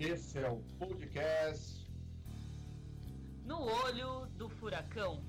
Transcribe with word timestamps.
Esse 0.00 0.38
é 0.38 0.48
o 0.48 0.62
podcast 0.78 1.84
No 3.44 3.62
Olho 3.62 4.26
do 4.36 4.48
Furacão. 4.48 5.20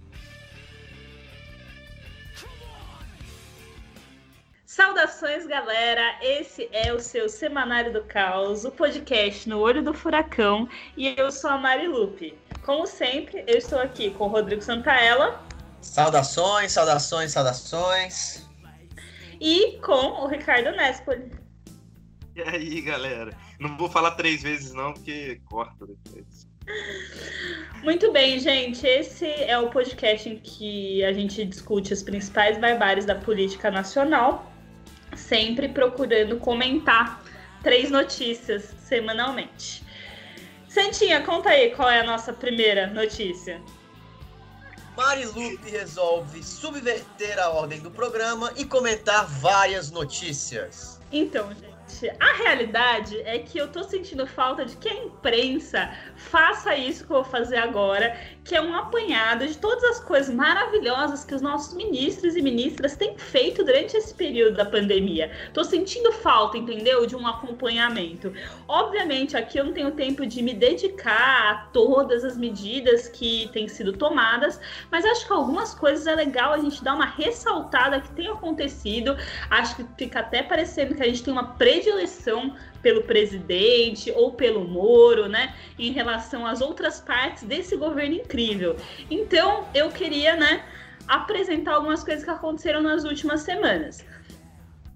Saudações, 4.67 5.47
galera! 5.47 6.19
Esse 6.21 6.69
é 6.71 6.93
o 6.93 6.99
seu 6.99 7.27
Semanário 7.27 7.91
do 7.91 8.03
Caos, 8.03 8.63
o 8.63 8.69
podcast 8.69 9.49
No 9.49 9.59
Olho 9.59 9.83
do 9.83 9.91
Furacão, 9.91 10.69
e 10.95 11.19
eu 11.19 11.31
sou 11.31 11.49
a 11.49 11.57
Mari 11.57 11.87
Lupe. 11.87 12.37
Como 12.63 12.85
sempre, 12.85 13.43
eu 13.47 13.57
estou 13.57 13.79
aqui 13.79 14.11
com 14.11 14.25
o 14.25 14.27
Rodrigo 14.27 14.61
Santaella. 14.61 15.43
Saudações, 15.81 16.71
saudações, 16.73 17.31
saudações. 17.31 18.47
E 19.41 19.79
com 19.79 20.21
o 20.21 20.27
Ricardo 20.27 20.69
Nespoli. 20.73 21.31
E 22.35 22.41
aí, 22.43 22.81
galera? 22.81 23.48
Não 23.59 23.77
vou 23.77 23.89
falar 23.89 24.11
três 24.11 24.41
vezes, 24.41 24.73
não, 24.73 24.93
porque 24.93 25.41
corta 25.45 25.85
depois. 25.85 26.47
Muito 27.83 28.11
bem, 28.11 28.39
gente. 28.39 28.85
Esse 28.87 29.25
é 29.25 29.57
o 29.57 29.69
podcast 29.69 30.29
em 30.29 30.37
que 30.37 31.03
a 31.03 31.11
gente 31.11 31.43
discute 31.45 31.91
as 31.91 32.01
principais 32.01 32.57
barbáries 32.57 33.05
da 33.05 33.15
política 33.15 33.69
nacional, 33.69 34.51
sempre 35.15 35.67
procurando 35.67 36.37
comentar 36.37 37.21
três 37.61 37.91
notícias 37.91 38.73
semanalmente. 38.79 39.83
Santinha, 40.67 41.21
conta 41.21 41.49
aí 41.49 41.71
qual 41.71 41.89
é 41.89 41.99
a 41.99 42.03
nossa 42.03 42.31
primeira 42.31 42.87
notícia. 42.87 43.61
Marilupe 44.95 45.69
resolve 45.69 46.43
subverter 46.43 47.39
a 47.39 47.49
ordem 47.49 47.79
do 47.79 47.89
programa 47.89 48.53
e 48.55 48.65
comentar 48.65 49.25
várias 49.25 49.89
notícias. 49.89 50.99
Então, 51.11 51.49
gente 51.53 51.68
a 52.19 52.33
realidade 52.33 53.19
é 53.21 53.39
que 53.39 53.57
eu 53.57 53.67
tô 53.67 53.83
sentindo 53.83 54.25
falta 54.25 54.65
de 54.65 54.77
que 54.77 54.87
a 54.87 54.93
imprensa 54.93 55.91
faça 56.15 56.75
isso 56.75 57.05
que 57.05 57.11
eu 57.11 57.17
vou 57.17 57.23
fazer 57.23 57.57
agora, 57.57 58.17
que 58.43 58.55
é 58.55 58.61
um 58.61 58.75
apanhado 58.75 59.45
de 59.45 59.57
todas 59.57 59.83
as 59.83 59.99
coisas 59.99 60.33
maravilhosas 60.33 61.25
que 61.25 61.35
os 61.35 61.41
nossos 61.41 61.73
ministros 61.73 62.35
e 62.35 62.41
ministras 62.41 62.95
têm 62.95 63.17
feito 63.17 63.63
durante 63.63 63.97
esse 63.97 64.13
período 64.13 64.57
da 64.57 64.65
pandemia. 64.65 65.31
Tô 65.53 65.63
sentindo 65.63 66.11
falta, 66.11 66.57
entendeu? 66.57 67.05
De 67.05 67.15
um 67.15 67.27
acompanhamento. 67.27 68.33
Obviamente, 68.67 69.35
aqui 69.35 69.57
eu 69.57 69.65
não 69.65 69.73
tenho 69.73 69.91
tempo 69.91 70.25
de 70.25 70.41
me 70.41 70.53
dedicar 70.53 71.51
a 71.51 71.55
todas 71.73 72.23
as 72.23 72.37
medidas 72.37 73.07
que 73.07 73.49
têm 73.51 73.67
sido 73.67 73.93
tomadas, 73.93 74.59
mas 74.91 75.05
acho 75.05 75.27
que 75.27 75.33
algumas 75.33 75.73
coisas 75.73 76.07
é 76.07 76.15
legal 76.15 76.53
a 76.53 76.57
gente 76.57 76.83
dar 76.83 76.95
uma 76.95 77.05
ressaltada 77.05 77.99
que 78.01 78.11
tem 78.11 78.27
acontecido. 78.27 79.17
Acho 79.49 79.75
que 79.75 79.85
fica 79.97 80.19
até 80.19 80.41
parecendo 80.41 80.95
que 80.95 81.03
a 81.03 81.05
gente 81.05 81.23
tem 81.23 81.33
uma 81.33 81.55
predileção 81.55 81.88
pelo 82.81 83.03
presidente 83.03 84.11
ou 84.11 84.33
pelo 84.33 84.65
Moro, 84.67 85.27
né, 85.27 85.55
em 85.77 85.91
relação 85.91 86.45
às 86.45 86.61
outras 86.61 86.99
partes 86.99 87.43
desse 87.43 87.75
governo 87.75 88.15
incrível. 88.15 88.75
Então, 89.09 89.67
eu 89.73 89.89
queria, 89.89 90.35
né, 90.35 90.63
apresentar 91.07 91.73
algumas 91.73 92.03
coisas 92.03 92.23
que 92.23 92.29
aconteceram 92.29 92.81
nas 92.81 93.03
últimas 93.03 93.41
semanas. 93.41 94.05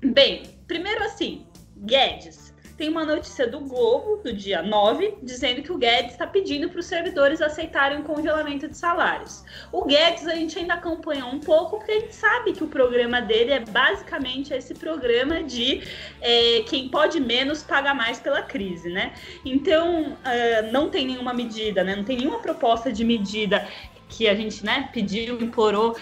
Bem, 0.04 0.44
primeiro 0.68 1.04
assim, 1.04 1.46
Guedes 1.78 2.43
tem 2.78 2.90
uma 2.90 3.06
notícia 3.06 3.48
do 3.48 3.60
Globo, 3.60 4.22
do 4.24 4.34
dia 4.34 4.62
9, 4.62 5.16
dizendo 5.22 5.62
que 5.62 5.72
o 5.72 5.78
Guedes 5.78 6.14
está 6.14 6.26
pedindo 6.26 6.70
para 6.70 6.80
os 6.80 6.86
servidores 6.86 7.42
aceitarem 7.42 8.00
o 8.00 8.04
congelamento 8.04 8.68
de 8.68 8.78
salários. 8.78 9.44
O 9.72 9.86
Guedes 9.86 10.28
a 10.28 10.36
gente 10.36 10.58
ainda 10.58 10.74
acompanha 10.74 11.26
um 11.26 11.40
pouco, 11.40 11.78
porque 11.78 11.92
a 11.92 12.00
gente 12.00 12.16
sabe 12.16 12.54
que 12.54 12.64
o 12.64 12.68
programa 12.68 13.22
dele 13.22 13.52
é 13.52 13.60
basicamente 13.60 14.54
esse 14.54 14.74
programa 14.74 15.44
de 15.44 15.84
é, 16.22 16.62
quem 16.68 16.90
pode 16.90 17.20
menos 17.20 17.62
paga 17.62 17.94
mais 17.94 18.20
pela 18.20 18.42
crise, 18.42 18.90
né? 18.90 19.14
Então, 19.46 20.14
uh, 20.14 20.72
não 20.72 20.90
tem 20.90 21.06
nenhuma 21.06 21.34
medida, 21.34 21.84
né? 21.84 21.96
Não 21.96 22.04
tem 22.04 22.18
nenhuma 22.18 22.40
proposta 22.40 22.92
de 22.92 23.04
medida 23.04 23.68
que 24.10 24.28
a 24.28 24.36
gente 24.36 24.64
né, 24.64 24.90
pediu, 24.94 25.42
implorou 25.42 25.96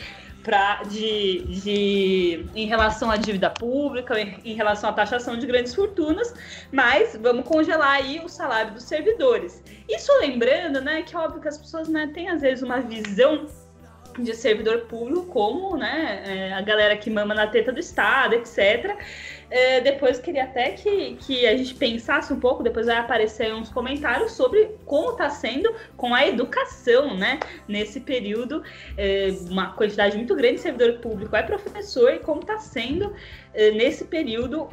pra, 0.44 0.84
de, 0.84 1.44
de, 1.48 2.46
em 2.56 2.66
relação 2.68 3.10
à 3.10 3.18
dívida 3.18 3.50
pública, 3.50 4.20
em, 4.20 4.40
em, 4.44 4.54
relação 4.54 4.90
à 4.90 4.94
taxação 4.94 5.38
de 5.38 5.46
grandes 5.46 5.74
fortunas, 5.74 6.34
mas 6.72 7.18
vamos 7.22 7.46
congelar 7.46 7.92
aí 7.92 8.20
o 8.24 8.30
salário 8.30 8.74
dos 8.74 8.84
servidores. 8.84 9.64
Isso 9.88 10.12
lembrando, 10.20 10.82
né, 10.82 11.04
que 11.04 11.16
é 11.16 11.20
óbvio 11.20 11.42
que 11.42 11.48
as 11.48 11.58
pessoas 11.58 11.88
né, 11.88 12.10
têm 12.14 12.30
às 12.30 12.42
vezes 12.42 12.64
uma 12.64 12.80
visão 12.80 13.48
de 14.20 14.34
servidor 14.36 14.82
público 14.82 15.26
como 15.28 15.78
né, 15.78 16.24
é, 16.26 16.54
a 16.54 16.62
galera 16.62 16.98
que 16.98 17.10
mama 17.10 17.34
na 17.34 17.48
teta 17.48 17.72
do 17.72 17.80
Estado, 17.80 18.34
etc. 18.34 18.98
É, 19.52 19.82
depois 19.82 20.18
queria 20.18 20.46
até 20.46 20.72
que, 20.72 21.18
que 21.20 21.46
a 21.46 21.56
gente 21.58 21.76
pensasse 21.76 22.32
um 22.32 22.40
pouco, 22.40 22.64
depois 22.64 22.86
vai 22.86 22.98
aparecer 22.98 23.54
uns 23.54 23.70
comentários 23.70 24.32
sobre 24.32 24.70
como 24.86 25.12
está 25.12 25.30
sendo 25.30 25.74
com 25.98 26.16
a 26.16 26.26
educação, 26.26 27.18
né? 27.18 27.38
Nesse 27.68 28.00
período, 28.00 28.64
é, 28.98 29.28
uma 29.50 29.74
quantidade 29.74 30.16
muito 30.16 30.34
grande 30.36 30.56
de 30.56 30.62
servidor 30.62 31.00
público 31.00 31.36
é 31.36 31.44
professor 31.44 32.14
e 32.14 32.20
como 32.20 32.40
está 32.42 32.58
sendo 32.60 33.14
é, 33.54 33.72
nesse 33.72 34.06
período 34.06 34.68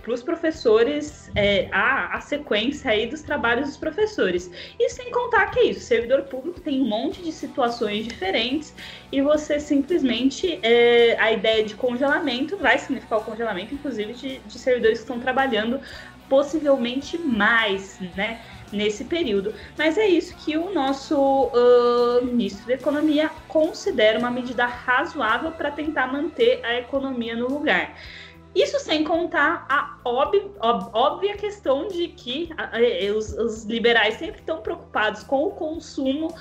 para 0.00 0.12
os 0.12 0.22
professores 0.22 1.30
é, 1.34 1.68
a, 1.72 2.16
a 2.16 2.20
sequência 2.20 2.90
aí 2.90 3.06
dos 3.06 3.22
trabalhos 3.22 3.68
dos 3.68 3.76
professores. 3.76 4.50
E 4.78 4.88
sem 4.90 5.10
contar 5.10 5.50
que 5.50 5.58
é 5.58 5.64
isso, 5.64 5.80
servidor 5.80 6.22
público 6.22 6.60
tem 6.60 6.80
um 6.80 6.86
monte 6.86 7.22
de 7.22 7.32
situações 7.32 8.06
diferentes 8.06 8.72
e 9.10 9.20
você 9.20 9.58
simplesmente 9.58 10.58
é, 10.62 11.16
a 11.18 11.32
ideia 11.32 11.64
de 11.64 11.74
congelamento 11.74 12.56
vai 12.56 12.78
significar 12.78 13.18
o 13.18 13.24
congelamento, 13.32 13.74
inclusive, 13.74 14.12
de, 14.12 14.38
de 14.38 14.58
servidores 14.58 14.98
que 14.98 15.04
estão 15.04 15.18
trabalhando 15.18 15.80
possivelmente 16.28 17.18
mais, 17.18 17.98
né? 18.16 18.40
Nesse 18.72 19.04
período. 19.04 19.52
Mas 19.76 19.98
é 19.98 20.06
isso 20.06 20.34
que 20.36 20.56
o 20.56 20.72
nosso 20.72 21.14
uh, 21.14 22.24
ministro 22.24 22.66
da 22.66 22.72
Economia 22.72 23.30
considera 23.46 24.18
uma 24.18 24.30
medida 24.30 24.64
razoável 24.64 25.52
para 25.52 25.70
tentar 25.70 26.06
manter 26.06 26.64
a 26.64 26.78
economia 26.78 27.36
no 27.36 27.48
lugar. 27.48 27.94
Isso 28.54 28.78
sem 28.78 29.04
contar 29.04 29.66
a 29.68 29.98
óbvia, 30.04 30.44
óbvia 30.60 31.36
questão 31.36 31.88
de 31.88 32.08
que 32.08 32.50
os, 33.14 33.32
os 33.32 33.64
liberais 33.64 34.14
sempre 34.14 34.40
estão 34.40 34.62
preocupados 34.62 35.22
com 35.22 35.46
o 35.46 35.50
consumo 35.50 36.34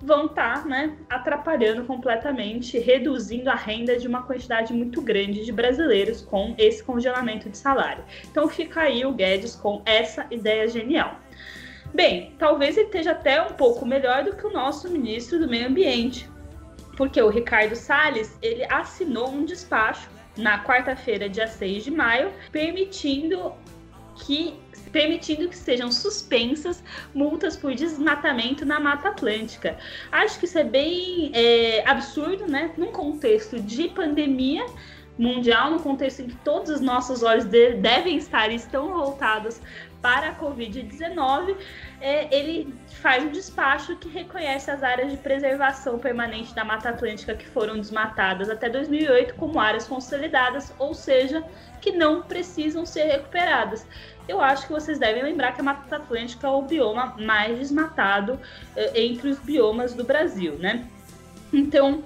vão 0.00 0.26
estar 0.26 0.62
tá, 0.62 0.68
né, 0.68 0.96
atrapalhando 1.08 1.84
completamente, 1.84 2.78
reduzindo 2.78 3.50
a 3.50 3.54
renda 3.54 3.98
de 3.98 4.06
uma 4.06 4.22
quantidade 4.22 4.72
muito 4.72 5.02
grande 5.02 5.44
de 5.44 5.52
brasileiros 5.52 6.22
com 6.22 6.54
esse 6.56 6.82
congelamento 6.82 7.48
de 7.48 7.58
salário. 7.58 8.04
Então 8.30 8.48
fica 8.48 8.82
aí 8.82 9.04
o 9.04 9.12
Guedes 9.12 9.56
com 9.56 9.82
essa 9.84 10.26
ideia 10.30 10.68
genial. 10.68 11.18
Bem, 11.92 12.34
talvez 12.38 12.76
ele 12.76 12.86
esteja 12.86 13.12
até 13.12 13.42
um 13.42 13.54
pouco 13.54 13.84
melhor 13.86 14.22
do 14.22 14.36
que 14.36 14.46
o 14.46 14.52
nosso 14.52 14.90
ministro 14.90 15.38
do 15.38 15.48
Meio 15.48 15.68
Ambiente, 15.68 16.28
porque 16.96 17.20
o 17.20 17.28
Ricardo 17.28 17.74
Salles 17.74 18.36
ele 18.42 18.64
assinou 18.70 19.30
um 19.30 19.44
despacho 19.44 20.08
na 20.36 20.62
quarta-feira, 20.62 21.28
dia 21.28 21.46
6 21.46 21.84
de 21.84 21.90
maio, 21.90 22.32
permitindo 22.52 23.52
que 24.16 24.58
permitindo 24.88 25.48
que 25.48 25.56
sejam 25.56 25.90
suspensas 25.90 26.82
multas 27.14 27.56
por 27.56 27.74
desmatamento 27.74 28.64
na 28.64 28.80
Mata 28.80 29.08
Atlântica. 29.08 29.76
Acho 30.10 30.38
que 30.38 30.44
isso 30.44 30.58
é 30.58 30.64
bem 30.64 31.30
é, 31.34 31.88
absurdo, 31.88 32.46
né? 32.46 32.72
Num 32.76 32.92
contexto 32.92 33.60
de 33.60 33.88
pandemia 33.88 34.64
mundial, 35.18 35.70
num 35.70 35.78
contexto 35.78 36.22
em 36.22 36.28
que 36.28 36.36
todos 36.36 36.70
os 36.70 36.80
nossos 36.80 37.22
olhos 37.22 37.44
de, 37.44 37.74
devem 37.74 38.16
estar 38.16 38.50
e 38.50 38.54
estão 38.54 38.92
voltados 38.92 39.60
para 40.00 40.28
a 40.28 40.34
Covid-19, 40.34 41.56
é, 42.00 42.34
ele 42.34 42.74
faz 43.00 43.24
um 43.24 43.30
despacho 43.30 43.96
que 43.96 44.08
reconhece 44.08 44.70
as 44.70 44.82
áreas 44.82 45.10
de 45.10 45.16
preservação 45.16 45.98
permanente 45.98 46.54
da 46.54 46.64
Mata 46.64 46.90
Atlântica 46.90 47.34
que 47.34 47.46
foram 47.46 47.76
desmatadas 47.76 48.48
até 48.48 48.68
2008 48.68 49.34
como 49.34 49.58
áreas 49.58 49.86
consolidadas, 49.86 50.72
ou 50.78 50.94
seja, 50.94 51.44
que 51.80 51.92
não 51.92 52.22
precisam 52.22 52.86
ser 52.86 53.04
recuperadas 53.04 53.86
eu 54.28 54.40
acho 54.42 54.66
que 54.66 54.72
vocês 54.72 54.98
devem 54.98 55.22
lembrar 55.22 55.52
que 55.52 55.60
a 55.62 55.64
Mata 55.64 55.96
Atlântica 55.96 56.46
é 56.46 56.50
o 56.50 56.62
bioma 56.62 57.16
mais 57.18 57.58
desmatado 57.58 58.38
eh, 58.76 59.04
entre 59.06 59.30
os 59.30 59.38
biomas 59.38 59.94
do 59.94 60.04
Brasil, 60.04 60.56
né? 60.58 60.86
Então, 61.50 62.04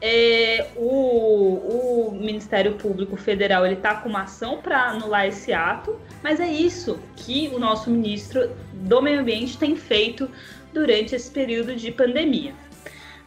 é, 0.00 0.68
o, 0.76 2.08
o, 2.08 2.12
Ministério 2.12 2.74
Público 2.74 3.16
Federal 3.16 3.66
ele 3.66 3.74
está 3.74 3.94
com 3.96 4.08
uma 4.08 4.22
ação 4.22 4.60
para 4.60 4.88
anular 4.88 5.26
esse 5.26 5.52
ato, 5.52 6.00
mas 6.22 6.40
é 6.40 6.48
isso 6.50 6.98
que 7.16 7.48
o 7.48 7.58
nosso 7.58 7.90
ministro 7.90 8.50
do 8.72 9.02
Meio 9.02 9.20
Ambiente 9.20 9.58
tem 9.58 9.76
feito 9.76 10.30
durante 10.72 11.14
esse 11.14 11.30
período 11.30 11.74
de 11.74 11.90
pandemia. 11.92 12.54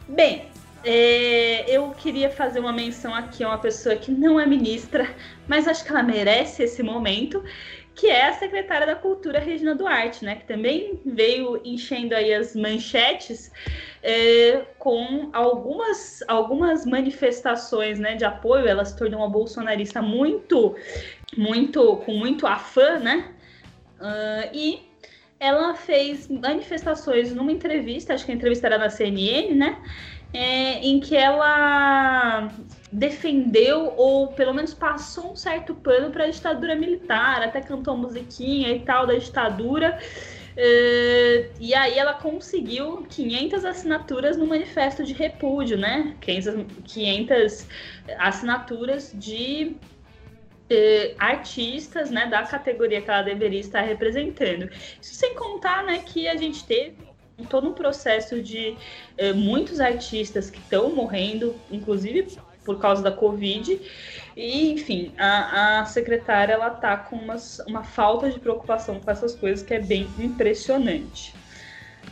Bem, 0.08 0.46
é, 0.84 1.64
eu 1.68 1.90
queria 1.90 2.28
fazer 2.28 2.60
uma 2.60 2.72
menção 2.72 3.14
aqui 3.14 3.42
a 3.44 3.48
uma 3.48 3.58
pessoa 3.58 3.96
que 3.96 4.10
não 4.10 4.38
é 4.38 4.46
ministra, 4.46 5.08
mas 5.46 5.68
acho 5.68 5.84
que 5.84 5.90
ela 5.90 6.02
merece 6.02 6.64
esse 6.64 6.82
momento, 6.82 7.42
que 7.94 8.08
é 8.08 8.28
a 8.28 8.32
secretária 8.32 8.86
da 8.86 8.96
Cultura, 8.96 9.38
Regina 9.38 9.74
Duarte, 9.74 10.24
né, 10.24 10.34
que 10.34 10.44
também 10.46 11.00
veio 11.06 11.60
enchendo 11.64 12.14
aí 12.14 12.34
as 12.34 12.56
manchetes 12.56 13.52
é, 14.06 14.66
com 14.78 15.30
algumas, 15.32 16.22
algumas 16.28 16.84
manifestações 16.84 17.98
né, 17.98 18.14
de 18.14 18.24
apoio. 18.24 18.68
Ela 18.68 18.84
se 18.84 18.94
tornou 18.94 19.20
uma 19.20 19.30
bolsonarista 19.30 20.02
muito, 20.02 20.76
muito, 21.34 21.96
com 22.04 22.12
muito 22.12 22.46
afã, 22.46 22.98
né? 22.98 23.32
Uh, 23.98 24.50
e 24.52 24.82
ela 25.40 25.74
fez 25.74 26.28
manifestações 26.28 27.34
numa 27.34 27.50
entrevista, 27.50 28.12
acho 28.12 28.26
que 28.26 28.32
a 28.32 28.34
entrevista 28.34 28.66
era 28.66 28.76
na 28.76 28.90
CNN, 28.90 29.54
né? 29.54 29.78
É, 30.34 30.80
em 30.80 31.00
que 31.00 31.16
ela 31.16 32.50
defendeu 32.92 33.94
ou 33.96 34.28
pelo 34.28 34.52
menos 34.52 34.74
passou 34.74 35.32
um 35.32 35.36
certo 35.36 35.74
pano 35.76 36.10
para 36.10 36.24
a 36.24 36.28
ditadura 36.28 36.74
militar, 36.74 37.40
até 37.42 37.60
cantou 37.60 37.96
musiquinha 37.96 38.70
e 38.70 38.80
tal 38.80 39.06
da 39.06 39.14
ditadura. 39.14 39.98
Uh, 40.56 41.50
e 41.58 41.74
aí 41.74 41.98
ela 41.98 42.14
conseguiu 42.14 43.04
500 43.08 43.64
assinaturas 43.64 44.36
no 44.36 44.46
manifesto 44.46 45.02
de 45.02 45.12
repúdio, 45.12 45.76
né? 45.76 46.14
500, 46.20 46.66
500 46.84 47.66
assinaturas 48.18 49.12
de 49.14 49.74
uh, 50.70 51.14
artistas, 51.18 52.10
né, 52.10 52.26
da 52.26 52.44
categoria 52.44 53.02
que 53.02 53.10
ela 53.10 53.22
deveria 53.22 53.60
estar 53.60 53.80
representando. 53.80 54.70
Isso 55.02 55.14
sem 55.14 55.34
contar, 55.34 55.82
né, 55.82 55.98
que 55.98 56.28
a 56.28 56.36
gente 56.36 56.64
teve 56.64 56.94
todo 57.48 57.68
um 57.68 57.72
processo 57.72 58.40
de 58.40 58.76
uh, 59.20 59.34
muitos 59.34 59.80
artistas 59.80 60.50
que 60.50 60.58
estão 60.58 60.90
morrendo, 60.94 61.54
inclusive 61.70 62.28
por 62.64 62.78
causa 62.78 63.02
da 63.02 63.12
Covid. 63.12 63.80
E, 64.36 64.72
enfim, 64.72 65.12
a, 65.16 65.80
a 65.80 65.84
secretária 65.84 66.54
ela 66.54 66.70
tá 66.70 66.96
com 66.96 67.16
umas, 67.16 67.60
uma 67.68 67.84
falta 67.84 68.30
de 68.30 68.40
preocupação 68.40 68.98
com 68.98 69.10
essas 69.10 69.34
coisas 69.34 69.64
que 69.64 69.74
é 69.74 69.80
bem 69.80 70.08
impressionante. 70.18 71.32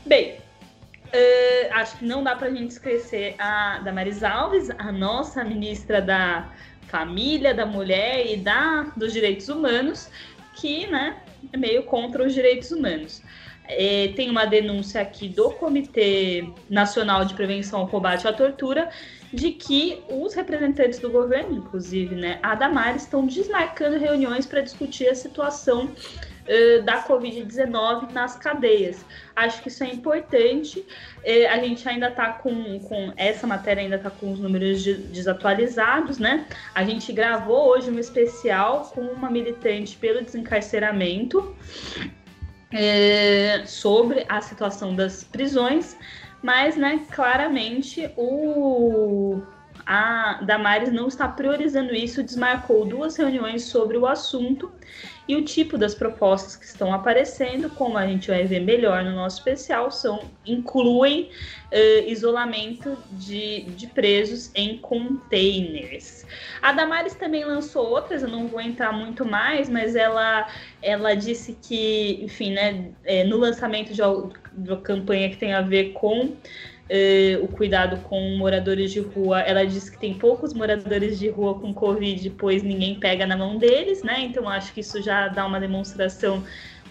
Bem, 0.06 0.36
uh, 0.36 1.72
acho 1.72 1.98
que 1.98 2.04
não 2.04 2.22
dá 2.22 2.36
para 2.36 2.48
a 2.48 2.54
gente 2.54 2.70
esquecer 2.70 3.34
a 3.38 3.80
Damaris 3.80 4.22
Alves, 4.22 4.70
a 4.70 4.92
nossa 4.92 5.42
ministra 5.42 6.00
da 6.00 6.48
Família, 6.86 7.52
da 7.52 7.66
Mulher 7.66 8.26
e 8.26 8.36
da, 8.36 8.92
dos 8.96 9.12
Direitos 9.12 9.48
Humanos, 9.48 10.08
que 10.54 10.86
né, 10.86 11.16
é 11.52 11.56
meio 11.56 11.82
contra 11.84 12.24
os 12.24 12.32
direitos 12.34 12.70
humanos. 12.70 13.22
É, 13.66 14.12
tem 14.14 14.28
uma 14.30 14.44
denúncia 14.44 15.00
aqui 15.00 15.28
do 15.28 15.50
Comitê 15.52 16.44
Nacional 16.68 17.24
de 17.24 17.34
Prevenção 17.34 17.80
ao 17.80 17.88
Combate 17.88 18.28
à 18.28 18.32
Tortura 18.32 18.90
de 19.32 19.52
que 19.52 20.02
os 20.08 20.34
representantes 20.34 20.98
do 20.98 21.10
governo, 21.10 21.56
inclusive, 21.56 22.14
né, 22.14 22.38
a 22.42 22.54
Damares, 22.54 23.02
estão 23.02 23.26
desmarcando 23.26 23.98
reuniões 23.98 24.44
para 24.44 24.60
discutir 24.60 25.08
a 25.08 25.14
situação 25.14 25.86
uh, 25.86 26.82
da 26.82 27.02
Covid-19 27.04 28.12
nas 28.12 28.36
cadeias. 28.36 29.04
Acho 29.34 29.62
que 29.62 29.68
isso 29.68 29.82
é 29.82 29.88
importante. 29.88 30.80
Uh, 30.80 31.48
a 31.50 31.58
gente 31.58 31.88
ainda 31.88 32.08
está 32.08 32.32
com, 32.34 32.78
com. 32.80 33.12
Essa 33.16 33.46
matéria 33.46 33.82
ainda 33.82 33.96
está 33.96 34.10
com 34.10 34.32
os 34.32 34.38
números 34.38 34.82
de, 34.82 34.94
desatualizados, 34.94 36.18
né? 36.18 36.46
A 36.74 36.84
gente 36.84 37.10
gravou 37.12 37.68
hoje 37.68 37.90
um 37.90 37.98
especial 37.98 38.90
com 38.94 39.00
uma 39.00 39.30
militante 39.30 39.96
pelo 39.96 40.22
desencarceramento. 40.22 41.56
É, 42.74 43.64
sobre 43.66 44.24
a 44.30 44.40
situação 44.40 44.96
das 44.96 45.22
prisões, 45.22 45.94
mas, 46.42 46.76
né, 46.76 47.06
claramente 47.10 48.10
o 48.16 49.42
a 49.84 50.40
Damares 50.42 50.92
não 50.92 51.08
está 51.08 51.26
priorizando 51.26 51.94
isso, 51.94 52.22
desmarcou 52.22 52.84
duas 52.84 53.16
reuniões 53.16 53.64
sobre 53.64 53.96
o 53.96 54.06
assunto 54.06 54.70
e 55.26 55.36
o 55.36 55.44
tipo 55.44 55.78
das 55.78 55.94
propostas 55.94 56.56
que 56.56 56.64
estão 56.64 56.92
aparecendo, 56.92 57.70
como 57.70 57.96
a 57.96 58.06
gente 58.06 58.28
vai 58.28 58.44
ver 58.44 58.60
melhor 58.60 59.04
no 59.04 59.12
nosso 59.12 59.38
especial, 59.38 59.90
são 59.90 60.20
incluem 60.44 61.30
uh, 61.72 62.08
isolamento 62.08 62.98
de, 63.12 63.62
de 63.62 63.86
presos 63.86 64.50
em 64.54 64.78
containers. 64.78 66.26
A 66.60 66.72
Damares 66.72 67.14
também 67.14 67.44
lançou 67.44 67.88
outras, 67.88 68.22
eu 68.22 68.28
não 68.28 68.48
vou 68.48 68.60
entrar 68.60 68.92
muito 68.92 69.24
mais, 69.24 69.68
mas 69.68 69.94
ela, 69.94 70.48
ela 70.82 71.14
disse 71.14 71.56
que, 71.62 72.20
enfim, 72.22 72.52
né, 72.52 72.90
é, 73.04 73.24
no 73.24 73.36
lançamento 73.36 73.92
de, 73.92 74.02
de 74.56 74.70
uma 74.70 74.80
campanha 74.80 75.28
que 75.30 75.36
tem 75.36 75.52
a 75.52 75.60
ver 75.60 75.92
com 75.92 76.34
Uh, 76.90 77.42
o 77.42 77.48
cuidado 77.48 77.96
com 78.02 78.36
moradores 78.36 78.92
de 78.92 79.00
rua. 79.00 79.40
Ela 79.40 79.64
disse 79.64 79.90
que 79.90 79.98
tem 79.98 80.12
poucos 80.12 80.52
moradores 80.52 81.18
de 81.18 81.30
rua 81.30 81.58
com 81.58 81.72
Covid, 81.72 82.28
pois 82.30 82.62
ninguém 82.62 82.96
pega 82.96 83.24
na 83.24 83.34
mão 83.34 83.56
deles, 83.56 84.02
né? 84.02 84.20
Então 84.20 84.46
acho 84.46 84.74
que 84.74 84.80
isso 84.80 85.00
já 85.00 85.28
dá 85.28 85.46
uma 85.46 85.58
demonstração 85.58 86.42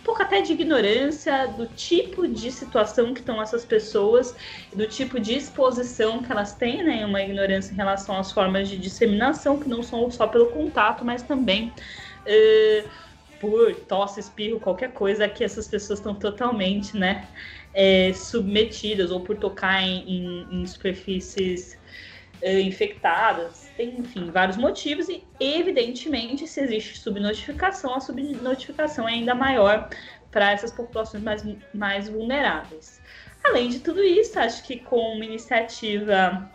um 0.01 0.03
pouco 0.03 0.23
até 0.23 0.41
de 0.41 0.53
ignorância 0.53 1.47
do 1.49 1.67
tipo 1.67 2.27
de 2.27 2.51
situação 2.51 3.13
que 3.13 3.19
estão 3.19 3.39
essas 3.39 3.63
pessoas, 3.63 4.35
do 4.75 4.87
tipo 4.87 5.19
de 5.19 5.35
exposição 5.35 6.23
que 6.23 6.31
elas 6.31 6.55
têm, 6.55 6.83
né? 6.83 7.05
Uma 7.05 7.21
ignorância 7.21 7.71
em 7.71 7.75
relação 7.75 8.17
às 8.17 8.31
formas 8.31 8.67
de 8.67 8.79
disseminação, 8.79 9.59
que 9.59 9.69
não 9.69 9.83
são 9.83 10.09
só 10.09 10.25
pelo 10.25 10.47
contato, 10.47 11.05
mas 11.05 11.21
também. 11.21 11.71
Uh, 12.25 12.89
por 13.41 13.75
tosse, 13.75 14.19
espirro, 14.19 14.59
qualquer 14.59 14.93
coisa 14.93 15.27
que 15.27 15.43
essas 15.43 15.67
pessoas 15.67 15.97
estão 15.97 16.13
totalmente, 16.13 16.95
né, 16.95 17.27
é, 17.73 18.13
submetidas 18.13 19.09
ou 19.09 19.19
por 19.19 19.35
tocar 19.35 19.81
em, 19.81 20.07
em, 20.07 20.61
em 20.61 20.65
superfícies 20.67 21.77
é, 22.41 22.61
infectadas. 22.61 23.69
Tem, 23.75 23.99
enfim, 23.99 24.29
vários 24.29 24.57
motivos 24.57 25.09
e, 25.09 25.23
evidentemente, 25.39 26.47
se 26.47 26.61
existe 26.61 26.99
subnotificação, 26.99 27.95
a 27.95 27.99
subnotificação 27.99 29.09
é 29.09 29.13
ainda 29.13 29.33
maior 29.33 29.89
para 30.29 30.51
essas 30.51 30.71
populações 30.71 31.23
mais, 31.23 31.44
mais 31.73 32.07
vulneráveis. 32.07 33.01
Além 33.44 33.69
de 33.69 33.79
tudo 33.79 34.03
isso, 34.03 34.39
acho 34.39 34.63
que 34.63 34.77
com 34.77 35.15
uma 35.15 35.25
iniciativa 35.25 36.49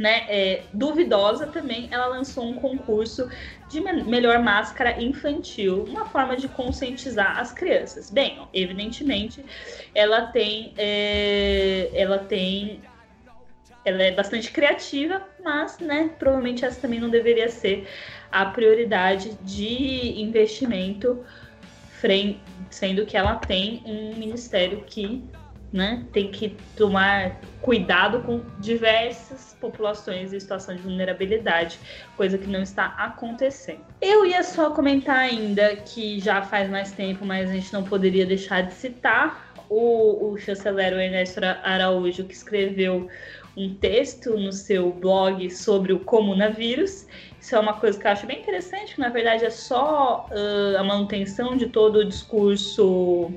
né, 0.00 0.24
é, 0.30 0.62
duvidosa 0.72 1.46
também, 1.46 1.86
ela 1.90 2.06
lançou 2.06 2.48
um 2.48 2.54
concurso 2.54 3.28
de 3.68 3.82
melhor 3.82 4.38
máscara 4.38 4.98
infantil, 5.00 5.84
uma 5.84 6.06
forma 6.06 6.38
de 6.38 6.48
conscientizar 6.48 7.38
as 7.38 7.52
crianças. 7.52 8.10
Bem, 8.10 8.40
evidentemente, 8.54 9.44
ela 9.94 10.22
tem, 10.28 10.72
é, 10.78 11.90
ela 11.92 12.16
tem, 12.16 12.80
ela 13.84 14.02
é 14.02 14.10
bastante 14.10 14.50
criativa, 14.50 15.22
mas, 15.44 15.78
né, 15.78 16.10
provavelmente 16.18 16.64
essa 16.64 16.80
também 16.80 16.98
não 16.98 17.10
deveria 17.10 17.50
ser 17.50 17.86
a 18.32 18.46
prioridade 18.46 19.36
de 19.42 20.18
investimento, 20.18 21.22
sendo 22.70 23.04
que 23.04 23.18
ela 23.18 23.34
tem 23.34 23.82
um 23.84 24.14
ministério 24.16 24.82
que 24.86 25.22
né, 25.72 26.04
tem 26.12 26.30
que 26.30 26.56
tomar 26.76 27.40
cuidado 27.62 28.22
com 28.22 28.40
diversas 28.58 29.56
populações 29.60 30.32
em 30.32 30.40
situação 30.40 30.74
de 30.74 30.82
vulnerabilidade, 30.82 31.78
coisa 32.16 32.36
que 32.36 32.46
não 32.46 32.62
está 32.62 32.86
acontecendo. 32.98 33.80
Eu 34.00 34.26
ia 34.26 34.42
só 34.42 34.70
comentar 34.70 35.18
ainda 35.18 35.76
que 35.76 36.18
já 36.18 36.42
faz 36.42 36.68
mais 36.68 36.92
tempo, 36.92 37.24
mas 37.24 37.50
a 37.50 37.52
gente 37.52 37.72
não 37.72 37.84
poderia 37.84 38.26
deixar 38.26 38.62
de 38.62 38.74
citar 38.74 39.52
o, 39.68 40.32
o 40.32 40.38
chanceler 40.38 40.92
Ernesto 40.92 41.40
Araújo, 41.62 42.24
que 42.24 42.34
escreveu 42.34 43.08
um 43.56 43.74
texto 43.74 44.36
no 44.36 44.52
seu 44.52 44.90
blog 44.90 45.48
sobre 45.50 45.92
o 45.92 46.00
comunavírus. 46.00 47.06
Isso 47.40 47.54
é 47.54 47.60
uma 47.60 47.74
coisa 47.74 47.98
que 47.98 48.06
eu 48.06 48.10
acho 48.10 48.26
bem 48.26 48.40
interessante, 48.40 48.94
que 48.94 49.00
na 49.00 49.08
verdade 49.08 49.44
é 49.44 49.50
só 49.50 50.26
uh, 50.30 50.78
a 50.78 50.82
manutenção 50.82 51.56
de 51.56 51.66
todo 51.66 52.00
o 52.00 52.04
discurso 52.04 53.32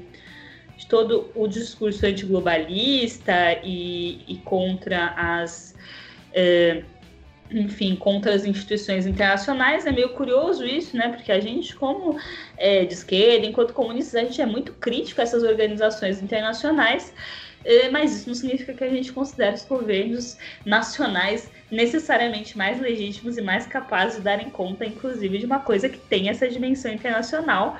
de 0.84 0.88
todo 0.88 1.32
o 1.34 1.48
discurso 1.48 2.06
antiglobalista 2.06 3.60
e, 3.64 4.22
e 4.28 4.38
contra 4.44 5.14
as. 5.18 5.74
É, 6.34 6.84
enfim, 7.52 7.96
contra 7.96 8.34
as 8.34 8.46
instituições 8.46 9.06
internacionais. 9.06 9.86
É 9.86 9.92
meio 9.92 10.10
curioso 10.10 10.66
isso, 10.66 10.98
né? 10.98 11.10
Porque 11.10 11.32
a 11.32 11.40
gente, 11.40 11.76
como 11.76 12.18
é, 12.58 12.84
de 12.84 12.94
esquerda, 12.94 13.46
enquanto 13.46 13.74
comunistas, 13.74 14.16
a 14.16 14.24
gente 14.24 14.42
é 14.42 14.46
muito 14.46 14.74
crítico 14.74 15.22
a 15.22 15.24
essas 15.24 15.44
organizações 15.44 16.22
internacionais, 16.22 17.14
é, 17.64 17.90
mas 17.90 18.18
isso 18.18 18.28
não 18.28 18.36
significa 18.36 18.74
que 18.74 18.84
a 18.84 18.90
gente 18.90 19.14
considere 19.14 19.56
os 19.56 19.66
governos 19.66 20.38
nacionais 20.66 21.50
necessariamente 21.70 22.58
mais 22.58 22.82
legítimos 22.82 23.38
e 23.38 23.42
mais 23.42 23.68
capazes 23.68 24.18
de 24.18 24.24
darem 24.24 24.50
conta, 24.50 24.84
inclusive, 24.84 25.38
de 25.38 25.46
uma 25.46 25.60
coisa 25.60 25.88
que 25.88 25.98
tem 25.98 26.30
essa 26.30 26.48
dimensão 26.48 26.92
internacional. 26.92 27.78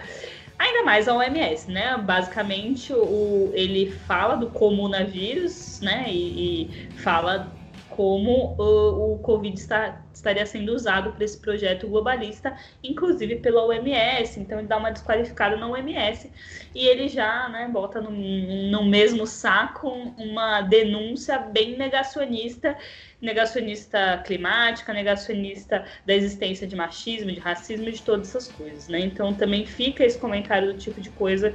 Ainda 0.64 0.82
mais 0.84 1.10
a 1.10 1.14
OMS, 1.14 1.70
né? 1.70 1.98
Basicamente, 1.98 2.94
o, 2.94 3.52
ele 3.54 3.92
fala 4.08 4.36
do 4.36 4.50
comunavírus, 4.50 5.82
né? 5.82 6.06
E, 6.08 6.64
e 6.64 6.90
fala 7.00 7.52
como 7.90 8.56
o, 8.58 9.16
o 9.16 9.20
Covid 9.20 9.60
está, 9.60 10.02
estaria 10.14 10.46
sendo 10.46 10.74
usado 10.74 11.12
para 11.12 11.26
esse 11.26 11.38
projeto 11.38 11.86
globalista, 11.86 12.56
inclusive 12.82 13.36
pela 13.36 13.66
OMS. 13.66 14.40
Então, 14.40 14.58
ele 14.58 14.68
dá 14.70 14.78
uma 14.78 14.90
desqualificada 14.90 15.58
na 15.58 15.68
OMS 15.68 16.32
e 16.74 16.88
ele 16.88 17.10
já 17.10 17.50
né, 17.50 17.68
bota 17.68 18.00
no, 18.00 18.10
no 18.10 18.86
mesmo 18.86 19.28
saco 19.28 19.90
uma 20.18 20.62
denúncia 20.62 21.40
bem 21.40 21.78
negacionista 21.78 22.78
negacionista 23.24 24.22
climática, 24.26 24.94
negacionista 24.94 25.86
da 26.06 26.14
existência 26.14 26.68
de 26.68 26.76
machismo, 26.76 27.32
de 27.32 27.40
racismo, 27.40 27.90
de 27.90 28.02
todas 28.02 28.28
essas 28.30 28.50
coisas, 28.50 28.88
né? 28.90 29.00
Então 29.00 29.34
também 29.34 29.66
fica 29.66 30.04
esse 30.06 30.20
comentário 30.20 30.74
do 30.74 30.78
tipo 30.78 31.00
de 31.00 31.10
coisa 31.10 31.54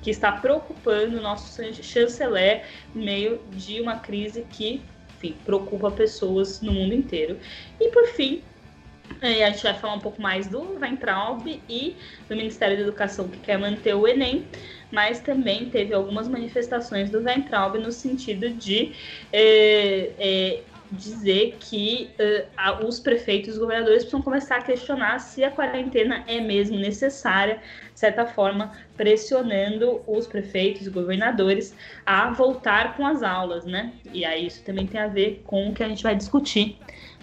que 0.00 0.10
está 0.10 0.32
preocupando 0.32 1.18
o 1.18 1.20
nosso 1.20 1.62
chanceler 1.82 2.64
no 2.94 3.04
meio 3.04 3.42
de 3.50 3.80
uma 3.80 3.98
crise 3.98 4.46
que 4.48 4.82
enfim, 5.16 5.36
preocupa 5.44 5.90
pessoas 5.90 6.62
no 6.62 6.72
mundo 6.72 6.94
inteiro. 6.94 7.38
E 7.78 7.88
por 7.90 8.06
fim, 8.06 8.42
E 9.22 9.42
a 9.42 9.50
gente 9.50 9.62
vai 9.62 9.74
falar 9.74 9.94
um 9.94 10.00
pouco 10.00 10.22
mais 10.22 10.46
do 10.46 10.78
Weintraub 10.80 11.46
e 11.68 11.96
do 12.28 12.36
Ministério 12.36 12.76
da 12.76 12.82
Educação 12.84 13.28
que 13.28 13.38
quer 13.38 13.58
manter 13.58 13.94
o 13.94 14.06
Enem, 14.06 14.46
mas 14.90 15.20
também 15.20 15.68
teve 15.68 15.92
algumas 15.92 16.28
manifestações 16.28 17.10
do 17.10 17.18
Weintraub 17.18 17.76
no 17.76 17.92
sentido 17.92 18.48
de 18.50 18.92
é, 19.32 20.12
é, 20.18 20.62
dizer 20.90 21.56
que 21.60 22.10
uh, 22.18 22.86
os 22.86 22.98
prefeitos 22.98 23.50
e 23.50 23.52
os 23.52 23.58
governadores 23.58 24.02
precisam 24.02 24.22
começar 24.22 24.56
a 24.56 24.62
questionar 24.62 25.18
se 25.20 25.44
a 25.44 25.50
quarentena 25.50 26.24
é 26.26 26.40
mesmo 26.40 26.76
necessária, 26.76 27.62
de 27.92 28.00
certa 28.00 28.26
forma, 28.26 28.72
pressionando 28.96 30.02
os 30.06 30.26
prefeitos 30.26 30.86
e 30.86 30.90
governadores 30.90 31.74
a 32.04 32.30
voltar 32.30 32.96
com 32.96 33.06
as 33.06 33.22
aulas, 33.22 33.64
né? 33.64 33.92
E 34.12 34.24
aí 34.24 34.46
isso 34.46 34.62
também 34.64 34.86
tem 34.86 35.00
a 35.00 35.06
ver 35.06 35.42
com 35.46 35.68
o 35.68 35.74
que 35.74 35.82
a 35.82 35.88
gente 35.88 36.02
vai 36.02 36.16
discutir 36.16 36.76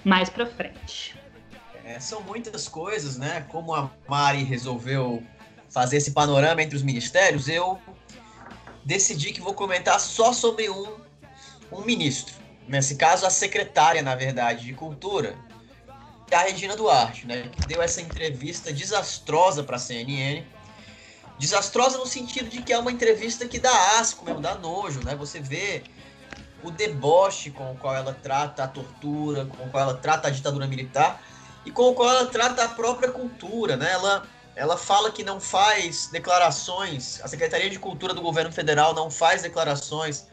mais 0.04 0.30
para 0.30 0.46
frente. 0.46 1.16
É, 1.84 2.00
são 2.00 2.22
muitas 2.22 2.68
coisas, 2.68 3.18
né? 3.18 3.46
Como 3.50 3.74
a 3.74 3.92
Mari 4.08 4.44
resolveu 4.44 5.22
fazer 5.70 5.98
esse 5.98 6.12
panorama 6.12 6.62
entre 6.62 6.76
os 6.76 6.84
ministérios, 6.84 7.50
eu 7.50 7.78
decidi 8.86 9.34
que 9.34 9.42
vou 9.42 9.54
comentar 9.54 10.00
só 10.00 10.32
sobre 10.32 10.70
um, 10.70 10.98
um 11.72 11.82
ministro 11.82 12.47
nesse 12.68 12.96
caso 12.96 13.26
a 13.26 13.30
secretária, 13.30 14.02
na 14.02 14.16
verdade, 14.16 14.66
de 14.66 14.74
Cultura, 14.74 15.36
a 16.32 16.40
Regina 16.42 16.76
Duarte, 16.76 17.26
né, 17.26 17.50
que 17.50 17.68
deu 17.68 17.82
essa 17.82 18.02
entrevista 18.02 18.72
desastrosa 18.74 19.64
para 19.64 19.78
a 19.78 19.80
CNN. 19.80 20.44
Desastrosa 21.40 21.98
no 21.98 22.06
sentido 22.06 22.50
de 22.50 22.62
que 22.62 22.74
é 22.74 22.78
uma 22.78 22.92
entrevista 22.92 23.48
que 23.48 23.60
dá 23.60 24.00
asco 24.00 24.26
mesmo, 24.26 24.42
dá 24.42 24.56
nojo, 24.56 25.04
né? 25.06 25.16
Você 25.16 25.40
vê 25.40 25.84
o 26.64 26.72
deboche 26.72 27.52
com 27.52 27.72
o 27.72 27.78
qual 27.78 27.96
ela 27.96 28.12
trata 28.12 28.64
a 28.64 28.68
tortura, 28.68 29.46
com 29.46 29.66
o 29.66 29.70
qual 29.70 29.84
ela 29.84 29.94
trata 29.94 30.28
a 30.28 30.32
ditadura 30.32 30.66
militar 30.66 31.22
e 31.64 31.70
com 31.70 31.90
o 31.90 31.94
qual 31.94 32.10
ela 32.10 32.26
trata 32.26 32.64
a 32.64 32.70
própria 32.70 33.12
cultura, 33.12 33.78
né? 33.78 33.92
Ela, 33.92 34.24
ela 34.56 34.76
fala 34.76 35.12
que 35.12 35.24
não 35.24 35.40
faz 35.40 36.08
declarações, 36.08 37.22
a 37.24 37.28
Secretaria 37.28 37.70
de 37.70 37.78
Cultura 37.78 38.16
do 38.16 38.22
governo 38.22 38.52
federal 38.52 38.96
não 38.96 39.12
faz 39.12 39.44
declarações 39.44 40.26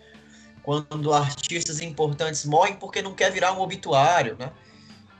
quando 0.64 1.12
artistas 1.12 1.80
importantes 1.80 2.44
morrem 2.46 2.74
porque 2.74 3.02
não 3.02 3.14
quer 3.14 3.30
virar 3.30 3.52
um 3.52 3.60
obituário, 3.60 4.34
né? 4.38 4.50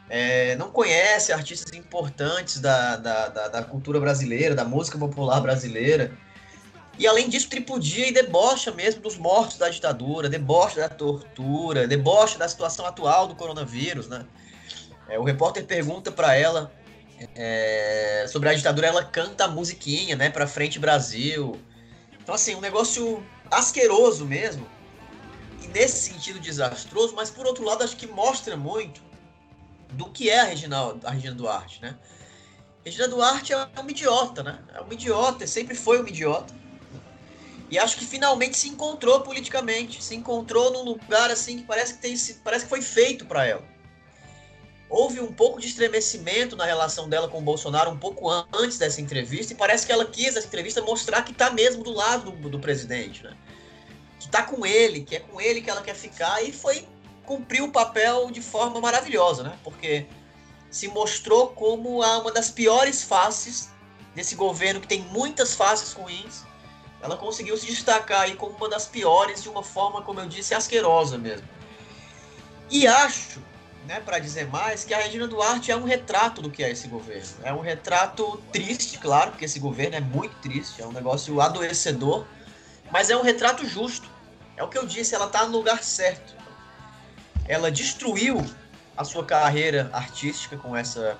É, 0.09 0.57
não 0.57 0.71
conhece 0.71 1.33
artistas 1.33 1.73
importantes 1.79 2.61
da, 2.61 2.97
da, 2.97 3.29
da, 3.29 3.49
da, 3.49 3.63
cultura 3.63 4.01
brasileira, 4.01 4.55
da 4.55 4.65
música 4.65 4.99
popular 4.99 5.41
brasileira. 5.41 6.17
E 6.99 7.07
além 7.07 7.29
disso, 7.29 7.49
tripudia 7.49 8.09
e 8.09 8.13
debocha 8.13 8.71
mesmo 8.71 9.03
dos 9.03 9.17
mortos 9.17 9.59
da 9.59 9.69
ditadura, 9.69 10.29
debocha 10.29 10.81
da 10.81 10.89
tortura, 10.89 11.87
debocha 11.87 12.39
da 12.39 12.49
situação 12.49 12.87
atual 12.87 13.27
do 13.29 13.35
coronavírus, 13.35 14.09
né? 14.09 14.25
É, 15.09 15.19
o 15.19 15.25
repórter 15.25 15.65
pergunta 15.65 16.11
para 16.11 16.35
ela 16.35 16.73
é, 17.35 18.27
sobre 18.29 18.49
a 18.49 18.55
ditadura, 18.55 18.87
ela 18.87 19.05
canta 19.05 19.45
a 19.45 19.49
musiquinha, 19.49 20.17
né, 20.17 20.31
para 20.31 20.47
frente 20.47 20.79
Brasil. 20.79 21.59
Então 22.23 22.35
assim, 22.35 22.55
um 22.55 22.61
negócio 22.61 23.23
asqueroso 23.51 24.25
mesmo 24.25 24.67
nesse 25.75 26.13
sentido 26.13 26.39
desastroso, 26.39 27.15
mas 27.17 27.31
por 27.31 27.45
outro 27.47 27.65
lado 27.65 27.83
acho 27.83 27.97
que 27.97 28.07
mostra 28.07 28.57
muito 28.57 29.03
do 29.91 30.09
que 30.09 30.31
é 30.31 30.41
a 30.41 30.45
Regina, 30.45 30.97
a 31.03 31.11
Regina 31.11 31.35
Duarte, 31.35 31.83
né? 31.83 31.97
Regina 32.85 33.09
Duarte 33.09 33.53
é 33.53 33.57
uma 33.57 33.91
idiota, 33.91 34.43
né? 34.43 34.61
É 34.73 34.81
uma 34.81 34.95
idiota, 34.95 35.47
sempre 35.47 35.75
foi 35.75 35.99
uma 35.99 36.09
idiota. 36.09 36.55
E 37.71 37.79
acho 37.79 37.97
que 37.97 38.07
finalmente 38.07 38.57
se 38.57 38.69
encontrou 38.69 39.21
politicamente, 39.23 40.03
se 40.03 40.15
encontrou 40.15 40.73
num 40.73 40.85
lugar 40.85 41.31
assim 41.31 41.59
que 41.59 41.65
parece 41.65 41.95
que 41.95 42.01
tem, 42.01 42.15
parece 42.45 42.65
que 42.65 42.71
foi 42.71 42.81
feito 42.81 43.27
para 43.27 43.45
ela. 43.45 43.65
Houve 44.89 45.21
um 45.21 45.33
pouco 45.33 45.61
de 45.61 45.67
estremecimento 45.67 46.55
na 46.55 46.65
relação 46.65 47.09
dela 47.09 47.27
com 47.27 47.39
o 47.39 47.43
Bolsonaro 47.43 47.91
um 47.91 47.99
pouco 47.99 48.31
antes 48.53 48.79
dessa 48.79 49.01
entrevista 49.01 49.53
e 49.53 49.57
parece 49.57 49.87
que 49.87 49.91
ela 49.91 50.05
quis 50.05 50.37
essa 50.37 50.47
entrevista 50.47 50.81
mostrar 50.83 51.23
que 51.23 51.33
está 51.33 51.51
mesmo 51.51 51.83
do 51.83 51.91
lado 51.91 52.31
do, 52.31 52.49
do 52.49 52.61
presidente, 52.61 53.25
né? 53.25 53.37
Que 54.25 54.31
tá 54.31 54.43
com 54.43 54.65
ele, 54.65 55.03
que 55.03 55.17
é 55.17 55.21
com 55.21 55.39
ele 55.39 55.61
que 55.61 55.69
ela 55.69 55.83
quer 55.83 55.95
ficar, 55.95 56.43
e 56.43 56.51
foi 56.51 56.89
cumprir 57.27 57.63
o 57.63 57.71
papel 57.71 58.31
de 58.31 58.41
forma 58.41 58.81
maravilhosa, 58.81 59.43
né? 59.43 59.59
Porque 59.63 60.07
se 60.71 60.89
mostrou 60.89 61.49
como 61.49 62.01
uma 62.01 62.33
das 62.33 62.51
piores 62.51 63.03
faces 63.03 63.69
desse 64.15 64.35
governo 64.35 64.81
que 64.81 64.89
tem 64.89 65.03
muitas 65.03 65.55
faces 65.55 65.93
ruins. 65.93 66.43
Ela 67.03 67.17
conseguiu 67.17 67.57
se 67.59 67.67
destacar 67.67 68.23
aí 68.23 68.35
como 68.35 68.57
uma 68.57 68.69
das 68.69 68.87
piores 68.87 69.43
de 69.43 69.49
uma 69.51 69.63
forma, 69.63 70.01
como 70.01 70.21
eu 70.21 70.27
disse, 70.27 70.55
asquerosa 70.55 71.19
mesmo. 71.19 71.47
E 72.71 72.87
acho, 72.87 73.43
né, 73.87 74.01
para 74.01 74.19
dizer 74.19 74.49
mais, 74.49 74.85
que 74.85 74.95
a 74.95 74.99
Regina 74.99 75.29
Duarte 75.29 75.71
é 75.71 75.77
um 75.77 75.85
retrato 75.85 76.41
do 76.41 76.51
que 76.51 76.65
é 76.65 76.71
esse 76.71 76.89
governo. 76.89 77.29
É 77.43 77.53
um 77.53 77.61
retrato 77.61 78.43
triste, 78.51 78.97
claro, 78.97 79.33
porque 79.33 79.45
esse 79.45 79.59
governo 79.59 79.97
é 79.97 80.01
muito 80.01 80.35
triste, 80.37 80.81
é 80.81 80.87
um 80.87 80.93
negócio 80.93 81.43
adoecedor, 81.43 82.25
mas 82.91 83.11
é 83.11 83.17
um 83.17 83.23
retrato 83.23 83.67
justo. 83.67 84.14
É 84.57 84.63
o 84.63 84.69
que 84.69 84.79
eu 84.79 84.87
disse, 84.87 85.15
ela 85.15 85.27
está 85.27 85.47
no 85.47 85.53
lugar 85.53 85.83
certo. 85.83 86.35
Ela 87.47 87.71
destruiu 87.71 88.45
a 88.97 89.05
sua 89.05 89.25
carreira 89.25 89.91
artística 89.93 90.57
com 90.57 90.77
essa 90.77 91.19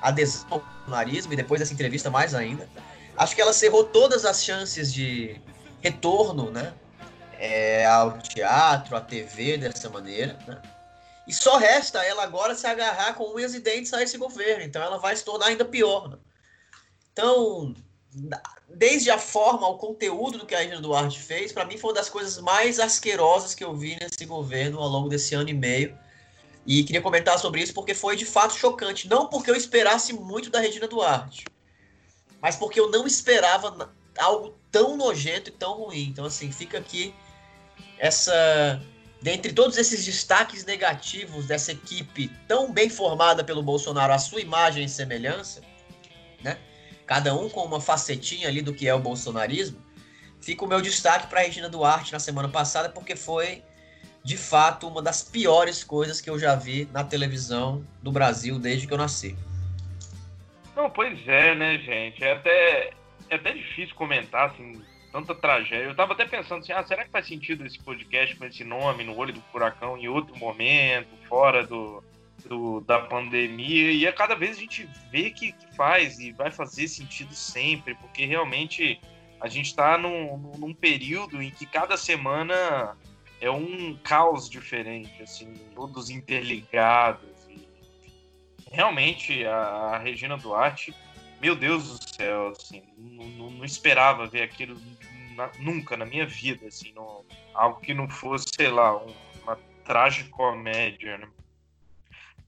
adesão 0.00 0.46
ao 0.50 0.60
bolsonarismo 0.60 1.32
e 1.32 1.36
depois 1.36 1.60
dessa 1.60 1.72
entrevista 1.72 2.10
mais 2.10 2.34
ainda. 2.34 2.68
Acho 3.16 3.34
que 3.34 3.40
ela 3.40 3.52
cerrou 3.52 3.84
todas 3.84 4.24
as 4.24 4.42
chances 4.42 4.92
de 4.92 5.40
retorno, 5.80 6.50
né? 6.50 6.74
É, 7.38 7.86
ao 7.86 8.18
teatro, 8.18 8.96
à 8.96 9.00
TV 9.00 9.58
dessa 9.58 9.88
maneira, 9.88 10.38
né? 10.46 10.60
E 11.26 11.32
só 11.32 11.56
resta 11.56 12.04
ela 12.04 12.24
agora 12.24 12.54
se 12.54 12.66
agarrar 12.66 13.14
com 13.14 13.34
unhas 13.34 13.54
e 13.54 13.60
dentes 13.60 13.92
a 13.92 14.02
esse 14.02 14.18
governo. 14.18 14.64
Então 14.64 14.82
ela 14.82 14.98
vai 14.98 15.14
se 15.14 15.24
tornar 15.24 15.46
ainda 15.46 15.64
pior. 15.64 16.08
Né? 16.08 16.16
Então, 17.12 17.74
desde 18.68 19.10
a 19.10 19.18
forma, 19.18 19.68
o 19.68 19.78
conteúdo 19.78 20.38
do 20.38 20.46
que 20.46 20.54
a 20.54 20.58
Regina 20.58 20.80
Duarte 20.80 21.18
fez, 21.18 21.52
para 21.52 21.64
mim 21.64 21.78
foi 21.78 21.90
uma 21.90 21.96
das 21.96 22.08
coisas 22.08 22.38
mais 22.38 22.78
asquerosas 22.78 23.54
que 23.54 23.64
eu 23.64 23.74
vi 23.74 23.98
nesse 24.00 24.24
governo 24.24 24.78
ao 24.78 24.88
longo 24.88 25.08
desse 25.08 25.34
ano 25.34 25.48
e 25.48 25.54
meio. 25.54 25.96
E 26.66 26.84
queria 26.84 27.02
comentar 27.02 27.38
sobre 27.38 27.60
isso 27.60 27.74
porque 27.74 27.94
foi 27.94 28.16
de 28.16 28.24
fato 28.24 28.54
chocante. 28.54 29.08
Não 29.08 29.26
porque 29.26 29.50
eu 29.50 29.56
esperasse 29.56 30.12
muito 30.12 30.50
da 30.50 30.60
Regina 30.60 30.86
Duarte, 30.86 31.44
mas 32.40 32.56
porque 32.56 32.78
eu 32.78 32.90
não 32.90 33.06
esperava 33.06 33.92
algo 34.18 34.54
tão 34.70 34.96
nojento 34.96 35.50
e 35.50 35.52
tão 35.52 35.74
ruim. 35.74 36.08
Então, 36.08 36.24
assim, 36.24 36.52
fica 36.52 36.78
aqui 36.78 37.14
essa. 37.98 38.80
Dentre 39.20 39.52
todos 39.52 39.78
esses 39.78 40.04
destaques 40.04 40.64
negativos 40.64 41.46
dessa 41.46 41.70
equipe 41.70 42.28
tão 42.48 42.72
bem 42.72 42.88
formada 42.88 43.44
pelo 43.44 43.62
Bolsonaro, 43.62 44.12
a 44.12 44.18
sua 44.18 44.40
imagem 44.40 44.84
e 44.84 44.88
semelhança, 44.88 45.62
né? 46.42 46.58
Cada 47.12 47.34
um 47.34 47.46
com 47.46 47.60
uma 47.60 47.78
facetinha 47.78 48.48
ali 48.48 48.62
do 48.62 48.72
que 48.72 48.88
é 48.88 48.94
o 48.94 48.98
bolsonarismo, 48.98 49.78
fica 50.40 50.64
o 50.64 50.66
meu 50.66 50.80
destaque 50.80 51.26
para 51.26 51.40
a 51.40 51.42
Regina 51.42 51.68
Duarte 51.68 52.10
na 52.10 52.18
semana 52.18 52.48
passada, 52.48 52.88
porque 52.88 53.14
foi 53.14 53.62
de 54.24 54.38
fato 54.38 54.88
uma 54.88 55.02
das 55.02 55.22
piores 55.22 55.84
coisas 55.84 56.22
que 56.22 56.30
eu 56.30 56.38
já 56.38 56.54
vi 56.54 56.88
na 56.90 57.04
televisão 57.04 57.86
do 58.02 58.10
Brasil 58.10 58.58
desde 58.58 58.86
que 58.86 58.94
eu 58.94 58.96
nasci. 58.96 59.36
Não, 60.74 60.88
pois 60.88 61.18
é, 61.28 61.54
né, 61.54 61.76
gente? 61.76 62.24
É 62.24 62.32
até, 62.32 62.94
é 63.28 63.34
até 63.34 63.52
difícil 63.52 63.94
comentar 63.94 64.48
assim, 64.48 64.82
tanta 65.12 65.34
tragédia. 65.34 65.84
Eu 65.84 65.94
tava 65.94 66.14
até 66.14 66.24
pensando 66.24 66.60
assim, 66.60 66.72
ah, 66.72 66.82
será 66.82 67.04
que 67.04 67.10
faz 67.10 67.26
sentido 67.26 67.66
esse 67.66 67.78
podcast 67.78 68.36
com 68.36 68.46
esse 68.46 68.64
nome, 68.64 69.04
no 69.04 69.14
olho 69.18 69.34
do 69.34 69.42
furacão, 69.52 69.98
em 69.98 70.08
outro 70.08 70.34
momento, 70.38 71.10
fora 71.28 71.66
do, 71.66 72.02
do, 72.48 72.80
da 72.80 73.00
pandemia, 73.00 73.92
e 73.92 74.06
a 74.06 74.12
cada 74.12 74.34
vez 74.34 74.56
a 74.56 74.60
gente 74.60 74.88
vê 75.10 75.30
que, 75.30 75.52
que, 75.52 75.76
faz 75.76 76.18
e 76.18 76.32
vai 76.32 76.50
fazer 76.50 76.88
sentido 76.88 77.34
sempre, 77.34 77.94
porque 77.94 78.24
realmente 78.24 79.00
a 79.40 79.48
gente 79.48 79.66
está 79.66 79.98
num, 79.98 80.36
num 80.58 80.74
período 80.74 81.42
em 81.42 81.50
que 81.50 81.66
cada 81.66 81.96
semana 81.96 82.96
é 83.40 83.50
um 83.50 83.96
caos 84.04 84.48
diferente, 84.48 85.22
assim, 85.22 85.52
todos 85.74 86.10
interligados. 86.10 87.48
E 87.48 87.66
realmente 88.70 89.44
a, 89.44 89.56
a 89.56 89.98
Regina 89.98 90.36
Duarte, 90.36 90.94
meu 91.40 91.56
Deus 91.56 91.98
do 91.98 92.08
céu, 92.08 92.48
assim, 92.48 92.82
não, 92.96 93.64
esperava 93.64 94.26
ver 94.26 94.42
aquilo 94.42 94.80
na, 95.34 95.50
nunca 95.58 95.96
na 95.96 96.04
minha 96.04 96.24
vida, 96.24 96.68
assim, 96.68 96.94
algo 97.52 97.80
que 97.80 97.92
não 97.92 98.08
fosse, 98.08 98.46
sei 98.54 98.68
lá, 98.68 98.96
um, 98.96 99.12
uma 99.42 99.58
tragicomédia, 99.84 101.18
né? 101.18 101.26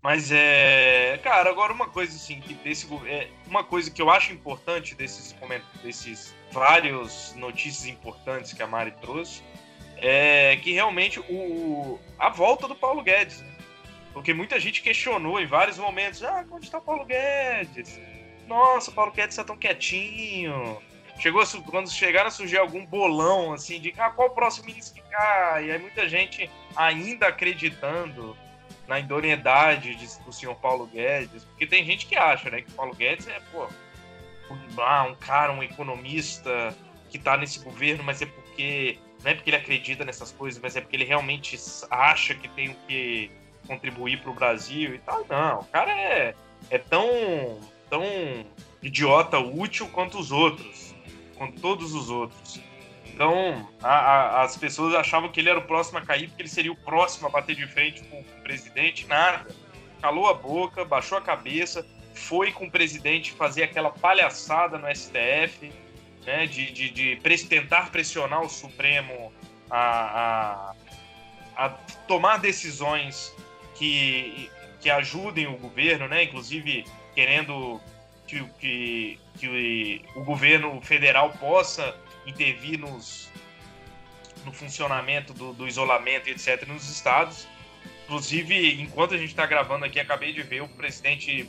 Mas 0.04 0.30
é. 0.30 1.18
Cara, 1.22 1.48
agora 1.48 1.72
uma 1.72 1.88
coisa 1.88 2.14
assim, 2.14 2.38
que 2.38 2.52
desse. 2.52 2.86
É, 3.06 3.28
uma 3.46 3.64
coisa 3.64 3.90
que 3.90 4.02
eu 4.02 4.10
acho 4.10 4.34
importante 4.34 4.94
desses 4.94 5.34
desses 5.82 6.34
vários 6.52 7.34
notícias 7.36 7.86
importantes 7.86 8.52
que 8.52 8.62
a 8.62 8.66
Mari 8.66 8.90
trouxe 9.00 9.42
é 9.96 10.58
que 10.62 10.72
realmente 10.72 11.20
o, 11.20 11.98
a 12.18 12.28
volta 12.28 12.68
do 12.68 12.74
Paulo 12.74 13.02
Guedes. 13.02 13.40
Né? 13.40 13.56
Porque 14.12 14.34
muita 14.34 14.60
gente 14.60 14.82
questionou 14.82 15.40
em 15.40 15.46
vários 15.46 15.78
momentos: 15.78 16.22
ah, 16.22 16.44
onde 16.50 16.66
está 16.66 16.76
o 16.76 16.82
Paulo 16.82 17.06
Guedes? 17.06 17.98
Nossa, 18.46 18.90
o 18.90 18.94
Paulo 18.94 19.10
Guedes 19.10 19.30
está 19.30 19.42
tão 19.42 19.56
quietinho. 19.56 20.82
Chegou 21.18 21.40
a, 21.40 21.46
quando 21.64 21.90
chegaram 21.90 22.28
a 22.28 22.30
surgir 22.30 22.58
algum 22.58 22.84
bolão 22.84 23.54
assim 23.54 23.80
de 23.80 23.94
ah, 23.96 24.10
qual 24.10 24.28
o 24.28 24.34
próximo 24.34 24.66
ministro 24.66 25.02
que 25.02 25.08
cai? 25.08 25.68
E 25.68 25.72
aí 25.72 25.78
muita 25.78 26.06
gente 26.06 26.50
ainda 26.76 27.28
acreditando 27.28 28.36
na 28.86 29.00
idoneidade 29.00 29.94
de, 29.94 30.06
do 30.24 30.32
senhor 30.32 30.54
Paulo 30.56 30.86
Guedes, 30.86 31.44
porque 31.44 31.66
tem 31.66 31.84
gente 31.84 32.06
que 32.06 32.16
acha, 32.16 32.50
né, 32.50 32.62
que 32.62 32.70
o 32.70 32.74
Paulo 32.74 32.94
Guedes 32.94 33.26
é, 33.28 33.40
pô, 33.50 33.66
um, 34.50 34.80
ah, 34.80 35.04
um 35.04 35.14
cara, 35.14 35.52
um 35.52 35.62
economista 35.62 36.74
que 37.10 37.18
tá 37.18 37.36
nesse 37.36 37.60
governo, 37.60 38.04
mas 38.04 38.20
é 38.20 38.26
porque 38.26 38.98
não 39.22 39.30
é 39.30 39.34
porque 39.34 39.50
ele 39.50 39.56
acredita 39.56 40.04
nessas 40.04 40.30
coisas, 40.32 40.60
mas 40.60 40.76
é 40.76 40.80
porque 40.80 40.96
ele 40.96 41.04
realmente 41.04 41.58
acha 41.90 42.34
que 42.34 42.46
tem 42.48 42.70
o 42.70 42.74
que 42.86 43.30
contribuir 43.66 44.20
para 44.20 44.30
o 44.30 44.34
Brasil 44.34 44.94
e 44.94 44.98
tal. 44.98 45.24
Não, 45.28 45.60
o 45.60 45.64
cara 45.64 45.90
é, 45.90 46.34
é 46.70 46.78
tão, 46.78 47.58
tão 47.88 48.04
idiota 48.82 49.38
útil 49.38 49.88
quanto 49.88 50.18
os 50.18 50.30
outros, 50.30 50.94
quanto 51.36 51.58
todos 51.60 51.94
os 51.94 52.10
outros. 52.10 52.60
Então, 53.14 53.68
a, 53.80 53.94
a, 53.94 54.42
as 54.42 54.56
pessoas 54.56 54.92
achavam 54.92 55.30
que 55.30 55.38
ele 55.38 55.48
era 55.48 55.60
o 55.60 55.62
próximo 55.62 55.98
a 55.98 56.02
cair, 56.02 56.26
porque 56.26 56.42
ele 56.42 56.48
seria 56.48 56.72
o 56.72 56.76
próximo 56.76 57.28
a 57.28 57.30
bater 57.30 57.54
de 57.54 57.64
frente 57.64 58.02
com 58.02 58.20
o 58.20 58.24
presidente. 58.42 59.06
Nada. 59.06 59.46
Calou 60.00 60.28
a 60.28 60.34
boca, 60.34 60.84
baixou 60.84 61.16
a 61.16 61.20
cabeça, 61.20 61.86
foi 62.12 62.50
com 62.50 62.66
o 62.66 62.70
presidente 62.70 63.30
fazer 63.30 63.62
aquela 63.62 63.90
palhaçada 63.90 64.78
no 64.78 64.92
STF, 64.92 65.72
né, 66.26 66.46
de, 66.46 66.72
de, 66.72 66.90
de 66.90 67.44
tentar 67.48 67.90
pressionar 67.90 68.42
o 68.42 68.48
Supremo 68.48 69.32
a, 69.70 70.74
a, 71.56 71.66
a, 71.66 71.68
tomar 72.08 72.38
decisões 72.38 73.32
que, 73.76 74.50
que 74.80 74.90
ajudem 74.90 75.46
o 75.46 75.56
governo, 75.56 76.08
né, 76.08 76.24
inclusive 76.24 76.84
querendo 77.14 77.80
que, 78.26 78.44
que, 78.58 79.20
que 79.38 80.04
o 80.16 80.24
governo 80.24 80.80
federal 80.80 81.30
possa 81.30 81.94
intervir 82.26 82.78
nos, 82.78 83.30
no 84.44 84.52
funcionamento 84.52 85.32
do, 85.32 85.52
do 85.52 85.66
isolamento, 85.66 86.28
etc., 86.28 86.66
nos 86.66 86.88
estados. 86.88 87.46
Inclusive, 88.04 88.80
enquanto 88.80 89.14
a 89.14 89.18
gente 89.18 89.30
está 89.30 89.46
gravando 89.46 89.84
aqui, 89.84 89.98
acabei 89.98 90.32
de 90.32 90.42
ver 90.42 90.62
o 90.62 90.68
presidente 90.68 91.48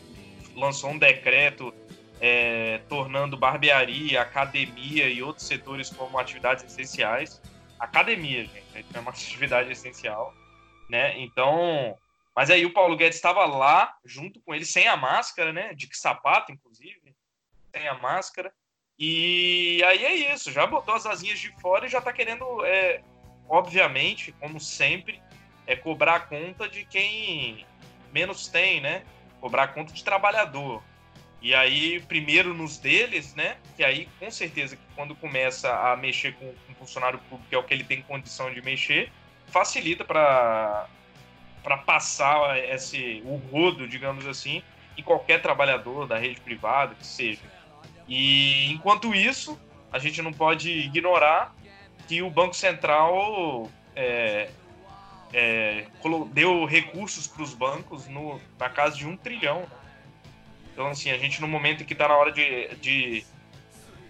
lançou 0.55 0.91
um 0.91 0.97
decreto 0.97 1.73
é, 2.19 2.79
tornando 2.89 3.37
barbearia, 3.37 4.21
academia 4.21 5.09
e 5.09 5.21
outros 5.21 5.45
setores 5.45 5.89
como 5.89 6.17
atividades 6.17 6.63
essenciais. 6.63 7.41
Academia, 7.79 8.45
gente, 8.45 8.85
é 8.93 8.99
uma 8.99 9.11
atividade 9.11 9.71
essencial, 9.71 10.33
né? 10.89 11.19
Então, 11.19 11.97
mas 12.35 12.49
aí 12.49 12.65
o 12.65 12.73
Paulo 12.73 12.95
Guedes 12.95 13.17
estava 13.17 13.45
lá 13.45 13.95
junto 14.03 14.39
com 14.41 14.53
ele 14.53 14.65
sem 14.65 14.87
a 14.87 14.95
máscara, 14.95 15.51
né? 15.51 15.73
De 15.73 15.89
sapato, 15.93 16.51
inclusive, 16.51 17.15
sem 17.73 17.87
a 17.87 17.95
máscara. 17.95 18.53
E 18.97 19.83
aí 19.85 20.05
é 20.05 20.33
isso, 20.33 20.51
já 20.51 20.65
botou 20.65 20.95
as 20.95 21.05
asinhas 21.05 21.39
de 21.39 21.49
fora 21.59 21.85
e 21.85 21.89
já 21.89 21.99
está 21.99 22.13
querendo, 22.13 22.45
é, 22.63 23.01
obviamente, 23.49 24.31
como 24.39 24.59
sempre, 24.59 25.21
é 25.67 25.75
cobrar 25.75 26.15
a 26.15 26.19
conta 26.19 26.69
de 26.69 26.85
quem 26.85 27.65
menos 28.13 28.47
tem, 28.47 28.79
né? 28.79 29.03
Cobrar 29.41 29.63
a 29.63 29.67
conta 29.67 29.91
de 29.93 30.03
trabalhador. 30.03 30.81
E 31.41 31.53
aí, 31.53 31.99
primeiro 31.99 32.53
nos 32.53 32.77
deles, 32.77 33.35
né? 33.35 33.57
Que 33.75 33.83
aí, 33.83 34.07
com 34.17 34.31
certeza, 34.31 34.77
quando 34.95 35.13
começa 35.15 35.71
a 35.91 35.95
mexer 35.97 36.33
com 36.35 36.53
um 36.69 36.75
funcionário 36.75 37.19
público, 37.29 37.49
que 37.49 37.55
é 37.55 37.57
o 37.57 37.63
que 37.63 37.73
ele 37.73 37.83
tem 37.83 38.01
condição 38.01 38.51
de 38.53 38.61
mexer, 38.61 39.11
facilita 39.47 40.03
para 40.03 40.87
para 41.61 41.77
passar 41.77 42.59
esse 42.59 43.23
o 43.25 43.37
rodo, 43.37 43.87
digamos 43.87 44.27
assim, 44.27 44.61
em 44.95 45.01
qualquer 45.01 45.41
trabalhador 45.41 46.05
da 46.05 46.15
rede 46.15 46.39
privada 46.39 46.93
que 46.93 47.05
seja. 47.05 47.41
E 48.07 48.71
enquanto 48.71 49.13
isso, 49.13 49.59
a 49.91 49.99
gente 49.99 50.21
não 50.21 50.31
pode 50.31 50.69
ignorar 50.69 51.55
que 52.07 52.21
o 52.21 52.29
Banco 52.29 52.55
Central 52.55 53.69
é, 53.95 54.49
é, 55.33 55.85
deu 56.31 56.65
recursos 56.65 57.27
para 57.27 57.43
os 57.43 57.53
bancos 57.53 58.07
no, 58.07 58.39
na 58.59 58.69
casa 58.69 58.95
de 58.95 59.07
um 59.07 59.17
trilhão. 59.17 59.65
Então, 60.71 60.87
assim, 60.87 61.09
a 61.11 61.17
gente 61.17 61.41
no 61.41 61.47
momento 61.47 61.85
que 61.85 61.93
está 61.93 62.07
na 62.07 62.15
hora 62.15 62.31
de, 62.31 62.75
de, 62.75 63.25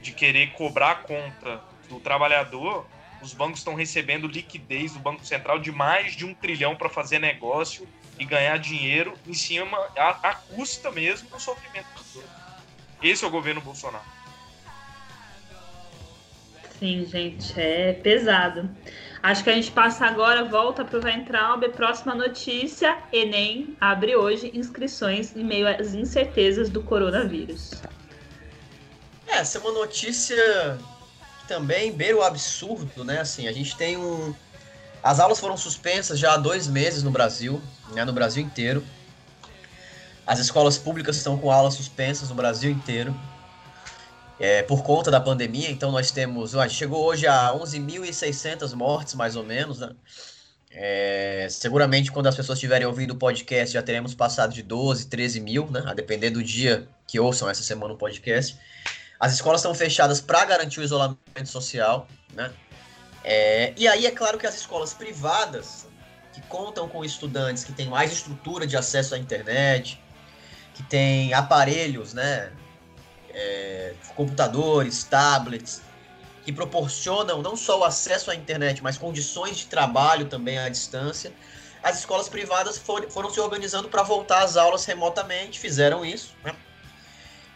de 0.02 0.12
querer 0.12 0.52
cobrar 0.54 0.92
a 0.92 0.96
conta 0.96 1.62
do 1.88 2.00
trabalhador, 2.00 2.86
os 3.22 3.34
bancos 3.34 3.60
estão 3.60 3.76
recebendo 3.76 4.28
liquidez 4.28 4.94
do 4.94 5.00
Banco 5.00 5.26
Central 5.26 5.60
de 5.60 5.72
mais 5.72 6.16
de 6.16 6.26
um 6.26 6.34
trilhão 6.34 6.76
para 6.76 6.90
fazer 6.90 7.20
negócio 7.20 7.88
e 8.20 8.26
ganhar 8.26 8.58
dinheiro 8.58 9.14
em 9.28 9.34
cima, 9.34 9.78
a 9.96 10.34
custa 10.34 10.92
mesmo 10.92 11.30
do 11.30 11.40
sofrimento 11.40 11.88
dos 11.96 12.16
outros. 12.16 12.45
Esse 13.06 13.24
é 13.24 13.28
o 13.28 13.30
governo 13.30 13.62
Bolsonaro. 13.62 14.04
Sim, 16.80 17.06
gente, 17.06 17.54
é 17.56 17.94
pesado. 17.94 18.68
Acho 19.22 19.44
que 19.44 19.50
a 19.52 19.54
gente 19.54 19.70
passa 19.70 20.08
agora, 20.08 20.44
volta 20.44 20.84
para 20.84 21.00
o 21.00 21.04
Weintraub. 21.04 21.64
Próxima 21.70 22.16
notícia: 22.16 22.98
Enem 23.14 23.78
abre 23.80 24.16
hoje 24.16 24.52
inscrições 24.56 25.36
em 25.36 25.44
meio 25.44 25.68
às 25.68 25.94
incertezas 25.94 26.68
do 26.68 26.82
coronavírus. 26.82 27.74
É, 29.28 29.36
essa 29.36 29.60
é 29.60 29.62
uma 29.62 29.72
notícia 29.72 30.78
que 31.42 31.48
também 31.48 31.92
beira 31.92 32.18
o 32.18 32.24
absurdo, 32.24 33.04
né? 33.04 33.20
Assim, 33.20 33.48
a 33.48 33.52
gente 33.52 33.78
tem 33.78 33.98
um. 33.98 34.34
As 35.04 35.20
aulas 35.20 35.40
foram 35.40 35.56
suspensas 35.56 36.18
já 36.18 36.34
há 36.34 36.38
dois 36.38 36.68
meses 36.68 37.04
no 37.04 37.12
Brasil, 37.12 37.62
né? 37.94 38.04
no 38.04 38.14
Brasil 38.14 38.44
inteiro. 38.44 38.84
As 40.26 40.40
escolas 40.40 40.78
públicas 40.78 41.18
estão 41.18 41.38
com 41.38 41.52
aulas 41.52 41.76
suspensas 41.76 42.30
no 42.30 42.36
Brasil 42.36 42.72
inteiro. 42.72 43.16
É, 44.40 44.64
por 44.64 44.84
conta 44.84 45.10
da 45.10 45.22
pandemia, 45.22 45.70
então 45.70 45.92
nós 45.92 46.12
temos. 46.12 46.54
Chegou 46.70 47.06
hoje 47.06 47.26
a 47.28 47.54
11.600 47.54 48.74
mortes, 48.74 49.14
mais 49.14 49.36
ou 49.36 49.44
menos, 49.44 49.80
né? 49.80 49.92
É, 50.72 51.48
seguramente, 51.50 52.12
quando 52.12 52.28
as 52.28 52.36
pessoas 52.36 52.58
estiverem 52.58 52.86
ouvindo 52.86 53.12
o 53.12 53.16
podcast, 53.16 53.74
já 53.74 53.82
teremos 53.82 54.14
passado 54.14 54.54
de 54.54 54.62
12, 54.62 55.08
13 55.08 55.40
mil, 55.40 55.70
né? 55.72 55.84
A 55.86 55.94
depender 55.94 56.32
do 56.32 56.44
dia 56.44 56.88
que 57.08 57.18
ouçam 57.18 57.50
essa 57.50 57.64
semana 57.64 57.94
o 57.94 57.98
podcast. 57.98 58.58
As 59.18 59.34
escolas 59.34 59.62
estão 59.62 59.74
fechadas 59.74 60.20
para 60.20 60.44
garantir 60.44 60.82
o 60.82 60.84
isolamento 60.84 61.48
social, 61.48 62.08
né? 62.34 62.52
É, 63.24 63.74
e 63.78 63.88
aí 63.88 64.06
é 64.06 64.12
claro 64.12 64.38
que 64.38 64.46
as 64.46 64.56
escolas 64.56 64.94
privadas, 64.94 65.88
que 66.34 66.42
contam 66.42 66.90
com 66.90 67.06
estudantes 67.06 67.64
que 67.64 67.72
têm 67.72 67.88
mais 67.88 68.12
estrutura 68.12 68.68
de 68.68 68.76
acesso 68.76 69.16
à 69.16 69.18
internet, 69.18 70.00
que 70.76 70.84
tem 70.84 71.34
aparelhos, 71.34 72.14
né? 72.14 72.52
É, 73.34 73.94
computadores, 74.16 75.04
tablets, 75.04 75.82
que 76.44 76.52
proporcionam 76.52 77.42
não 77.42 77.56
só 77.56 77.80
o 77.80 77.84
acesso 77.84 78.30
à 78.30 78.36
internet, 78.36 78.84
mas 78.84 78.98
condições 78.98 79.58
de 79.58 79.66
trabalho 79.66 80.28
também 80.28 80.60
à 80.60 80.70
distância. 80.70 81.34
As 81.82 82.00
escolas 82.00 82.30
privadas 82.30 82.78
for, 82.78 83.10
foram 83.10 83.30
se 83.30 83.40
organizando 83.40 83.90
para 83.90 84.04
voltar 84.04 84.44
às 84.44 84.58
aulas 84.58 84.86
remotamente, 84.86 85.60
fizeram 85.60 86.06
isso. 86.06 86.36
Né? 86.44 86.56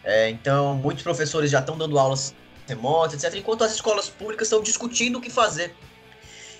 É, 0.02 0.30
então, 0.30 0.74
muitos 0.74 1.02
professores 1.02 1.50
já 1.50 1.60
estão 1.60 1.76
dando 1.76 1.98
aulas 1.98 2.34
remotas, 2.66 3.22
etc., 3.22 3.38
enquanto 3.38 3.64
as 3.64 3.74
escolas 3.74 4.08
públicas 4.08 4.46
estão 4.46 4.62
discutindo 4.62 5.18
o 5.18 5.20
que 5.20 5.30
fazer. 5.30 5.74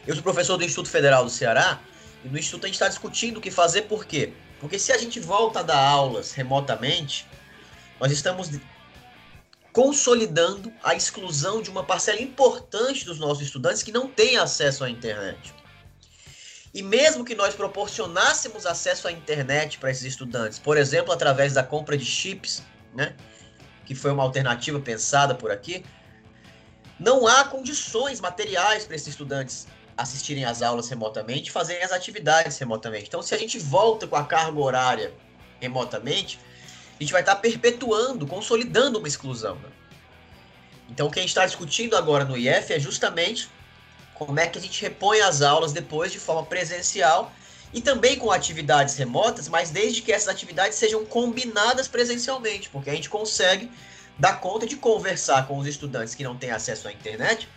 Eu 0.06 0.14
sou 0.14 0.22
professor 0.22 0.56
do 0.56 0.64
Instituto 0.64 0.88
Federal 0.88 1.24
do 1.24 1.30
Ceará, 1.30 1.80
e 2.24 2.28
no 2.28 2.38
Instituto 2.38 2.64
a 2.64 2.66
gente 2.68 2.74
está 2.74 2.88
discutindo 2.88 3.38
o 3.38 3.40
que 3.40 3.50
fazer, 3.50 3.82
por 3.82 4.04
quê? 4.04 4.32
Porque 4.60 4.78
se 4.78 4.92
a 4.92 4.98
gente 4.98 5.18
volta 5.18 5.60
a 5.60 5.62
dar 5.62 5.78
aulas 5.78 6.32
remotamente, 6.32 7.26
nós 7.98 8.12
estamos 8.12 8.50
consolidando 9.72 10.72
a 10.82 10.94
exclusão 10.94 11.62
de 11.62 11.70
uma 11.70 11.84
parcela 11.84 12.20
importante 12.20 13.04
dos 13.04 13.18
nossos 13.18 13.44
estudantes 13.44 13.82
que 13.82 13.92
não 13.92 14.08
têm 14.08 14.36
acesso 14.36 14.84
à 14.84 14.90
internet. 14.90 15.54
E 16.72 16.82
mesmo 16.82 17.24
que 17.24 17.34
nós 17.34 17.54
proporcionássemos 17.54 18.66
acesso 18.66 19.08
à 19.08 19.12
internet 19.12 19.78
para 19.78 19.90
esses 19.90 20.04
estudantes, 20.04 20.58
por 20.58 20.76
exemplo, 20.76 21.12
através 21.12 21.54
da 21.54 21.64
compra 21.64 21.96
de 21.96 22.04
chips, 22.04 22.62
né, 22.94 23.16
que 23.84 23.94
foi 23.94 24.12
uma 24.12 24.22
alternativa 24.22 24.78
pensada 24.78 25.34
por 25.34 25.50
aqui, 25.50 25.84
não 26.98 27.26
há 27.26 27.44
condições 27.44 28.20
materiais 28.20 28.84
para 28.84 28.94
esses 28.94 29.08
estudantes 29.08 29.66
assistirem 30.00 30.44
às 30.44 30.62
aulas 30.62 30.88
remotamente, 30.88 31.50
fazerem 31.50 31.82
as 31.82 31.92
atividades 31.92 32.56
remotamente. 32.58 33.06
Então, 33.08 33.22
se 33.22 33.34
a 33.34 33.38
gente 33.38 33.58
volta 33.58 34.06
com 34.06 34.16
a 34.16 34.24
carga 34.24 34.58
horária 34.58 35.12
remotamente, 35.60 36.38
a 36.98 37.02
gente 37.02 37.12
vai 37.12 37.22
estar 37.22 37.36
perpetuando, 37.36 38.26
consolidando 38.26 38.98
uma 38.98 39.08
exclusão. 39.08 39.56
Né? 39.56 39.68
Então, 40.88 41.06
o 41.06 41.10
que 41.10 41.18
a 41.18 41.22
gente 41.22 41.30
está 41.30 41.44
discutindo 41.44 41.96
agora 41.96 42.24
no 42.24 42.36
IF 42.36 42.72
é 42.72 42.80
justamente 42.80 43.48
como 44.14 44.38
é 44.38 44.46
que 44.46 44.58
a 44.58 44.60
gente 44.60 44.80
repõe 44.82 45.20
as 45.20 45.42
aulas 45.42 45.72
depois 45.72 46.12
de 46.12 46.18
forma 46.18 46.44
presencial 46.44 47.32
e 47.72 47.80
também 47.80 48.18
com 48.18 48.30
atividades 48.30 48.96
remotas, 48.96 49.48
mas 49.48 49.70
desde 49.70 50.02
que 50.02 50.12
essas 50.12 50.28
atividades 50.28 50.76
sejam 50.76 51.04
combinadas 51.04 51.86
presencialmente, 51.86 52.68
porque 52.68 52.90
a 52.90 52.94
gente 52.94 53.08
consegue 53.08 53.70
dar 54.18 54.40
conta 54.40 54.66
de 54.66 54.76
conversar 54.76 55.46
com 55.46 55.56
os 55.56 55.66
estudantes 55.66 56.14
que 56.14 56.24
não 56.24 56.36
têm 56.36 56.50
acesso 56.50 56.88
à 56.88 56.92
internet 56.92 57.48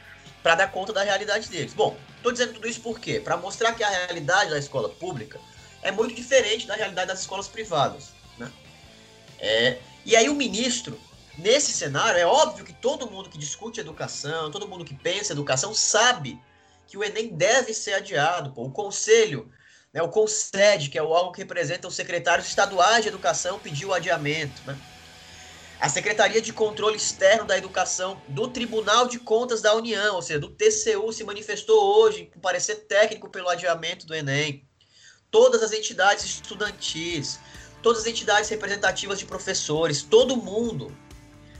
para 0.43 0.55
dar 0.55 0.67
conta 0.67 0.91
da 0.91 1.01
realidade 1.01 1.49
deles. 1.49 1.73
Bom, 1.73 1.97
estou 2.17 2.31
dizendo 2.31 2.53
tudo 2.53 2.67
isso 2.67 2.81
por 2.81 2.99
quê? 2.99 3.19
Para 3.19 3.37
mostrar 3.37 3.73
que 3.73 3.83
a 3.83 3.89
realidade 3.89 4.51
da 4.51 4.59
escola 4.59 4.89
pública 4.89 5.39
é 5.81 5.89
muito 5.89 6.13
diferente 6.13 6.67
da 6.67 6.75
realidade 6.75 7.07
das 7.07 7.21
escolas 7.21 7.47
privadas. 7.47 8.09
Né? 8.37 8.51
É, 9.39 9.79
e 10.05 10.15
aí 10.17 10.29
o 10.29 10.35
ministro, 10.35 10.99
nesse 11.37 11.71
cenário, 11.71 12.19
é 12.19 12.25
óbvio 12.25 12.65
que 12.65 12.73
todo 12.73 13.09
mundo 13.09 13.29
que 13.29 13.37
discute 13.37 13.79
educação, 13.79 14.51
todo 14.51 14.67
mundo 14.67 14.83
que 14.83 14.93
pensa 14.93 15.31
educação, 15.31 15.73
sabe 15.73 16.37
que 16.87 16.97
o 16.97 17.03
Enem 17.03 17.29
deve 17.29 17.73
ser 17.73 17.93
adiado. 17.93 18.51
Pô. 18.51 18.65
O 18.65 18.71
conselho 18.71 19.49
Né? 19.93 20.01
O 20.01 20.09
CONSED, 20.09 20.89
que 20.89 20.97
é 20.97 21.03
o 21.03 21.09
órgão 21.09 21.31
que 21.31 21.39
representa 21.39 21.87
os 21.87 21.95
secretários 21.95 22.47
estaduais 22.47 23.03
de 23.03 23.09
educação, 23.09 23.59
pediu 23.59 23.89
o 23.89 23.93
adiamento. 23.93 24.61
Né? 24.65 24.77
A 25.79 25.89
Secretaria 25.89 26.41
de 26.41 26.53
Controle 26.53 26.95
Externo 26.95 27.45
da 27.45 27.57
Educação 27.57 28.21
do 28.27 28.47
Tribunal 28.47 29.07
de 29.07 29.19
Contas 29.19 29.61
da 29.61 29.73
União, 29.75 30.15
ou 30.15 30.21
seja, 30.21 30.39
do 30.39 30.49
TCU, 30.49 31.11
se 31.11 31.23
manifestou 31.23 31.97
hoje 31.97 32.29
com 32.33 32.39
parecer 32.39 32.75
técnico 32.87 33.29
pelo 33.29 33.49
adiamento 33.49 34.05
do 34.05 34.15
Enem. 34.15 34.65
Todas 35.29 35.61
as 35.61 35.73
entidades 35.73 36.23
estudantis, 36.23 37.39
todas 37.81 38.01
as 38.01 38.07
entidades 38.07 38.49
representativas 38.49 39.19
de 39.19 39.25
professores, 39.25 40.03
todo 40.03 40.37
mundo 40.37 40.95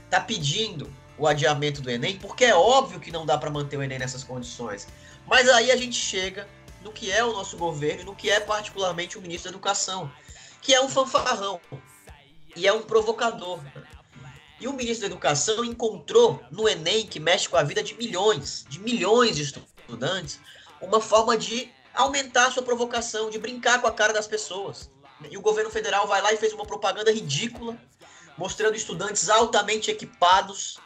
está 0.05 0.21
pedindo 0.21 0.93
o 1.17 1.27
adiamento 1.27 1.81
do 1.81 1.89
Enem, 1.89 2.17
porque 2.17 2.45
é 2.45 2.55
óbvio 2.55 2.99
que 2.99 3.11
não 3.11 3.25
dá 3.25 3.37
para 3.37 3.49
manter 3.49 3.77
o 3.77 3.83
Enem 3.83 3.99
nessas 3.99 4.23
condições. 4.23 4.87
Mas 5.27 5.49
aí 5.49 5.71
a 5.71 5.75
gente 5.75 5.95
chega 5.95 6.47
no 6.83 6.91
que 6.91 7.11
é 7.11 7.23
o 7.23 7.33
nosso 7.33 7.57
governo 7.57 8.05
no 8.05 8.15
que 8.15 8.29
é 8.29 8.39
particularmente 8.39 9.17
o 9.17 9.21
ministro 9.21 9.49
da 9.49 9.55
Educação, 9.55 10.11
que 10.61 10.73
é 10.73 10.81
um 10.81 10.89
fanfarrão 10.89 11.59
e 12.55 12.67
é 12.67 12.73
um 12.73 12.81
provocador. 12.81 13.59
E 14.63 14.67
o 14.67 14.71
ministro 14.71 15.01
da 15.01 15.07
Educação 15.07 15.65
encontrou 15.65 16.41
no 16.49 16.69
Enem, 16.69 17.05
que 17.05 17.19
mexe 17.19 17.49
com 17.49 17.57
a 17.57 17.63
vida 17.63 17.83
de 17.83 17.95
milhões, 17.95 18.65
de 18.69 18.79
milhões 18.79 19.35
de 19.35 19.41
estudantes, 19.41 20.39
uma 20.79 21.01
forma 21.01 21.37
de 21.37 21.69
aumentar 21.93 22.47
a 22.47 22.51
sua 22.51 22.63
provocação, 22.63 23.29
de 23.29 23.37
brincar 23.37 23.81
com 23.81 23.87
a 23.87 23.91
cara 23.91 24.13
das 24.13 24.25
pessoas. 24.25 24.89
E 25.29 25.37
o 25.37 25.41
governo 25.41 25.69
federal 25.69 26.07
vai 26.07 26.21
lá 26.21 26.31
e 26.31 26.37
fez 26.37 26.53
uma 26.53 26.65
propaganda 26.65 27.11
ridícula, 27.11 27.77
mostrando 28.37 28.77
estudantes 28.77 29.27
altamente 29.27 29.91
equipados, 29.91 30.79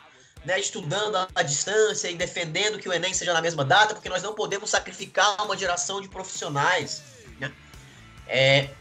né, 0.43 0.59
estudando 0.59 1.15
à 1.35 1.43
distância 1.43 2.09
e 2.09 2.15
defendendo 2.15 2.79
que 2.79 2.89
o 2.89 2.93
Enem 2.93 3.13
seja 3.13 3.31
na 3.31 3.43
mesma 3.43 3.63
data, 3.63 3.93
porque 3.93 4.09
nós 4.09 4.23
não 4.23 4.33
podemos 4.33 4.71
sacrificar 4.71 5.45
uma 5.45 5.55
geração 5.55 6.01
de 6.01 6.09
profissionais. 6.09 7.03
Né? 7.39 7.53
É, 8.27 8.71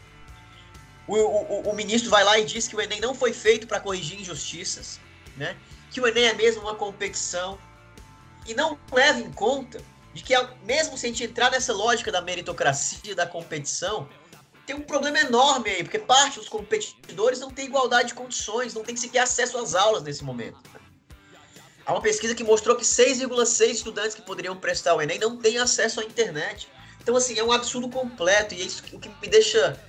o, 1.07 1.15
o, 1.15 1.69
o, 1.69 1.75
ministro 1.75 2.09
vai 2.09 2.23
lá 2.23 2.37
e 2.37 2.45
diz 2.45 2.67
que 2.67 2.75
o 2.75 2.81
Enem 2.81 2.99
não 2.99 3.15
foi 3.15 3.33
feito 3.33 3.65
para 3.65 3.79
corrigir 3.79 4.19
injustiças, 4.19 4.99
né? 5.35 5.55
que 5.91 6.01
o 6.01 6.07
Enem 6.07 6.25
é 6.25 6.33
mesmo 6.33 6.61
uma 6.63 6.75
competição, 6.75 7.57
e 8.45 8.53
não 8.53 8.79
leva 8.91 9.19
em 9.19 9.31
conta 9.31 9.81
de 10.13 10.23
que, 10.23 10.33
mesmo 10.63 10.97
se 10.97 11.05
a 11.05 11.09
gente 11.09 11.23
entrar 11.23 11.51
nessa 11.51 11.73
lógica 11.73 12.11
da 12.11 12.21
meritocracia, 12.21 13.13
da 13.13 13.27
competição, 13.27 14.07
tem 14.65 14.75
um 14.75 14.81
problema 14.81 15.19
enorme 15.19 15.69
aí, 15.69 15.83
porque 15.83 15.99
parte 15.99 16.39
dos 16.39 16.49
competidores 16.49 17.39
não 17.39 17.51
tem 17.51 17.65
igualdade 17.65 18.09
de 18.09 18.13
condições, 18.13 18.73
não 18.73 18.83
tem 18.83 18.95
sequer 18.95 19.19
acesso 19.19 19.57
às 19.57 19.75
aulas 19.75 20.03
nesse 20.03 20.23
momento. 20.23 20.57
Há 21.85 21.93
uma 21.93 22.01
pesquisa 22.01 22.35
que 22.35 22.43
mostrou 22.43 22.75
que 22.75 22.83
6,6 22.83 23.69
estudantes 23.69 24.13
que 24.13 24.21
poderiam 24.21 24.57
prestar 24.57 24.95
o 24.95 25.01
Enem 25.01 25.19
não 25.19 25.37
têm 25.37 25.57
acesso 25.57 26.01
à 26.01 26.03
internet. 26.03 26.67
Então, 27.01 27.15
assim, 27.15 27.39
é 27.39 27.43
um 27.43 27.51
absurdo 27.51 27.87
completo. 27.87 28.53
E 28.53 28.61
é 28.61 28.65
isso, 28.65 28.83
o 28.91 28.99
que 28.99 29.07
me 29.07 29.27
deixa 29.29 29.79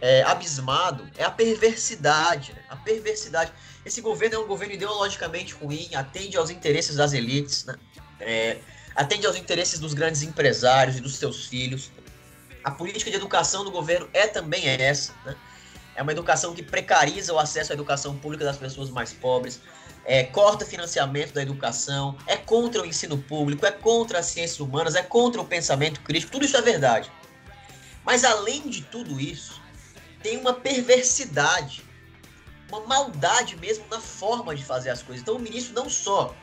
é, 0.00 0.22
abismado 0.22 1.08
é 1.16 1.24
a 1.24 1.30
perversidade. 1.30 2.52
Né? 2.52 2.62
A 2.68 2.76
perversidade. 2.76 3.52
Esse 3.84 4.00
governo 4.00 4.36
é 4.36 4.38
um 4.38 4.46
governo 4.46 4.74
ideologicamente 4.74 5.54
ruim, 5.54 5.88
atende 5.94 6.36
aos 6.36 6.50
interesses 6.50 6.96
das 6.96 7.12
elites, 7.12 7.64
né? 7.64 7.74
é, 8.20 8.58
atende 8.94 9.26
aos 9.26 9.36
interesses 9.36 9.78
dos 9.78 9.94
grandes 9.94 10.22
empresários 10.22 10.96
e 10.96 11.00
dos 11.00 11.16
seus 11.16 11.46
filhos. 11.46 11.90
A 12.64 12.70
política 12.70 13.10
de 13.10 13.16
educação 13.16 13.64
do 13.64 13.70
governo 13.70 14.08
é 14.12 14.26
também 14.26 14.68
essa. 14.68 15.14
Né? 15.24 15.36
É 15.94 16.02
uma 16.02 16.12
educação 16.12 16.54
que 16.54 16.62
precariza 16.62 17.32
o 17.32 17.38
acesso 17.38 17.72
à 17.72 17.74
educação 17.74 18.16
pública 18.16 18.44
das 18.44 18.56
pessoas 18.56 18.90
mais 18.90 19.12
pobres 19.12 19.60
é, 20.08 20.24
corta 20.24 20.64
financiamento 20.64 21.34
da 21.34 21.42
educação, 21.42 22.16
é 22.26 22.34
contra 22.34 22.80
o 22.80 22.86
ensino 22.86 23.18
público, 23.18 23.66
é 23.66 23.70
contra 23.70 24.20
as 24.20 24.26
ciências 24.26 24.58
humanas, 24.58 24.94
é 24.94 25.02
contra 25.02 25.38
o 25.38 25.44
pensamento 25.44 26.00
crítico, 26.00 26.32
tudo 26.32 26.46
isso 26.46 26.56
é 26.56 26.62
verdade. 26.62 27.12
Mas 28.06 28.24
além 28.24 28.70
de 28.70 28.80
tudo 28.80 29.20
isso, 29.20 29.60
tem 30.22 30.38
uma 30.38 30.52
perversidade, 30.52 31.84
uma 32.68 32.80
maldade 32.86 33.56
mesmo 33.56 33.84
na 33.90 34.00
forma 34.00 34.54
de 34.54 34.64
fazer 34.64 34.90
as 34.90 35.02
coisas. 35.02 35.22
Então 35.22 35.36
o 35.36 35.38
ministro 35.38 35.74
não 35.74 35.88
só 35.88 36.34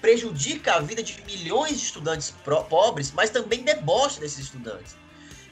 prejudica 0.00 0.74
a 0.74 0.80
vida 0.80 1.02
de 1.02 1.22
milhões 1.24 1.78
de 1.78 1.86
estudantes 1.86 2.34
pobres, 2.68 3.10
mas 3.12 3.30
também 3.30 3.62
debocha 3.62 4.20
desses 4.20 4.38
estudantes. 4.38 4.96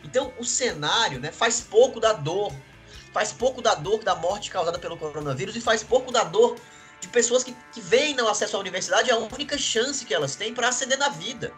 Então 0.04 0.32
o 0.38 0.44
cenário 0.44 1.20
né, 1.20 1.32
faz 1.32 1.60
pouco 1.60 2.00
da 2.00 2.12
dor, 2.12 2.52
faz 3.12 3.32
pouco 3.32 3.62
da 3.62 3.74
dor 3.74 4.02
da 4.02 4.14
morte 4.14 4.50
causada 4.50 4.78
pelo 4.78 4.96
coronavírus 4.96 5.56
e 5.56 5.60
faz 5.60 5.82
pouco 5.82 6.12
da 6.12 6.24
dor 6.24 6.58
de 7.00 7.08
pessoas 7.08 7.42
que, 7.42 7.54
que 7.72 7.80
veem 7.80 8.14
no 8.14 8.28
acesso 8.28 8.56
à 8.56 8.60
universidade 8.60 9.10
a 9.10 9.16
única 9.16 9.58
chance 9.58 10.04
que 10.04 10.14
elas 10.14 10.36
têm 10.36 10.54
para 10.54 10.68
ascender 10.68 10.98
na 10.98 11.08
vida. 11.08 11.52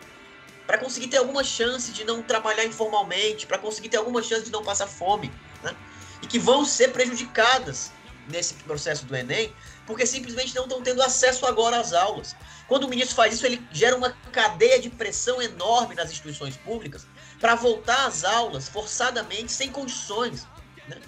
Para 0.66 0.78
conseguir 0.78 1.08
ter 1.08 1.18
alguma 1.18 1.44
chance 1.44 1.92
de 1.92 2.04
não 2.04 2.22
trabalhar 2.22 2.64
informalmente, 2.64 3.46
para 3.46 3.58
conseguir 3.58 3.90
ter 3.90 3.98
alguma 3.98 4.22
chance 4.22 4.44
de 4.44 4.50
não 4.50 4.64
passar 4.64 4.86
fome. 4.86 5.30
Né? 5.62 5.76
E 6.24 6.26
que 6.26 6.38
vão 6.38 6.64
ser 6.64 6.90
prejudicadas 6.90 7.92
nesse 8.30 8.54
processo 8.54 9.04
do 9.04 9.14
Enem, 9.14 9.54
porque 9.86 10.06
simplesmente 10.06 10.54
não 10.54 10.62
estão 10.62 10.82
tendo 10.82 11.02
acesso 11.02 11.44
agora 11.44 11.78
às 11.78 11.92
aulas. 11.92 12.34
Quando 12.66 12.84
o 12.84 12.88
ministro 12.88 13.14
faz 13.14 13.34
isso, 13.34 13.44
ele 13.44 13.62
gera 13.70 13.94
uma 13.94 14.10
cadeia 14.32 14.80
de 14.80 14.88
pressão 14.88 15.42
enorme 15.42 15.94
nas 15.94 16.10
instituições 16.10 16.56
públicas 16.56 17.06
para 17.38 17.54
voltar 17.54 18.06
às 18.06 18.24
aulas 18.24 18.70
forçadamente, 18.70 19.52
sem 19.52 19.70
condições. 19.70 20.46
Né? 20.88 20.98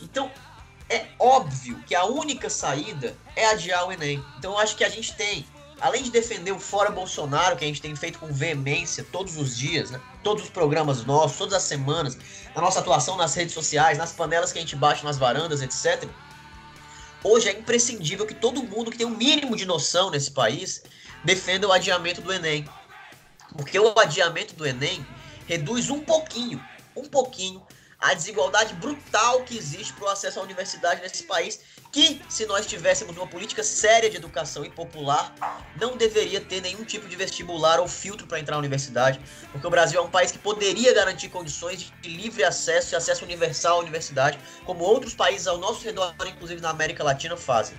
Então, 0.00 0.32
é 0.90 1.06
óbvio 1.16 1.80
que 1.86 1.94
a 1.94 2.04
única 2.04 2.50
saída 2.50 3.16
é 3.36 3.46
adiar 3.46 3.86
o 3.86 3.92
Enem. 3.92 4.24
Então 4.36 4.58
acho 4.58 4.74
que 4.74 4.82
a 4.82 4.88
gente 4.88 5.14
tem, 5.14 5.46
além 5.80 6.02
de 6.02 6.10
defender 6.10 6.52
o 6.52 6.58
Fora 6.58 6.90
Bolsonaro, 6.90 7.56
que 7.56 7.64
a 7.64 7.68
gente 7.68 7.82
tem 7.82 7.94
feito 7.94 8.18
com 8.18 8.32
veemência 8.32 9.04
todos 9.12 9.36
os 9.36 9.56
dias, 9.56 9.90
né? 9.90 10.00
todos 10.22 10.44
os 10.44 10.50
programas 10.50 11.04
nossos, 11.04 11.36
todas 11.36 11.54
as 11.54 11.62
semanas, 11.62 12.16
na 12.54 12.62
nossa 12.62 12.80
atuação 12.80 13.16
nas 13.16 13.34
redes 13.34 13.54
sociais, 13.54 13.98
nas 13.98 14.12
panelas 14.12 14.52
que 14.52 14.58
a 14.58 14.62
gente 14.62 14.76
bate 14.76 15.04
nas 15.04 15.18
varandas, 15.18 15.60
etc. 15.60 16.08
Hoje 17.22 17.48
é 17.48 17.52
imprescindível 17.52 18.26
que 18.26 18.34
todo 18.34 18.62
mundo 18.62 18.90
que 18.90 18.98
tem 18.98 19.06
um 19.06 19.16
mínimo 19.16 19.56
de 19.56 19.66
noção 19.66 20.10
nesse 20.10 20.30
país 20.30 20.82
defenda 21.24 21.66
o 21.66 21.72
adiamento 21.72 22.20
do 22.20 22.32
Enem. 22.32 22.66
Porque 23.56 23.78
o 23.78 23.98
adiamento 23.98 24.54
do 24.54 24.66
Enem 24.66 25.04
reduz 25.46 25.90
um 25.90 26.00
pouquinho, 26.00 26.62
um 26.94 27.04
pouquinho 27.04 27.62
a 27.98 28.14
desigualdade 28.14 28.74
brutal 28.74 29.42
que 29.42 29.56
existe 29.56 29.92
para 29.94 30.04
o 30.04 30.08
acesso 30.08 30.38
à 30.38 30.42
universidade 30.42 31.00
nesse 31.00 31.24
país, 31.24 31.60
que, 31.90 32.20
se 32.28 32.44
nós 32.44 32.66
tivéssemos 32.66 33.16
uma 33.16 33.26
política 33.26 33.62
séria 33.62 34.10
de 34.10 34.16
educação 34.16 34.64
e 34.64 34.70
popular, 34.70 35.34
não 35.80 35.96
deveria 35.96 36.40
ter 36.40 36.60
nenhum 36.60 36.84
tipo 36.84 37.08
de 37.08 37.16
vestibular 37.16 37.80
ou 37.80 37.88
filtro 37.88 38.26
para 38.26 38.38
entrar 38.38 38.52
na 38.52 38.58
universidade, 38.58 39.18
porque 39.50 39.66
o 39.66 39.70
Brasil 39.70 39.98
é 39.98 40.02
um 40.02 40.10
país 40.10 40.30
que 40.30 40.38
poderia 40.38 40.92
garantir 40.92 41.30
condições 41.30 41.90
de 42.02 42.08
livre 42.08 42.44
acesso 42.44 42.94
e 42.94 42.96
acesso 42.96 43.24
universal 43.24 43.78
à 43.78 43.80
universidade, 43.80 44.38
como 44.64 44.84
outros 44.84 45.14
países 45.14 45.46
ao 45.46 45.56
nosso 45.56 45.82
redor, 45.82 46.14
inclusive 46.26 46.60
na 46.60 46.70
América 46.70 47.02
Latina, 47.02 47.36
fazem. 47.36 47.78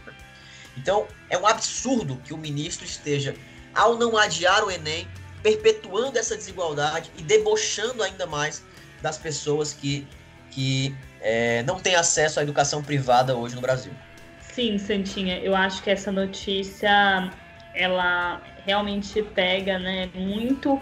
Então, 0.76 1.08
é 1.30 1.38
um 1.38 1.46
absurdo 1.46 2.18
que 2.24 2.34
o 2.34 2.38
ministro 2.38 2.86
esteja, 2.86 3.36
ao 3.74 3.98
não 3.98 4.18
adiar 4.18 4.64
o 4.64 4.72
Enem, 4.72 5.08
perpetuando 5.44 6.18
essa 6.18 6.36
desigualdade 6.36 7.12
e 7.18 7.22
debochando 7.22 8.02
ainda 8.02 8.26
mais 8.26 8.64
das 9.02 9.18
pessoas 9.18 9.74
que, 9.74 10.08
que 10.52 10.96
é, 11.22 11.64
não 11.64 11.80
têm 11.80 11.96
acesso 11.96 12.40
à 12.40 12.44
educação 12.44 12.82
privada 12.82 13.36
hoje 13.36 13.56
no 13.56 13.62
Brasil. 13.62 13.92
Sim, 14.40 14.78
Santinha, 14.78 15.40
eu 15.40 15.56
acho 15.56 15.84
que 15.84 15.90
essa 15.90 16.12
notícia 16.12 17.32
ela 17.74 18.42
realmente 18.66 19.22
pega 19.22 19.78
né, 19.78 20.10
muito 20.16 20.80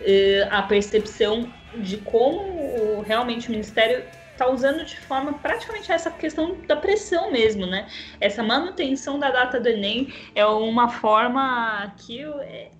eh, 0.00 0.46
a 0.50 0.62
percepção 0.62 1.52
de 1.74 1.96
como 1.98 3.02
realmente 3.02 3.48
o 3.48 3.50
Ministério 3.50 4.04
está 4.36 4.48
usando 4.50 4.84
de 4.84 4.96
forma 4.96 5.32
praticamente 5.34 5.90
essa 5.90 6.10
questão 6.10 6.60
da 6.66 6.76
pressão 6.76 7.32
mesmo, 7.32 7.66
né? 7.66 7.88
Essa 8.20 8.42
manutenção 8.42 9.18
da 9.18 9.30
data 9.30 9.58
do 9.58 9.68
Enem 9.68 10.12
é 10.34 10.44
uma 10.46 10.88
forma 10.88 11.94
que 11.98 12.22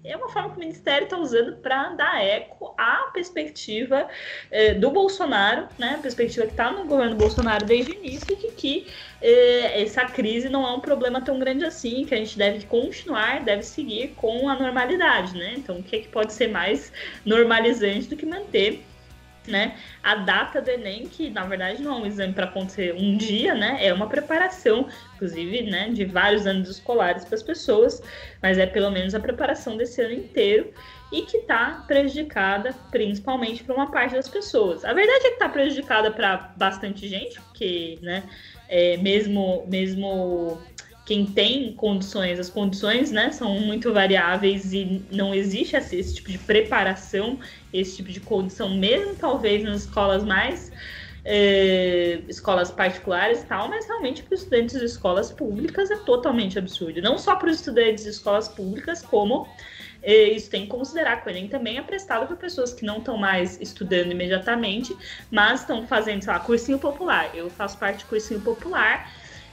é 0.05 0.16
uma 0.16 0.29
forma 0.29 0.51
que 0.51 0.57
o 0.57 0.61
Ministério 0.61 1.05
está 1.05 1.19
usando 1.19 1.57
para 1.57 1.90
dar 1.95 2.23
eco 2.23 2.75
à 2.79 3.11
perspectiva 3.12 4.09
eh, 4.51 4.75
do 4.75 4.90
Bolsonaro, 4.90 5.69
né? 5.79 5.95
A 5.95 5.99
perspectiva 5.99 6.47
que 6.47 6.53
está 6.53 6.71
no 6.71 6.87
governo 6.87 7.16
Bolsonaro 7.16 7.66
desde 7.66 7.92
o 7.92 7.95
início 7.97 8.37
de 8.37 8.53
que 8.53 8.87
eh, 9.21 9.83
essa 9.83 10.05
crise 10.07 10.49
não 10.49 10.66
é 10.66 10.73
um 10.73 10.81
problema 10.81 11.21
tão 11.23 11.38
grande 11.38 11.64
assim, 11.64 12.05
que 12.05 12.14
a 12.14 12.19
gente 12.19 12.37
deve 12.38 12.66
continuar, 12.66 13.45
deve 13.45 13.62
seguir 13.62 14.14
com 14.14 14.49
a 14.49 14.55
normalidade, 14.59 15.37
né? 15.37 15.55
Então, 15.57 15.79
o 15.81 15.83
que, 15.83 15.97
é 15.97 16.01
que 16.01 16.09
pode 16.09 16.33
ser 16.35 16.49
mais 16.49 16.92
normalizante 17.25 18.09
do 18.09 18.16
que 18.16 18.27
manter 18.27 18.95
né? 19.46 19.76
A 20.02 20.16
data 20.16 20.61
do 20.61 20.70
Enem, 20.70 21.06
que 21.06 21.30
na 21.30 21.44
verdade 21.44 21.82
não 21.82 21.98
é 21.98 22.00
um 22.02 22.06
exame 22.06 22.32
para 22.32 22.44
acontecer 22.46 22.94
um 22.94 23.16
dia, 23.16 23.54
né? 23.54 23.78
É 23.80 23.92
uma 23.92 24.09
preparação, 24.09 24.88
inclusive, 25.14 25.62
né, 25.62 25.90
de 25.90 26.04
vários 26.04 26.46
anos 26.46 26.68
escolares 26.68 27.24
para 27.24 27.35
as 27.35 27.42
pessoas, 27.42 28.02
mas 28.42 28.59
é 28.59 28.66
pelo 28.66 28.90
menos 28.90 29.14
a 29.14 29.20
preparação 29.20 29.76
desse 29.76 30.00
ano 30.02 30.14
inteiro 30.14 30.72
e 31.12 31.22
que 31.22 31.38
está 31.38 31.85
prejudicada 31.87 32.74
principalmente 32.90 33.62
para 33.62 33.74
uma 33.74 33.90
parte 33.90 34.14
das 34.14 34.28
pessoas. 34.28 34.85
A 34.85 34.92
verdade 34.92 35.26
é 35.26 35.28
que 35.28 35.35
está 35.35 35.48
prejudicada 35.48 36.11
para 36.11 36.52
bastante 36.56 37.09
gente, 37.09 37.40
porque, 37.40 37.98
né, 38.02 38.24
é, 38.68 38.96
mesmo 38.96 39.64
mesmo 39.68 40.61
quem 41.07 41.25
tem 41.25 41.73
condições, 41.73 42.40
as 42.40 42.51
condições 42.51 43.12
né, 43.12 43.31
são 43.31 43.61
muito 43.61 43.92
variáveis 43.92 44.73
e 44.73 45.07
não 45.12 45.33
existe 45.33 45.77
esse, 45.77 45.97
esse 45.97 46.16
tipo 46.16 46.33
de 46.33 46.38
preparação, 46.38 47.38
esse 47.73 47.97
tipo 47.97 48.11
de 48.11 48.19
condição, 48.19 48.77
mesmo 48.77 49.14
talvez 49.14 49.62
nas 49.62 49.83
escolas 49.83 50.25
mais 50.25 50.73
é, 51.25 52.21
escolas 52.29 52.73
particulares 52.73 53.42
e 53.42 53.47
tal, 53.47 53.69
mas 53.69 53.87
realmente 53.87 54.25
para 54.25 54.35
os 54.35 54.42
estudantes 54.42 54.81
de 54.81 54.85
escolas 54.85 55.31
públicas 55.31 55.92
é 55.92 55.97
totalmente 55.97 56.59
absurdo. 56.59 57.01
Não 57.01 57.19
só 57.19 57.37
para 57.37 57.51
os 57.51 57.57
estudantes 57.57 58.03
de 58.03 58.11
escolas 58.11 58.49
públicas, 58.49 59.01
como 59.01 59.47
é, 60.03 60.31
isso 60.31 60.51
tem 60.51 60.62
que 60.62 60.69
considerar 60.69 61.23
que 61.23 61.29
o 61.29 61.31
Enem 61.31 61.49
também 61.49 61.79
é 61.79 61.83
prestado 61.83 62.27
para 62.27 62.37
pessoas 62.37 62.73
que 62.73 62.85
não 62.85 62.99
estão 62.99 63.16
mais 63.16 63.61
estudando 63.61 64.12
imediatamente, 64.12 64.97
mas 65.31 65.61
estão 65.61 65.87
fazendo, 65.87 66.23
sei 66.23 66.33
lá, 66.33 66.40
cursinho 66.40 66.79
popular. 66.79 67.31
Eu 67.35 67.51
faço 67.51 67.77
parte 67.79 68.05
do 68.05 68.09
cursinho 68.09 68.40
popular. 68.40 69.11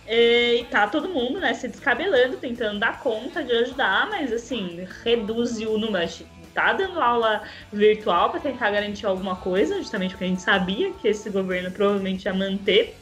E 0.08 0.66
tá 0.70 0.88
todo 0.88 1.08
mundo, 1.08 1.40
né, 1.40 1.54
se 1.54 1.68
descabelando, 1.68 2.38
tentando 2.38 2.80
dar 2.80 3.00
conta 3.00 3.44
de 3.44 3.52
ajudar, 3.54 4.10
mas 4.10 4.34
assim, 4.34 4.86
reduzir 5.04 5.68
o 5.68 5.78
número. 5.78 6.10
Tá 6.54 6.74
dando 6.74 7.00
aula 7.02 7.42
virtual 7.72 8.30
para 8.30 8.40
tentar 8.40 8.70
garantir 8.70 9.06
alguma 9.06 9.38
coisa, 9.38 9.78
justamente 9.78 10.12
porque 10.12 10.26
a 10.26 10.28
gente 10.28 10.42
sabia 10.42 10.92
que 10.94 11.08
esse 11.08 11.30
governo 11.30 11.72
provavelmente 11.72 12.26
ia 12.26 12.34
manter, 12.34 12.96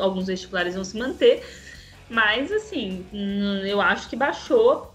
alguns 0.00 0.26
vestibulares 0.26 0.74
vão 0.74 0.82
se 0.82 0.98
manter, 0.98 1.46
mas 2.08 2.50
assim, 2.50 3.06
eu 3.64 3.80
acho 3.80 4.08
que 4.08 4.16
baixou 4.16 4.92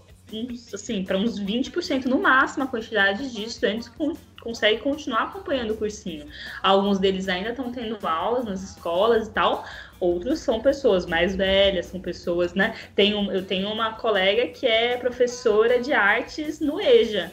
assim, 0.74 1.04
para 1.04 1.16
uns 1.16 1.40
20% 1.40 2.06
no 2.06 2.20
máximo 2.20 2.64
a 2.64 2.66
quantidade 2.66 3.32
de 3.32 3.44
estudantes 3.44 3.88
que 3.88 3.96
consegue 4.46 4.80
continuar 4.80 5.24
acompanhando 5.24 5.72
o 5.72 5.76
cursinho. 5.76 6.26
Alguns 6.62 7.00
deles 7.00 7.28
ainda 7.28 7.50
estão 7.50 7.72
tendo 7.72 7.98
aulas 8.06 8.44
nas 8.44 8.62
escolas 8.62 9.26
e 9.26 9.30
tal, 9.32 9.64
outros 9.98 10.38
são 10.38 10.60
pessoas 10.60 11.04
mais 11.04 11.34
velhas, 11.34 11.86
são 11.86 12.00
pessoas, 12.00 12.54
né? 12.54 12.76
Tenho, 12.94 13.32
eu 13.32 13.44
tenho 13.44 13.68
uma 13.68 13.94
colega 13.94 14.46
que 14.48 14.64
é 14.64 14.96
professora 14.96 15.80
de 15.80 15.92
artes 15.92 16.60
no 16.60 16.80
EJA, 16.80 17.32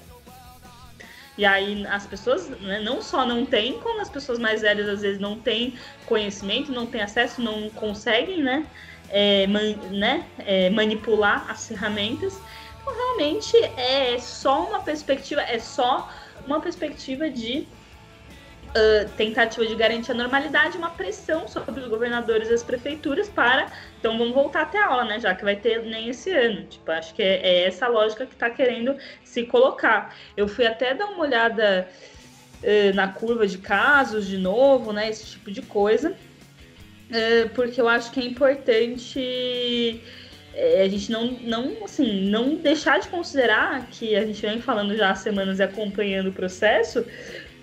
e 1.37 1.45
aí 1.45 1.85
as 1.87 2.05
pessoas 2.05 2.47
né, 2.61 2.79
não 2.79 3.01
só 3.01 3.25
não 3.25 3.45
têm, 3.45 3.79
como 3.79 4.01
as 4.01 4.09
pessoas 4.09 4.37
mais 4.37 4.61
velhas 4.61 4.87
às 4.87 5.01
vezes 5.01 5.19
não 5.19 5.39
têm 5.39 5.73
conhecimento, 6.05 6.71
não 6.71 6.85
têm 6.85 7.01
acesso, 7.01 7.41
não 7.41 7.69
conseguem 7.71 8.43
né, 8.43 8.65
é, 9.09 9.47
man, 9.47 9.75
né, 9.91 10.25
é, 10.39 10.69
manipular 10.69 11.49
as 11.49 11.67
ferramentas. 11.67 12.39
Então 12.81 12.93
realmente 12.93 13.57
é 13.77 14.19
só 14.19 14.63
uma 14.67 14.81
perspectiva, 14.81 15.41
é 15.41 15.57
só 15.57 16.09
uma 16.45 16.59
perspectiva 16.59 17.29
de 17.29 17.67
uh, 18.73 19.09
tentativa 19.15 19.65
de 19.65 19.75
garantir 19.75 20.11
a 20.11 20.15
normalidade, 20.15 20.77
uma 20.77 20.89
pressão 20.89 21.47
sobre 21.47 21.81
os 21.81 21.87
governadores 21.87 22.49
e 22.49 22.53
as 22.53 22.63
prefeituras 22.63 23.29
para. 23.29 23.71
Então 23.99 24.17
vamos 24.17 24.33
voltar 24.33 24.63
até 24.63 24.79
a 24.79 24.87
aula, 24.87 25.05
né? 25.05 25.19
Já 25.19 25.33
que 25.33 25.43
vai 25.43 25.55
ter 25.55 25.83
nem 25.83 26.09
esse 26.09 26.31
ano. 26.31 26.65
Tipo, 26.65 26.91
acho 26.91 27.13
que 27.13 27.21
é, 27.21 27.35
é 27.41 27.67
essa 27.67 27.87
lógica 27.87 28.25
que 28.25 28.33
está 28.33 28.49
querendo 28.49 28.97
se 29.23 29.43
colocar. 29.43 30.15
Eu 30.35 30.47
fui 30.47 30.65
até 30.65 30.93
dar 30.93 31.05
uma 31.05 31.19
olhada 31.19 31.87
uh, 32.61 32.95
na 32.95 33.07
curva 33.07 33.47
de 33.47 33.57
casos 33.57 34.27
de 34.27 34.37
novo, 34.37 34.91
né? 34.91 35.09
Esse 35.09 35.25
tipo 35.27 35.51
de 35.51 35.61
coisa. 35.61 36.11
Uh, 37.09 37.49
porque 37.49 37.79
eu 37.79 37.87
acho 37.87 38.11
que 38.11 38.19
é 38.19 38.25
importante 38.25 40.01
a 40.55 40.87
gente 40.87 41.11
não, 41.11 41.31
não, 41.41 41.83
assim, 41.83 42.29
não 42.29 42.55
deixar 42.55 42.99
de 42.99 43.07
considerar 43.07 43.87
que 43.87 44.15
a 44.15 44.25
gente 44.25 44.41
vem 44.41 44.61
falando 44.61 44.95
já 44.95 45.11
há 45.11 45.15
semanas 45.15 45.59
e 45.59 45.63
acompanhando 45.63 46.29
o 46.29 46.33
processo, 46.33 47.05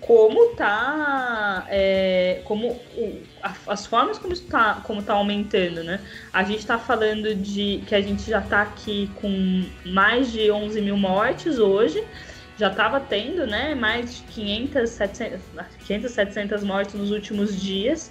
como 0.00 0.55
tá 0.57 1.66
é, 1.68 2.40
como 2.44 2.68
o, 2.96 3.22
a, 3.42 3.55
as 3.68 3.87
formas 3.87 4.18
como 4.18 4.33
está 4.33 4.81
como 4.87 5.03
tá 5.03 5.12
aumentando, 5.12 5.85
né? 5.85 6.00
A 6.33 6.42
gente 6.42 6.61
está 6.61 6.79
falando 6.79 7.35
de 7.35 7.83
que 7.87 7.94
a 7.94 8.00
gente 8.00 8.29
já 8.29 8.40
está 8.40 8.62
aqui 8.62 9.11
com 9.16 9.64
mais 9.85 10.33
de 10.33 10.50
11 10.50 10.81
mil 10.81 10.96
mortes 10.96 11.59
hoje, 11.59 12.03
já 12.59 12.68
estava 12.68 12.98
tendo, 12.98 13.46
né? 13.46 13.74
Mais 13.74 14.16
de 14.16 14.22
500, 14.22 14.90
700, 14.90 15.40
500, 15.87 16.11
700 16.11 16.64
mortes 16.64 16.94
nos 16.94 17.11
últimos 17.11 17.61
dias 17.61 18.11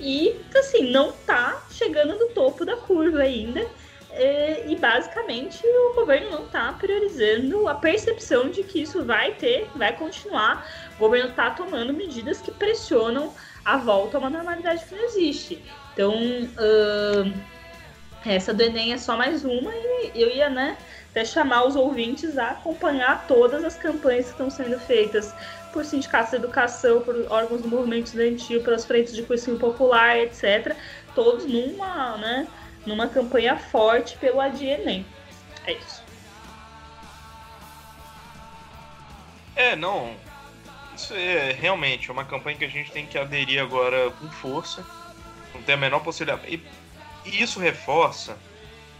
e 0.00 0.34
assim 0.56 0.90
não 0.90 1.10
está 1.10 1.62
chegando 1.70 2.18
no 2.18 2.28
topo 2.28 2.64
da 2.64 2.76
curva 2.76 3.20
ainda. 3.20 3.66
É, 4.12 4.64
e 4.66 4.74
basicamente 4.74 5.64
o 5.64 5.94
governo 5.94 6.30
não 6.30 6.44
está 6.44 6.72
priorizando 6.72 7.68
a 7.68 7.74
percepção 7.74 8.48
de 8.50 8.64
que 8.64 8.82
isso 8.82 9.04
vai 9.04 9.32
ter, 9.34 9.68
vai 9.76 9.96
continuar. 9.96 10.66
O 10.96 10.98
governo 10.98 11.30
está 11.30 11.50
tomando 11.50 11.92
medidas 11.92 12.40
que 12.40 12.50
pressionam 12.50 13.32
a 13.64 13.76
volta 13.76 14.16
a 14.16 14.20
uma 14.20 14.30
normalidade 14.30 14.84
que 14.84 14.94
não 14.94 15.04
existe. 15.04 15.62
Então, 15.92 16.14
uh, 16.14 17.32
essa 18.26 18.52
do 18.52 18.62
Enem 18.62 18.92
é 18.92 18.98
só 18.98 19.16
mais 19.16 19.44
uma 19.44 19.72
e 19.74 20.10
eu 20.14 20.28
ia, 20.28 20.48
né, 20.50 20.76
até 21.10 21.24
chamar 21.24 21.64
os 21.66 21.76
ouvintes 21.76 22.36
a 22.36 22.50
acompanhar 22.50 23.26
todas 23.26 23.64
as 23.64 23.76
campanhas 23.76 24.26
que 24.26 24.32
estão 24.32 24.50
sendo 24.50 24.78
feitas 24.78 25.34
por 25.72 25.84
sindicatos 25.84 26.30
de 26.30 26.36
educação, 26.36 27.00
por 27.00 27.14
órgãos 27.30 27.62
do 27.62 27.68
movimento 27.68 28.06
estudantil, 28.06 28.62
pelas 28.62 28.84
frentes 28.84 29.14
de 29.14 29.22
cursinho 29.22 29.58
popular, 29.58 30.18
etc. 30.18 30.74
Todos 31.14 31.44
numa, 31.44 32.16
né, 32.16 32.46
numa 32.86 33.08
campanha 33.08 33.58
forte 33.58 34.16
pelo 34.18 34.40
Adienem. 34.40 35.04
É 35.66 35.72
isso. 35.72 36.02
É, 39.54 39.76
não. 39.76 40.16
Isso 40.96 41.14
é 41.14 41.52
realmente 41.52 42.10
uma 42.10 42.24
campanha 42.24 42.56
que 42.56 42.64
a 42.64 42.68
gente 42.68 42.90
tem 42.90 43.06
que 43.06 43.18
aderir 43.18 43.60
agora 43.62 44.10
com 44.12 44.30
força. 44.30 44.84
Não 45.54 45.62
tem 45.62 45.74
a 45.74 45.78
menor 45.78 46.00
possibilidade. 46.00 46.46
E, 46.48 46.62
e 47.28 47.42
isso 47.42 47.60
reforça 47.60 48.38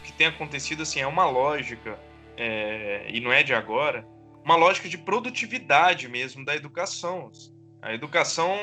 o 0.00 0.02
que 0.04 0.12
tem 0.12 0.26
acontecido 0.26 0.82
assim, 0.82 1.00
é 1.00 1.06
uma 1.06 1.24
lógica, 1.24 1.98
é, 2.36 3.06
e 3.08 3.20
não 3.20 3.32
é 3.32 3.42
de 3.42 3.54
agora, 3.54 4.06
uma 4.44 4.56
lógica 4.56 4.88
de 4.88 4.98
produtividade 4.98 6.08
mesmo 6.08 6.44
da 6.44 6.54
educação. 6.54 7.30
A 7.82 7.94
educação 7.94 8.56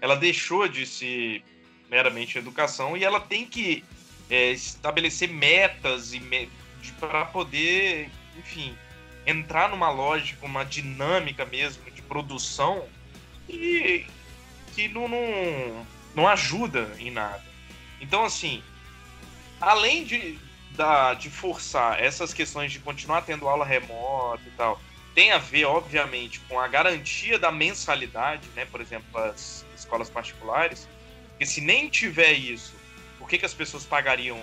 ela 0.00 0.16
deixou 0.16 0.68
de 0.68 0.86
ser 0.86 1.42
meramente 1.90 2.38
educação 2.38 2.96
e 2.96 3.04
ela 3.04 3.20
tem 3.20 3.44
que 3.44 3.84
é, 4.30 4.50
estabelecer 4.50 5.28
metas 5.28 6.12
e 6.12 6.20
me, 6.20 6.50
para 6.98 7.24
poder, 7.26 8.10
enfim, 8.38 8.76
entrar 9.26 9.68
numa 9.68 9.90
lógica, 9.90 10.44
uma 10.44 10.64
dinâmica 10.64 11.44
mesmo 11.44 11.90
de 11.90 12.02
produção 12.02 12.86
e 13.48 14.06
que 14.74 14.88
não, 14.88 15.08
não, 15.08 15.86
não 16.14 16.28
ajuda 16.28 16.90
em 16.98 17.10
nada. 17.10 17.44
Então, 18.00 18.24
assim, 18.24 18.62
além 19.60 20.04
de, 20.04 20.38
da, 20.72 21.14
de 21.14 21.30
forçar 21.30 22.02
essas 22.02 22.32
questões 22.32 22.72
de 22.72 22.78
continuar 22.78 23.22
tendo 23.22 23.48
aula 23.48 23.64
remota 23.64 24.42
e 24.46 24.50
tal, 24.52 24.80
tem 25.14 25.32
a 25.32 25.38
ver, 25.38 25.64
obviamente, 25.64 26.38
com 26.40 26.60
a 26.60 26.68
garantia 26.68 27.38
da 27.38 27.50
mensalidade, 27.50 28.48
né? 28.54 28.64
Por 28.66 28.80
exemplo, 28.80 29.18
as 29.18 29.64
escolas 29.76 30.08
particulares, 30.08 30.88
porque 31.30 31.44
se 31.44 31.60
nem 31.60 31.88
tiver 31.88 32.32
isso 32.32 32.77
que, 33.28 33.38
que 33.38 33.46
as 33.46 33.54
pessoas 33.54 33.84
pagariam 33.84 34.42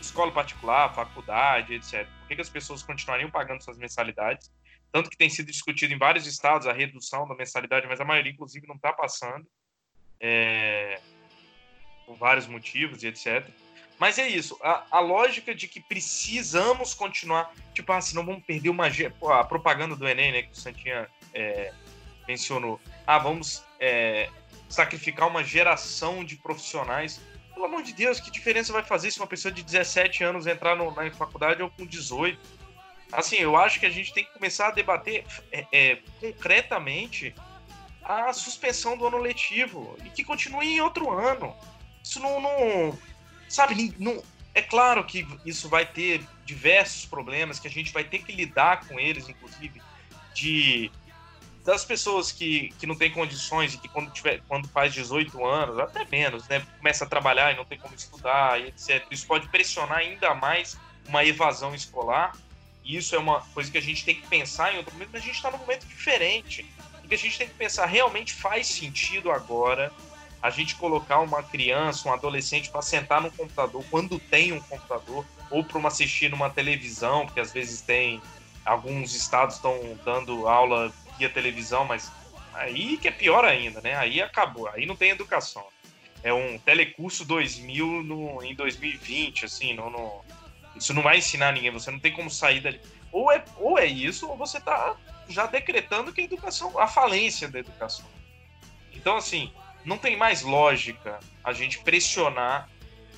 escola 0.00 0.32
particular, 0.32 0.94
faculdade, 0.94 1.74
etc. 1.74 2.06
Por 2.06 2.28
que, 2.28 2.36
que 2.36 2.40
as 2.40 2.48
pessoas 2.48 2.82
continuariam 2.82 3.30
pagando 3.30 3.62
suas 3.62 3.78
mensalidades? 3.78 4.50
Tanto 4.90 5.08
que 5.08 5.16
tem 5.16 5.30
sido 5.30 5.50
discutido 5.50 5.92
em 5.94 5.98
vários 5.98 6.26
estados 6.26 6.66
a 6.66 6.72
redução 6.72 7.26
da 7.26 7.34
mensalidade, 7.34 7.86
mas 7.86 8.00
a 8.00 8.04
maioria, 8.04 8.32
inclusive, 8.32 8.66
não 8.66 8.76
está 8.76 8.92
passando. 8.92 9.46
É... 10.20 11.00
Por 12.06 12.16
vários 12.16 12.46
motivos 12.46 13.02
e 13.02 13.08
etc. 13.08 13.48
Mas 13.98 14.18
é 14.18 14.28
isso, 14.28 14.58
a, 14.62 14.84
a, 14.90 15.00
lógica 15.00 15.54
de 15.54 15.68
que 15.68 15.80
precisamos 15.80 16.92
continuar, 16.92 17.54
tipo, 17.72 17.92
ah, 17.92 18.00
senão 18.00 18.26
vamos 18.26 18.44
perder 18.44 18.68
uma. 18.68 18.88
Pô, 19.20 19.30
a 19.30 19.44
propaganda 19.44 19.94
do 19.94 20.08
Enem, 20.08 20.32
né, 20.32 20.42
que 20.42 20.52
o 20.52 20.56
Santinha 20.56 21.08
é, 21.32 21.72
mencionou. 22.26 22.80
Ah, 23.06 23.18
vamos 23.18 23.64
é, 23.78 24.28
sacrificar 24.68 25.28
uma 25.28 25.44
geração 25.44 26.24
de 26.24 26.34
profissionais 26.34 27.20
pelo 27.52 27.66
amor 27.66 27.82
de 27.82 27.92
Deus, 27.92 28.20
que 28.20 28.30
diferença 28.30 28.72
vai 28.72 28.82
fazer 28.82 29.10
se 29.10 29.18
uma 29.18 29.26
pessoa 29.26 29.52
de 29.52 29.62
17 29.62 30.24
anos 30.24 30.46
entrar 30.46 30.76
no, 30.76 30.92
na 30.94 31.10
faculdade 31.12 31.62
ou 31.62 31.70
com 31.70 31.86
18? 31.86 32.38
Assim, 33.12 33.36
eu 33.36 33.56
acho 33.56 33.78
que 33.78 33.86
a 33.86 33.90
gente 33.90 34.12
tem 34.12 34.24
que 34.24 34.32
começar 34.32 34.68
a 34.68 34.70
debater 34.70 35.24
é, 35.50 35.66
é, 35.70 35.98
concretamente 36.18 37.34
a 38.02 38.32
suspensão 38.32 38.96
do 38.96 39.06
ano 39.06 39.18
letivo 39.18 39.96
e 40.04 40.10
que 40.10 40.24
continue 40.24 40.74
em 40.74 40.80
outro 40.80 41.10
ano. 41.10 41.54
Isso 42.02 42.18
não. 42.20 42.40
não 42.40 42.98
sabe, 43.48 43.94
não, 43.98 44.22
é 44.54 44.62
claro 44.62 45.04
que 45.04 45.26
isso 45.44 45.68
vai 45.68 45.86
ter 45.86 46.22
diversos 46.44 47.06
problemas, 47.06 47.60
que 47.60 47.68
a 47.68 47.70
gente 47.70 47.92
vai 47.92 48.04
ter 48.04 48.18
que 48.18 48.32
lidar 48.32 48.86
com 48.86 48.98
eles, 48.98 49.28
inclusive, 49.28 49.80
de 50.34 50.90
das 51.64 51.84
pessoas 51.84 52.32
que, 52.32 52.70
que 52.78 52.86
não 52.86 52.96
têm 52.96 53.10
condições 53.10 53.74
e 53.74 53.78
que 53.78 53.88
quando, 53.88 54.10
tiver, 54.10 54.42
quando 54.48 54.68
faz 54.68 54.92
18 54.92 55.44
anos, 55.46 55.78
até 55.78 56.04
menos, 56.10 56.46
né, 56.48 56.64
começa 56.78 57.04
a 57.04 57.08
trabalhar 57.08 57.52
e 57.52 57.56
não 57.56 57.64
tem 57.64 57.78
como 57.78 57.94
estudar 57.94 58.60
e 58.60 58.68
etc. 58.68 59.06
Isso 59.10 59.26
pode 59.26 59.48
pressionar 59.48 59.98
ainda 59.98 60.34
mais 60.34 60.76
uma 61.08 61.24
evasão 61.24 61.74
escolar. 61.74 62.32
E 62.84 62.96
isso 62.96 63.14
é 63.14 63.18
uma 63.18 63.40
coisa 63.54 63.70
que 63.70 63.78
a 63.78 63.82
gente 63.82 64.04
tem 64.04 64.16
que 64.16 64.26
pensar 64.26 64.74
em 64.74 64.78
outro 64.78 64.92
momento, 64.92 65.10
mas 65.12 65.22
a 65.22 65.24
gente 65.24 65.36
está 65.36 65.50
num 65.52 65.58
momento 65.58 65.86
diferente. 65.86 66.66
E 67.04 67.08
que 67.08 67.14
a 67.14 67.18
gente 67.18 67.38
tem 67.38 67.46
que 67.46 67.54
pensar, 67.54 67.86
realmente 67.86 68.32
faz 68.32 68.66
sentido 68.66 69.30
agora 69.30 69.92
a 70.42 70.50
gente 70.50 70.74
colocar 70.74 71.20
uma 71.20 71.44
criança, 71.44 72.08
um 72.08 72.12
adolescente 72.12 72.68
para 72.70 72.82
sentar 72.82 73.20
no 73.20 73.30
computador 73.30 73.84
quando 73.88 74.18
tem 74.18 74.52
um 74.52 74.60
computador, 74.60 75.24
ou 75.48 75.62
para 75.62 75.78
uma 75.78 75.88
assistir 75.88 76.28
numa 76.28 76.50
televisão, 76.50 77.24
porque 77.24 77.38
às 77.38 77.52
vezes 77.52 77.80
tem 77.80 78.20
alguns 78.64 79.14
estados 79.14 79.56
estão 79.56 79.78
dando 80.04 80.48
aula 80.48 80.92
via 81.18 81.28
televisão, 81.28 81.84
mas 81.84 82.10
aí 82.54 82.96
que 82.96 83.08
é 83.08 83.10
pior 83.10 83.44
ainda, 83.44 83.80
né? 83.80 83.96
Aí 83.96 84.20
acabou, 84.20 84.68
aí 84.68 84.86
não 84.86 84.96
tem 84.96 85.10
educação. 85.10 85.64
É 86.22 86.32
um 86.32 86.58
telecurso 86.58 87.24
2000 87.24 88.02
no, 88.04 88.42
em 88.42 88.54
2020, 88.54 89.44
assim, 89.44 89.74
não, 89.74 89.90
não, 89.90 90.20
isso 90.76 90.94
não 90.94 91.02
vai 91.02 91.18
ensinar 91.18 91.52
ninguém, 91.52 91.70
você 91.70 91.90
não 91.90 91.98
tem 91.98 92.12
como 92.12 92.30
sair 92.30 92.60
dali. 92.60 92.80
Ou 93.10 93.30
é, 93.30 93.44
ou 93.56 93.78
é 93.78 93.86
isso, 93.86 94.28
ou 94.28 94.36
você 94.36 94.58
está 94.58 94.96
já 95.28 95.46
decretando 95.46 96.12
que 96.12 96.20
a 96.20 96.24
educação, 96.24 96.78
a 96.78 96.86
falência 96.86 97.48
da 97.48 97.58
educação. 97.58 98.06
Então, 98.92 99.16
assim, 99.16 99.52
não 99.84 99.98
tem 99.98 100.16
mais 100.16 100.42
lógica 100.42 101.18
a 101.42 101.52
gente 101.52 101.78
pressionar 101.80 102.68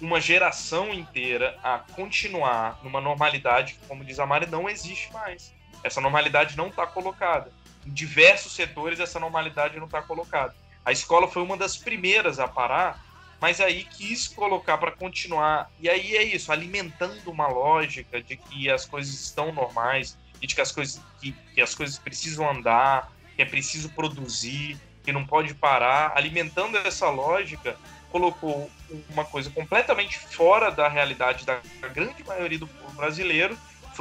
uma 0.01 0.21
geração 0.21 0.93
inteira 0.93 1.59
a 1.63 1.79
continuar 1.79 2.81
numa 2.83 3.01
normalidade 3.01 3.75
que, 3.75 3.87
como 3.87 4.05
diz 4.05 4.19
a 4.19 4.27
Mari, 4.27 4.47
não 4.47 4.69
existe 4.69 5.13
mais. 5.13 5.55
Essa 5.83 6.01
normalidade 6.01 6.57
não 6.57 6.69
está 6.69 6.87
colocada. 6.87 7.53
Em 7.87 7.91
diversos 7.91 8.55
setores, 8.55 9.01
essa 9.01 9.21
normalidade 9.21 9.79
não 9.79 9.87
está 9.87 10.03
colocada. 10.03 10.55
A 10.85 10.93
escola 10.93 11.29
foi 11.29 11.43
uma 11.43 11.57
das 11.57 11.77
primeiras 11.77 12.39
a 12.39 12.47
parar, 12.47 13.03
mas 13.41 13.61
aí 13.61 13.85
quis 13.85 14.29
colocar 14.29 14.79
para 14.79 14.91
continuar. 14.91 15.71
E 15.81 15.89
aí 15.89 16.17
é 16.17 16.23
isso, 16.23 16.53
alimentando 16.53 17.31
uma 17.31 17.49
lógica 17.49 18.23
de 18.23 18.37
que 18.37 18.71
as 18.71 18.85
coisas 18.85 19.15
estão 19.15 19.53
normais 19.53 20.17
e 20.41 20.47
de 20.47 20.55
que 20.55 20.61
as 20.61 20.73
coisas, 20.73 21.01
que, 21.21 21.33
que 21.55 21.61
as 21.61 21.75
coisas 21.75 21.99
precisam 21.99 22.49
andar, 22.49 23.11
que 23.35 23.43
é 23.43 23.45
preciso 23.45 23.89
produzir, 23.91 24.79
que 25.03 25.13
não 25.13 25.27
pode 25.27 25.55
parar. 25.55 26.13
Alimentando 26.17 26.77
essa 26.79 27.09
lógica, 27.11 27.77
colocou 28.11 28.71
uma 29.11 29.25
coisa 29.25 29.51
completamente 29.51 30.19
fora 30.19 30.71
da 30.71 30.89
realidade 30.89 31.45
da 31.45 31.61
grande 31.93 32.23
maioria 32.25 32.59
do 32.59 32.67
povo 32.67 32.93
brasileiro, 32.95 33.59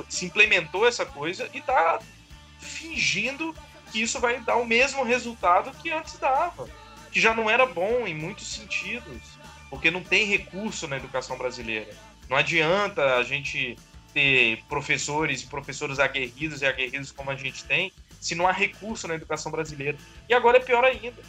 se 0.09 0.25
implementou 0.25 0.87
essa 0.87 1.05
coisa 1.05 1.49
e 1.53 1.57
está 1.57 1.99
fingindo 2.59 3.55
que 3.93 4.01
isso 4.01 4.19
vai 4.19 4.39
dar 4.39 4.55
o 4.55 4.65
mesmo 4.65 5.03
resultado 5.03 5.71
que 5.77 5.91
antes 5.91 6.17
dava, 6.17 6.67
que 7.11 7.21
já 7.21 7.31
não 7.31 7.47
era 7.47 7.63
bom 7.63 8.07
em 8.07 8.15
muitos 8.15 8.47
sentidos, 8.47 9.21
porque 9.69 9.91
não 9.91 10.03
tem 10.03 10.25
recurso 10.25 10.87
na 10.87 10.97
educação 10.97 11.37
brasileira. 11.37 11.95
Não 12.27 12.35
adianta 12.35 13.17
a 13.17 13.23
gente 13.23 13.77
ter 14.11 14.63
professores 14.67 15.43
e 15.43 15.45
professores 15.45 15.99
aguerridos 15.99 16.63
e 16.63 16.65
aguerridos 16.65 17.11
como 17.11 17.29
a 17.29 17.35
gente 17.35 17.63
tem, 17.65 17.93
se 18.19 18.33
não 18.33 18.47
há 18.47 18.51
recurso 18.51 19.07
na 19.07 19.13
educação 19.13 19.51
brasileira. 19.51 19.97
E 20.27 20.33
agora 20.33 20.57
é 20.57 20.59
pior 20.59 20.83
ainda. 20.83 21.21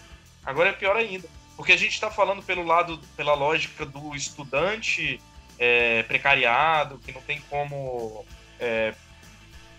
Agora 0.42 0.70
é 0.70 0.72
pior 0.72 0.96
ainda. 0.96 1.28
Porque 1.56 1.72
a 1.72 1.76
gente 1.76 1.92
está 1.92 2.10
falando 2.10 2.42
pelo 2.42 2.64
lado, 2.64 2.98
pela 3.14 3.34
lógica 3.34 3.84
do 3.84 4.14
estudante 4.14 5.20
é, 5.58 6.02
precariado, 6.04 6.98
que 6.98 7.12
não 7.12 7.20
tem 7.20 7.42
como 7.50 8.24
é, 8.58 8.94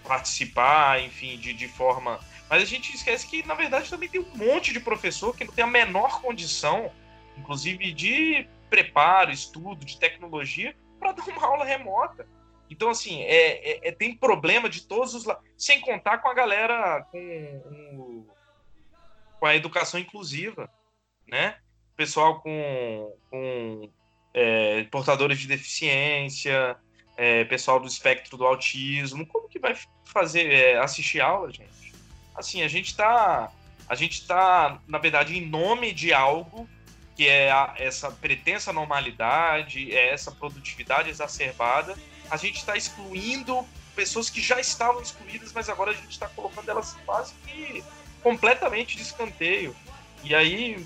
participar, 0.08 1.02
enfim, 1.02 1.36
de, 1.38 1.52
de 1.52 1.68
forma. 1.68 2.20
Mas 2.50 2.62
a 2.62 2.66
gente 2.66 2.96
esquece 2.96 3.28
que, 3.28 3.46
na 3.46 3.54
verdade, 3.54 3.90
também 3.90 4.10
tem 4.10 4.22
um 4.22 4.36
monte 4.36 4.72
de 4.72 4.80
professor 4.80 5.36
que 5.36 5.44
não 5.44 5.54
tem 5.54 5.64
a 5.64 5.68
menor 5.68 6.22
condição, 6.22 6.92
inclusive 7.38 7.92
de 7.92 8.48
preparo, 8.70 9.32
estudo, 9.32 9.86
de 9.86 10.00
tecnologia, 10.00 10.76
para 11.00 11.12
dar 11.12 11.24
uma 11.28 11.46
aula 11.46 11.66
remota. 11.66 12.28
Então, 12.70 12.90
assim, 12.90 13.22
é, 13.24 13.72
é, 13.72 13.90
é, 13.90 13.92
tem 13.92 14.16
problema 14.16 14.70
de 14.70 14.82
todos 14.82 15.14
os 15.14 15.26
lados. 15.26 15.44
Sem 15.58 15.82
contar 15.82 16.20
com 16.20 16.30
a 16.30 16.34
galera 16.34 17.06
com, 17.12 17.18
um, 17.18 18.28
com 19.40 19.46
a 19.46 19.56
educação 19.56 20.00
inclusiva, 20.00 20.70
né? 21.28 21.58
pessoal 21.96 22.42
com, 22.42 23.16
com 23.30 23.90
é, 24.34 24.84
portadores 24.86 25.40
de 25.40 25.48
deficiência, 25.48 26.76
é, 27.18 27.46
pessoal 27.46 27.80
do 27.80 27.88
espectro 27.88 28.38
do 28.38 28.46
autismo, 28.46 29.26
como 29.26 29.48
que 29.48 29.60
vai 29.60 29.76
fazer 30.04 30.52
é, 30.52 30.78
assistir 30.78 31.22
aula, 31.22 31.52
gente? 31.52 31.85
Assim, 32.36 32.62
a 32.62 32.68
gente 32.68 32.88
está 32.88 33.52
a 33.88 33.96
gente 33.96 34.22
está 34.22 34.80
na 34.88 34.98
verdade 34.98 35.38
em 35.38 35.46
nome 35.46 35.94
de 35.94 36.14
algo 36.14 36.68
que 37.16 37.28
é 37.28 37.52
a, 37.52 37.74
essa 37.78 38.12
pretensa 38.12 38.74
normalidade, 38.74 39.96
é 39.96 40.12
essa 40.12 40.32
produtividade 40.32 41.10
exacerbada, 41.10 41.96
a 42.30 42.36
gente 42.36 42.58
está 42.58 42.76
excluindo 42.76 43.66
pessoas 43.96 44.30
que 44.30 44.42
já 44.42 44.60
estavam 44.60 45.02
excluídas, 45.02 45.54
mas 45.54 45.70
agora 45.70 45.92
a 45.92 45.94
gente 45.94 46.10
está 46.10 46.28
colocando 46.28 46.70
elas 46.70 46.98
quase 47.06 47.34
que 47.46 47.84
completamente 48.22 48.98
de 48.98 49.04
escanteio. 49.04 49.74
E 50.24 50.36
aí 50.36 50.86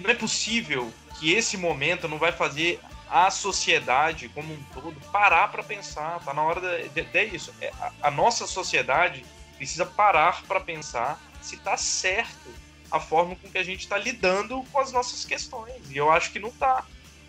não 0.00 0.10
é 0.10 0.14
possível 0.14 0.92
que 1.18 1.32
esse 1.32 1.56
momento 1.56 2.08
não 2.08 2.18
vai 2.18 2.32
fazer 2.32 2.80
a 3.08 3.30
sociedade 3.30 4.28
como 4.30 4.52
um 4.52 4.62
todo 4.74 4.92
parar 5.10 5.48
para 5.48 5.62
pensar. 5.62 6.18
Tá 6.20 6.34
na 6.34 6.42
hora 6.42 6.60
de, 6.60 6.88
de, 6.88 7.02
de 7.02 7.24
isso. 7.24 7.54
É, 7.60 7.70
a, 7.80 7.92
a, 8.02 8.10
nossa 8.10 8.46
sociedade 8.46 9.24
precisa 9.62 9.86
parar 9.86 10.42
para 10.42 10.58
pensar 10.58 11.22
se 11.40 11.54
está 11.54 11.76
certo 11.76 12.52
a 12.90 12.98
forma 12.98 13.36
com 13.36 13.48
que 13.48 13.56
a 13.56 13.62
gente 13.62 13.82
está 13.82 13.96
lidando 13.96 14.60
com 14.72 14.80
as 14.80 14.90
nossas 14.90 15.24
questões. 15.24 15.88
E 15.88 15.96
eu 15.96 16.10
acho 16.10 16.32
que 16.32 16.40
não 16.40 16.48
está. 16.48 16.84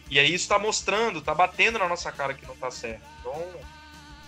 E 0.10 0.18
aí 0.18 0.34
isso 0.34 0.46
está 0.46 0.58
mostrando, 0.58 1.20
está 1.20 1.36
batendo 1.36 1.78
na 1.78 1.88
nossa 1.88 2.12
cara 2.12 2.34
que 2.34 2.44
não 2.48 2.56
está 2.56 2.72
certo. 2.72 3.04
Então, 3.20 3.54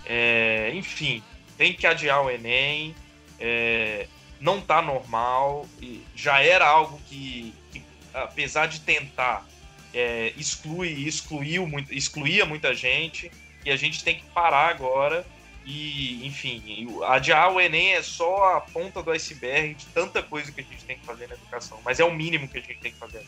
é, 0.06 0.72
enfim, 0.76 1.24
tem 1.58 1.74
que 1.74 1.88
adiar 1.88 2.24
o 2.24 2.30
Enem. 2.30 2.96
É, 3.40 4.08
não 4.40 4.60
está 4.60 4.84
normal. 4.84 5.68
Já 6.16 6.44
era 6.44 6.68
algo 6.68 7.02
que, 7.08 7.56
que 7.72 7.84
apesar 8.14 8.68
de 8.68 8.82
tentar, 8.82 9.48
é, 9.92 10.32
exclui, 10.38 11.08
excluiu 11.08 11.68
excluía 11.90 12.46
muita 12.46 12.72
gente, 12.72 13.32
e 13.66 13.72
a 13.72 13.76
gente 13.76 14.04
tem 14.04 14.18
que 14.18 14.26
parar 14.26 14.70
agora 14.70 15.26
e, 15.66 16.26
enfim, 16.26 16.88
adiar 17.08 17.52
o 17.52 17.60
Enem 17.60 17.94
é 17.94 18.04
só 18.04 18.56
a 18.56 18.62
ponta 18.62 19.02
do 19.02 19.10
iceberg 19.10 19.74
de 19.74 19.88
tanta 19.88 20.22
coisa 20.22 20.52
que 20.52 20.62
a 20.62 20.64
gente 20.64 20.86
tem 20.86 21.00
que 21.00 21.06
fazer 21.06 21.28
na 21.28 21.34
educação, 21.34 21.80
mas 21.84 22.00
é 22.00 22.04
o 22.04 22.14
mínimo 22.14 22.48
que 22.48 22.60
a 22.60 22.62
gente 22.62 22.80
tem 22.80 22.92
que 22.92 23.00
fazer. 23.00 23.26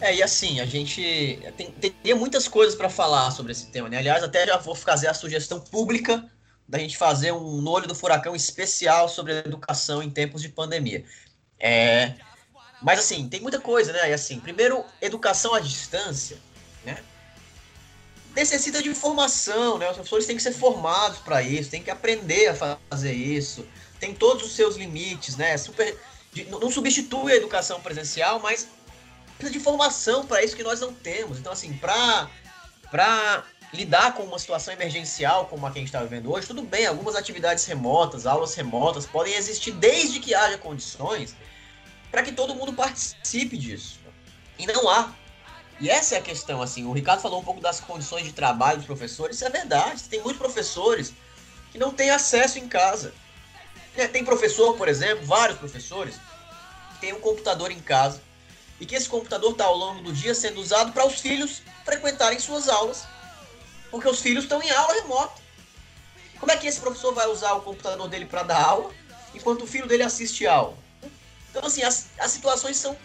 É, 0.00 0.14
e 0.14 0.22
assim, 0.22 0.60
a 0.60 0.66
gente 0.66 1.40
tem, 1.56 1.70
teria 1.72 2.14
muitas 2.14 2.46
coisas 2.46 2.76
para 2.76 2.88
falar 2.88 3.30
sobre 3.32 3.50
esse 3.50 3.66
tema, 3.66 3.88
né? 3.88 3.98
Aliás, 3.98 4.22
até 4.22 4.46
já 4.46 4.56
vou 4.56 4.74
fazer 4.74 5.08
a 5.08 5.14
sugestão 5.14 5.60
pública 5.60 6.30
da 6.68 6.78
gente 6.78 6.96
fazer 6.96 7.32
um 7.32 7.60
no 7.60 7.70
olho 7.70 7.88
do 7.88 7.94
furacão 7.94 8.34
especial 8.34 9.08
sobre 9.08 9.38
educação 9.38 10.02
em 10.02 10.10
tempos 10.10 10.42
de 10.42 10.48
pandemia. 10.48 11.04
É, 11.58 12.14
mas 12.80 13.00
assim, 13.00 13.28
tem 13.28 13.40
muita 13.40 13.60
coisa, 13.60 13.92
né? 13.92 14.10
E 14.10 14.12
assim, 14.12 14.38
primeiro, 14.38 14.84
educação 15.00 15.54
à 15.54 15.60
distância, 15.60 16.38
né? 16.84 17.02
Necessita 18.34 18.82
de 18.82 18.88
informação, 18.88 19.78
né? 19.78 19.88
Os 19.88 19.94
professores 19.94 20.26
têm 20.26 20.36
que 20.36 20.42
ser 20.42 20.52
formados 20.52 21.18
para 21.18 21.42
isso, 21.42 21.70
têm 21.70 21.82
que 21.82 21.90
aprender 21.90 22.48
a 22.48 22.78
fazer 22.90 23.12
isso, 23.12 23.66
tem 24.00 24.14
todos 24.14 24.44
os 24.44 24.52
seus 24.52 24.76
limites, 24.76 25.36
né? 25.36 25.56
Super, 25.58 25.98
não 26.48 26.70
substitui 26.70 27.32
a 27.32 27.36
educação 27.36 27.80
presencial, 27.80 28.40
mas 28.40 28.68
precisa 29.36 29.58
de 29.58 29.62
formação 29.62 30.26
para 30.26 30.42
isso 30.42 30.56
que 30.56 30.62
nós 30.62 30.80
não 30.80 30.94
temos. 30.94 31.38
Então, 31.38 31.52
assim, 31.52 31.74
para 31.74 33.44
lidar 33.72 34.14
com 34.14 34.22
uma 34.22 34.38
situação 34.38 34.72
emergencial 34.72 35.46
como 35.46 35.66
a 35.66 35.70
que 35.70 35.78
a 35.78 35.80
gente 35.80 35.88
está 35.88 36.02
vivendo 36.02 36.32
hoje, 36.32 36.46
tudo 36.46 36.62
bem, 36.62 36.86
algumas 36.86 37.16
atividades 37.16 37.64
remotas, 37.64 38.26
aulas 38.26 38.54
remotas 38.54 39.06
podem 39.06 39.34
existir 39.34 39.72
desde 39.72 40.20
que 40.20 40.34
haja 40.34 40.58
condições 40.58 41.34
para 42.10 42.22
que 42.22 42.32
todo 42.32 42.54
mundo 42.54 42.72
participe 42.72 43.56
disso. 43.56 43.98
E 44.58 44.66
não 44.66 44.88
há. 44.88 45.14
E 45.82 45.90
essa 45.90 46.14
é 46.14 46.18
a 46.18 46.22
questão, 46.22 46.62
assim, 46.62 46.86
o 46.86 46.92
Ricardo 46.92 47.20
falou 47.20 47.40
um 47.40 47.44
pouco 47.44 47.60
das 47.60 47.80
condições 47.80 48.24
de 48.24 48.32
trabalho 48.32 48.76
dos 48.78 48.86
professores, 48.86 49.34
isso 49.34 49.44
é 49.44 49.50
verdade, 49.50 50.04
tem 50.04 50.20
muitos 50.20 50.38
professores 50.38 51.12
que 51.72 51.76
não 51.76 51.92
têm 51.92 52.08
acesso 52.08 52.56
em 52.60 52.68
casa. 52.68 53.12
É, 53.96 54.06
tem 54.06 54.24
professor, 54.24 54.76
por 54.76 54.86
exemplo, 54.86 55.26
vários 55.26 55.58
professores, 55.58 56.14
que 56.92 57.00
tem 57.00 57.12
um 57.12 57.18
computador 57.18 57.72
em 57.72 57.80
casa, 57.80 58.22
e 58.78 58.86
que 58.86 58.94
esse 58.94 59.08
computador 59.08 59.50
está 59.50 59.64
ao 59.64 59.76
longo 59.76 60.04
do 60.04 60.12
dia 60.12 60.36
sendo 60.36 60.60
usado 60.60 60.92
para 60.92 61.04
os 61.04 61.20
filhos 61.20 61.62
frequentarem 61.84 62.38
suas 62.38 62.68
aulas, 62.68 63.02
porque 63.90 64.08
os 64.08 64.20
filhos 64.20 64.44
estão 64.44 64.62
em 64.62 64.70
aula 64.70 64.94
remota. 64.94 65.42
Como 66.38 66.52
é 66.52 66.56
que 66.56 66.68
esse 66.68 66.78
professor 66.78 67.12
vai 67.12 67.26
usar 67.26 67.54
o 67.54 67.60
computador 67.60 68.06
dele 68.08 68.26
para 68.26 68.44
dar 68.44 68.62
aula, 68.62 68.92
enquanto 69.34 69.62
o 69.62 69.66
filho 69.66 69.88
dele 69.88 70.04
assiste 70.04 70.46
aula? 70.46 70.78
Então, 71.50 71.66
assim, 71.66 71.82
as, 71.82 72.06
as 72.20 72.30
situações 72.30 72.76
são 72.76 72.96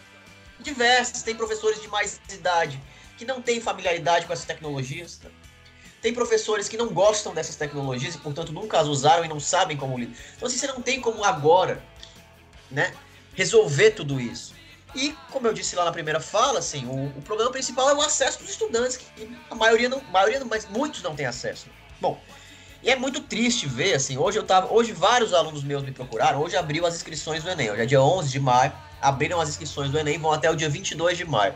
diversas. 0.59 1.23
Tem 1.23 1.35
professores 1.35 1.81
de 1.81 1.87
mais 1.87 2.19
idade 2.31 2.81
que 3.17 3.25
não 3.25 3.41
têm 3.41 3.59
familiaridade 3.59 4.25
com 4.25 4.33
essas 4.33 4.45
tecnologias. 4.45 5.17
Tá? 5.17 5.29
Tem 6.01 6.13
professores 6.13 6.69
que 6.69 6.77
não 6.77 6.89
gostam 6.89 7.33
dessas 7.33 7.55
tecnologias 7.55 8.15
e, 8.15 8.17
portanto, 8.19 8.51
nunca 8.51 8.79
as 8.79 8.87
usaram 8.87 9.25
e 9.25 9.27
não 9.27 9.39
sabem 9.39 9.75
como 9.75 9.97
lidar. 9.97 10.15
Então, 10.35 10.47
assim, 10.47 10.57
você 10.57 10.67
não 10.67 10.81
tem 10.81 11.01
como 11.01 11.23
agora, 11.23 11.83
né, 12.69 12.93
resolver 13.33 13.91
tudo 13.91 14.21
isso. 14.21 14.55
E, 14.95 15.15
como 15.31 15.47
eu 15.47 15.53
disse 15.53 15.75
lá 15.75 15.83
na 15.85 15.91
primeira 15.91 16.19
fala, 16.19 16.59
assim, 16.59 16.85
o, 16.85 17.17
o 17.17 17.21
problema 17.21 17.51
principal 17.51 17.89
é 17.89 17.93
o 17.93 18.01
acesso 18.01 18.39
dos 18.39 18.49
estudantes, 18.49 18.97
que 18.97 19.37
a 19.49 19.55
maioria 19.55 19.89
não, 19.89 20.01
maioria 20.11 20.39
não, 20.39 20.47
mas 20.47 20.67
muitos 20.69 21.01
não 21.01 21.15
têm 21.15 21.25
acesso. 21.25 21.67
Bom, 21.99 22.19
e 22.81 22.89
é 22.89 22.95
muito 22.95 23.21
triste 23.21 23.67
ver, 23.67 23.95
assim, 23.95 24.17
hoje 24.17 24.37
eu 24.37 24.43
tava, 24.43 24.71
hoje 24.71 24.91
vários 24.93 25.33
alunos 25.33 25.63
meus 25.63 25.83
me 25.83 25.91
procuraram, 25.91 26.41
hoje 26.41 26.55
abriu 26.55 26.85
as 26.85 26.95
inscrições 26.95 27.43
do 27.43 27.49
Enem, 27.49 27.71
hoje 27.71 27.81
é 27.81 27.85
dia 27.85 28.01
11 28.01 28.29
de 28.29 28.39
maio, 28.39 28.71
abriram 29.01 29.39
as 29.39 29.49
inscrições 29.49 29.91
do 29.91 29.97
Enem, 29.97 30.17
vão 30.17 30.31
até 30.31 30.49
o 30.49 30.55
dia 30.55 30.69
22 30.69 31.17
de 31.17 31.25
maio. 31.25 31.55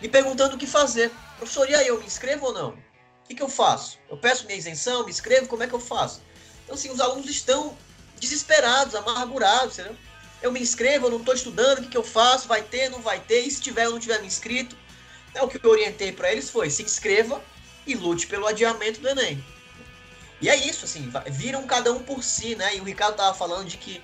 Me 0.00 0.08
perguntando 0.08 0.56
o 0.56 0.58
que 0.58 0.66
fazer. 0.66 1.10
Professor, 1.38 1.68
e 1.68 1.74
aí, 1.74 1.88
eu 1.88 1.98
me 1.98 2.06
inscrevo 2.06 2.46
ou 2.46 2.52
não? 2.52 2.70
O 2.70 3.28
que, 3.28 3.34
que 3.34 3.42
eu 3.42 3.48
faço? 3.48 3.98
Eu 4.08 4.16
peço 4.16 4.46
minha 4.46 4.58
isenção, 4.58 5.04
me 5.04 5.10
inscrevo, 5.10 5.48
como 5.48 5.62
é 5.62 5.66
que 5.66 5.74
eu 5.74 5.80
faço? 5.80 6.22
Então, 6.64 6.74
assim, 6.74 6.90
os 6.90 7.00
alunos 7.00 7.28
estão 7.28 7.76
desesperados, 8.18 8.94
amargurados, 8.94 9.78
entendeu? 9.78 9.96
Eu 10.42 10.52
me 10.52 10.60
inscrevo, 10.60 11.06
eu 11.06 11.10
não 11.10 11.18
estou 11.18 11.34
estudando, 11.34 11.78
o 11.78 11.82
que, 11.82 11.88
que 11.88 11.96
eu 11.96 12.04
faço? 12.04 12.46
Vai 12.46 12.62
ter, 12.62 12.90
não 12.90 13.00
vai 13.00 13.20
ter? 13.20 13.40
E 13.40 13.50
se 13.50 13.60
tiver 13.60 13.86
ou 13.86 13.94
não 13.94 14.00
tiver 14.00 14.20
me 14.20 14.26
inscrito? 14.26 14.76
Então, 15.30 15.46
o 15.46 15.48
que 15.48 15.62
eu 15.62 15.70
orientei 15.70 16.12
para 16.12 16.30
eles 16.30 16.48
foi: 16.48 16.70
se 16.70 16.82
inscreva 16.82 17.42
e 17.86 17.94
lute 17.94 18.26
pelo 18.26 18.46
adiamento 18.46 19.00
do 19.00 19.08
Enem. 19.08 19.44
E 20.40 20.48
é 20.48 20.56
isso, 20.56 20.84
assim, 20.84 21.10
viram 21.28 21.66
cada 21.66 21.92
um 21.92 22.02
por 22.02 22.22
si, 22.22 22.54
né? 22.54 22.76
E 22.76 22.80
o 22.80 22.84
Ricardo 22.84 23.12
estava 23.12 23.34
falando 23.34 23.66
de 23.66 23.76
que 23.76 24.02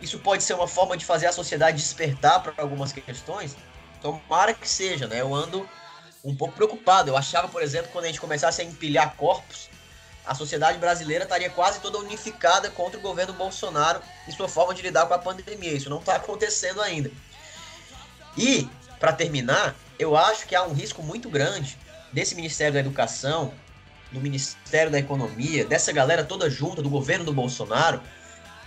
isso 0.00 0.18
pode 0.18 0.42
ser 0.42 0.54
uma 0.54 0.68
forma 0.68 0.96
de 0.96 1.04
fazer 1.04 1.26
a 1.26 1.32
sociedade 1.32 1.76
despertar 1.76 2.42
para 2.42 2.54
algumas 2.58 2.92
questões. 2.92 3.56
Tomara 4.00 4.52
que 4.52 4.68
seja, 4.68 5.06
né? 5.06 5.20
Eu 5.20 5.34
ando 5.34 5.68
um 6.24 6.34
pouco 6.34 6.54
preocupado. 6.54 7.10
Eu 7.10 7.16
achava, 7.16 7.48
por 7.48 7.62
exemplo, 7.62 7.90
quando 7.92 8.04
a 8.04 8.08
gente 8.08 8.20
começasse 8.20 8.60
a 8.60 8.64
empilhar 8.64 9.14
corpos, 9.16 9.68
a 10.26 10.34
sociedade 10.34 10.78
brasileira 10.78 11.24
estaria 11.24 11.50
quase 11.50 11.80
toda 11.80 11.98
unificada 11.98 12.70
contra 12.70 12.98
o 12.98 13.02
governo 13.02 13.34
Bolsonaro 13.34 14.00
e 14.26 14.32
sua 14.32 14.48
forma 14.48 14.74
de 14.74 14.82
lidar 14.82 15.06
com 15.06 15.14
a 15.14 15.18
pandemia. 15.18 15.72
Isso 15.72 15.90
não 15.90 15.98
está 15.98 16.16
acontecendo 16.16 16.80
ainda. 16.80 17.10
E, 18.36 18.68
para 18.98 19.12
terminar, 19.12 19.76
eu 19.98 20.16
acho 20.16 20.46
que 20.46 20.54
há 20.54 20.62
um 20.64 20.72
risco 20.72 21.02
muito 21.02 21.28
grande 21.28 21.78
desse 22.12 22.34
Ministério 22.34 22.72
da 22.72 22.80
Educação, 22.80 23.52
do 24.10 24.20
Ministério 24.20 24.90
da 24.90 24.98
Economia, 24.98 25.64
dessa 25.64 25.92
galera 25.92 26.24
toda 26.24 26.48
junta, 26.48 26.80
do 26.80 26.88
governo 26.88 27.24
do 27.24 27.32
Bolsonaro, 27.32 28.00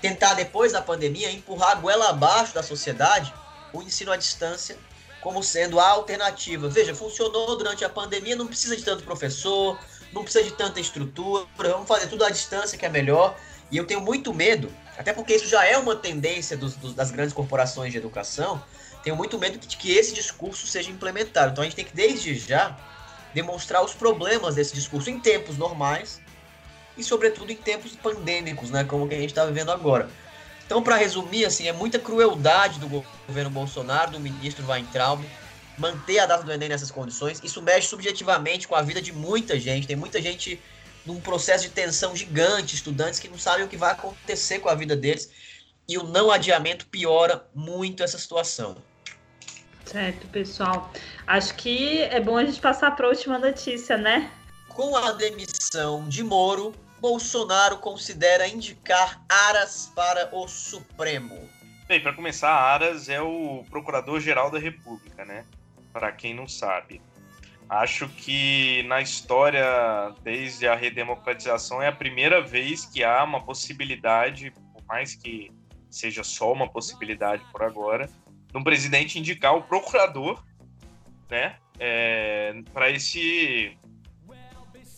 tentar, 0.02 0.34
depois 0.34 0.72
da 0.72 0.82
pandemia, 0.82 1.32
empurrar 1.32 1.72
a 1.72 1.76
goela 1.76 2.10
abaixo 2.10 2.54
da 2.54 2.64
sociedade 2.64 3.34
o 3.74 3.82
ensino 3.82 4.12
à 4.12 4.18
distância 4.18 4.78
como 5.22 5.44
sendo 5.44 5.80
a 5.80 5.90
alternativa. 5.90 6.70
Veja, 6.70 6.96
funcionou 6.96 7.58
durante 7.58 7.84
a 7.84 7.90
pandemia, 7.90 8.36
não 8.36 8.48
precisa 8.48 8.76
de 8.78 8.84
tanto 8.84 9.04
professor, 9.04 9.78
não 10.14 10.24
precisa 10.24 10.44
de 10.44 10.52
tanta 10.52 10.80
estrutura, 10.80 11.46
vamos 11.58 11.88
fazer 11.88 12.08
tudo 12.08 12.24
à 12.24 12.30
distância 12.30 12.78
que 12.78 12.86
é 12.86 12.90
melhor. 12.90 13.36
E 13.70 13.78
eu 13.78 13.86
tenho 13.86 14.00
muito 14.00 14.34
medo, 14.34 14.72
até 14.98 15.12
porque 15.12 15.36
isso 15.36 15.48
já 15.48 15.66
é 15.66 15.78
uma 15.78 15.96
tendência 15.96 16.56
dos, 16.56 16.76
dos, 16.76 16.94
das 16.94 17.12
grandes 17.12 17.34
corporações 17.34 17.92
de 17.92 17.98
educação, 17.98 18.64
tenho 19.04 19.16
muito 19.16 19.38
medo 19.38 19.58
de 19.58 19.76
que 19.76 19.92
esse 19.92 20.14
discurso 20.14 20.66
seja 20.68 20.90
implementado. 20.90 21.52
Então 21.52 21.62
a 21.62 21.66
gente 21.66 21.76
tem 21.76 21.86
que, 21.86 21.94
desde 21.94 22.34
já, 22.36 22.78
demonstrar 23.34 23.84
os 23.84 23.94
problemas 23.94 24.56
desse 24.56 24.74
discurso 24.74 25.10
em 25.10 25.20
tempos 25.20 25.58
normais 25.58 26.22
e, 26.98 27.04
sobretudo, 27.04 27.52
em 27.52 27.56
tempos 27.56 27.96
pandêmicos, 27.96 28.72
né, 28.72 28.84
como 28.84 29.08
que 29.08 29.16
a 29.16 29.20
gente 29.20 29.30
está 29.30 29.46
vivendo 29.46 29.72
agora. 29.72 30.10
Então, 30.66 30.84
para 30.84 30.98
resumir, 30.98 31.46
assim, 31.46 31.68
é 31.68 31.72
muita 31.72 31.98
crueldade 31.98 32.80
do 32.80 32.88
governo 33.26 33.50
Bolsonaro, 33.50 34.12
do 34.12 34.20
ministro 34.20 34.68
Weintraub, 34.68 35.24
manter 35.78 36.20
a 36.20 36.26
data 36.26 36.44
do 36.44 36.52
Enem 36.52 36.70
nessas 36.70 36.92
condições. 36.92 37.40
Isso 37.44 37.62
mexe 37.62 37.88
subjetivamente 37.88 38.68
com 38.68 38.76
a 38.76 38.82
vida 38.82 39.02
de 39.02 39.14
muita 39.14 39.58
gente. 39.58 39.88
Tem 39.88 39.96
muita 39.96 40.22
gente 40.22 40.60
num 41.06 41.22
processo 41.22 41.64
de 41.64 41.70
tensão 41.70 42.14
gigante, 42.16 42.76
estudantes 42.76 43.20
que 43.20 43.30
não 43.30 43.38
sabem 43.38 43.66
o 43.66 43.70
que 43.70 43.78
vai 43.78 43.92
acontecer 43.92 44.60
com 44.60 44.68
a 44.68 44.76
vida 44.76 44.96
deles. 44.96 45.32
E 45.88 45.98
o 45.98 46.04
não 46.04 46.30
adiamento 46.30 46.86
piora 46.88 47.48
muito 47.56 48.04
essa 48.04 48.18
situação. 48.18 48.76
Certo, 49.86 50.28
pessoal. 50.28 50.92
Acho 51.26 51.56
que 51.56 52.02
é 52.02 52.20
bom 52.20 52.36
a 52.36 52.44
gente 52.44 52.60
passar 52.60 52.92
para 52.94 53.06
a 53.06 53.10
última 53.10 53.40
notícia, 53.40 53.98
né? 53.98 54.30
Com 54.68 54.98
a 54.98 55.14
demissão 55.14 56.10
de 56.10 56.24
Moro, 56.24 56.76
Bolsonaro 57.00 57.78
considera 57.78 58.48
indicar 58.48 59.24
Aras 59.30 59.92
para 59.96 60.36
o 60.36 60.48
Supremo. 60.48 61.38
Bem, 61.88 62.02
para 62.02 62.14
começar, 62.14 62.52
Aras 62.52 63.08
é 63.08 63.22
o 63.22 63.64
Procurador-Geral 63.70 64.52
da 64.52 64.60
República, 64.60 65.24
né? 65.24 65.46
Para 65.94 66.12
quem 66.12 66.34
não 66.34 66.48
sabe. 66.48 67.02
Acho 67.70 68.08
que 68.10 68.84
na 68.84 69.02
história, 69.02 69.64
desde 70.24 70.68
a 70.68 70.76
redemocratização, 70.76 71.82
é 71.82 71.88
a 71.88 71.92
primeira 71.92 72.42
vez 72.42 72.86
que 72.86 73.04
há 73.04 73.24
uma 73.24 73.42
possibilidade, 73.42 74.52
por 74.74 74.84
mais 74.86 75.16
que 75.16 75.52
seja 75.90 76.24
só 76.24 76.52
uma 76.52 76.70
possibilidade 76.70 77.44
por 77.52 77.64
agora, 77.64 78.10
de 78.52 78.58
um 78.58 78.64
presidente 78.64 79.20
indicar 79.20 79.56
o 79.56 79.64
procurador, 79.64 80.44
né? 81.30 81.58
É, 81.80 82.62
para 82.74 82.90
esse 82.90 83.78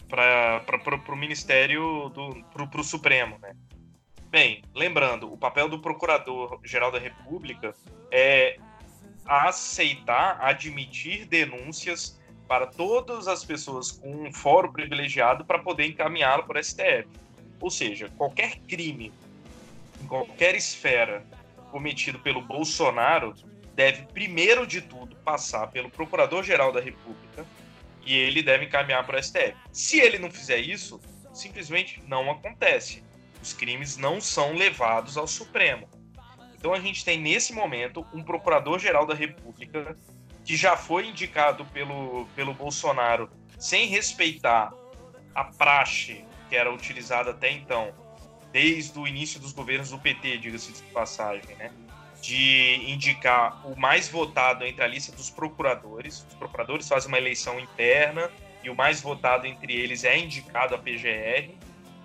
para 0.10 0.64
o 1.08 1.16
Ministério 1.16 2.12
para 2.52 2.82
o 2.82 2.84
Supremo, 2.84 3.38
né? 3.40 3.56
Bem, 4.30 4.64
lembrando, 4.76 5.32
o 5.32 5.38
papel 5.38 5.70
do 5.70 5.80
Procurador-Geral 5.80 6.92
da 6.92 7.00
República 7.00 7.74
é 8.12 8.60
aceitar, 9.26 10.38
admitir 10.42 11.26
denúncias 11.26 12.20
para 12.48 12.66
todas 12.68 13.28
as 13.28 13.46
pessoas 13.46 13.92
com 13.92 14.28
um 14.28 14.34
fórum 14.34 14.72
privilegiado 14.72 15.46
para 15.46 15.60
poder 15.60 15.86
encaminhá-lo 15.86 16.44
para 16.44 16.60
o 16.60 16.64
STF. 16.64 17.08
Ou 17.62 17.70
seja, 17.70 18.10
qualquer 18.18 18.58
crime 18.68 19.12
em 20.02 20.08
qualquer 20.08 20.56
esfera 20.56 21.24
cometido 21.72 22.18
pelo 22.20 22.42
Bolsonaro 22.42 23.36
deve, 23.76 24.04
primeiro 24.14 24.66
de 24.66 24.82
tudo, 24.82 25.16
passar 25.18 25.68
pelo 25.68 25.90
Procurador-Geral 25.90 26.72
da 26.72 26.80
República, 26.80 27.46
e 28.06 28.16
ele 28.16 28.42
deve 28.42 28.66
encaminhar 28.66 29.06
para 29.06 29.20
o 29.20 29.24
STF. 29.24 29.56
Se 29.72 30.00
ele 30.00 30.18
não 30.18 30.32
fizer 30.32 30.58
isso, 30.58 31.00
simplesmente 31.34 32.02
não 32.08 32.30
acontece. 32.32 33.04
Os 33.42 33.54
crimes 33.54 33.98
não 33.98 34.20
são 34.20 34.54
levados 34.54 35.18
ao 35.18 35.28
Supremo. 35.28 35.88
Então 36.58 36.74
a 36.74 36.80
gente 36.80 37.06
tem 37.06 37.20
nesse 37.20 37.54
momento 37.54 38.06
um 38.14 38.22
procurador-geral 38.22 39.06
da 39.06 39.14
República 39.14 39.98
que 40.44 40.58
já 40.58 40.76
foi 40.76 41.08
indicado 41.08 41.66
pelo, 41.66 42.26
pelo 42.36 42.54
Bolsonaro 42.54 43.30
sem 43.58 43.88
respeitar 43.88 44.74
a 45.34 45.44
praxe 45.44 46.26
que 46.50 46.56
era 46.56 46.74
utilizada 46.74 47.32
até 47.32 47.52
então, 47.52 47.94
desde 48.52 48.98
o 48.98 49.08
início 49.08 49.40
dos 49.40 49.54
governos 49.54 49.92
do 49.92 50.00
PT, 50.00 50.40
diga-se 50.40 50.74
de 50.74 50.82
passagem, 50.92 51.56
né? 51.56 51.72
De 52.22 52.76
indicar 52.92 53.66
o 53.66 53.80
mais 53.80 54.10
votado 54.10 54.66
entre 54.66 54.84
a 54.84 54.88
lista 54.88 55.12
dos 55.12 55.30
procuradores. 55.30 56.26
Os 56.30 56.36
procuradores 56.36 56.88
fazem 56.88 57.08
uma 57.08 57.18
eleição 57.18 57.60
interna 57.60 58.30
e 58.64 58.70
o 58.70 58.76
mais 58.76 59.02
votado 59.02 59.48
entre 59.48 59.74
eles 59.74 60.04
é 60.04 60.18
indicado 60.18 60.76
a 60.76 60.78
PGR. 60.78 61.52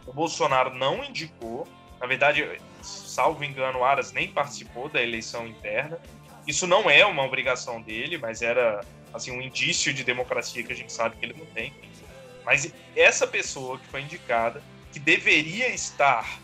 O 0.06 0.12
Bolsonaro 0.12 0.72
não 0.74 1.02
indicou, 1.02 1.66
na 2.00 2.06
verdade, 2.06 2.46
salvo 2.82 3.42
engano, 3.44 3.80
o 3.80 3.84
Aras 3.84 4.12
nem 4.12 4.28
participou 4.28 4.88
da 4.88 5.02
eleição 5.02 5.46
interna. 5.46 5.98
Isso 6.46 6.66
não 6.66 6.88
é 6.88 7.04
uma 7.04 7.24
obrigação 7.24 7.80
dele, 7.80 8.18
mas 8.18 8.42
era 8.42 8.84
assim 9.12 9.30
um 9.30 9.40
indício 9.40 9.92
de 9.92 10.04
democracia 10.04 10.62
que 10.62 10.72
a 10.72 10.76
gente 10.76 10.92
sabe 10.92 11.16
que 11.16 11.24
ele 11.24 11.34
não 11.38 11.46
tem. 11.46 11.72
Mas 12.44 12.72
essa 12.94 13.26
pessoa 13.26 13.78
que 13.78 13.86
foi 13.86 14.02
indicada, 14.02 14.62
que 14.92 14.98
deveria 14.98 15.68
estar 15.70 16.38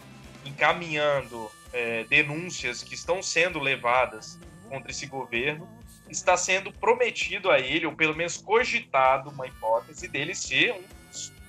encaminhando 0.45 1.51
é, 1.73 2.05
denúncias 2.05 2.83
que 2.83 2.95
estão 2.95 3.23
sendo 3.23 3.59
levadas 3.59 4.39
contra 4.69 4.91
esse 4.91 5.07
governo, 5.07 5.69
está 6.09 6.37
sendo 6.37 6.73
prometido 6.73 7.51
a 7.51 7.59
ele, 7.59 7.87
ou 7.87 7.93
pelo 7.93 8.15
menos 8.15 8.37
cogitado 8.37 9.31
uma 9.31 9.47
hipótese 9.47 10.09
dele 10.09 10.35
ser 10.35 10.73
um 10.73 10.85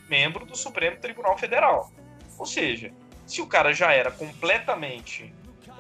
membro 0.09 0.45
do 0.45 0.55
Supremo 0.55 0.97
Tribunal 0.97 1.37
Federal. 1.37 1.91
Ou 2.37 2.45
seja, 2.45 2.91
se 3.25 3.41
o 3.41 3.47
cara 3.47 3.73
já 3.73 3.91
era 3.91 4.11
completamente 4.11 5.33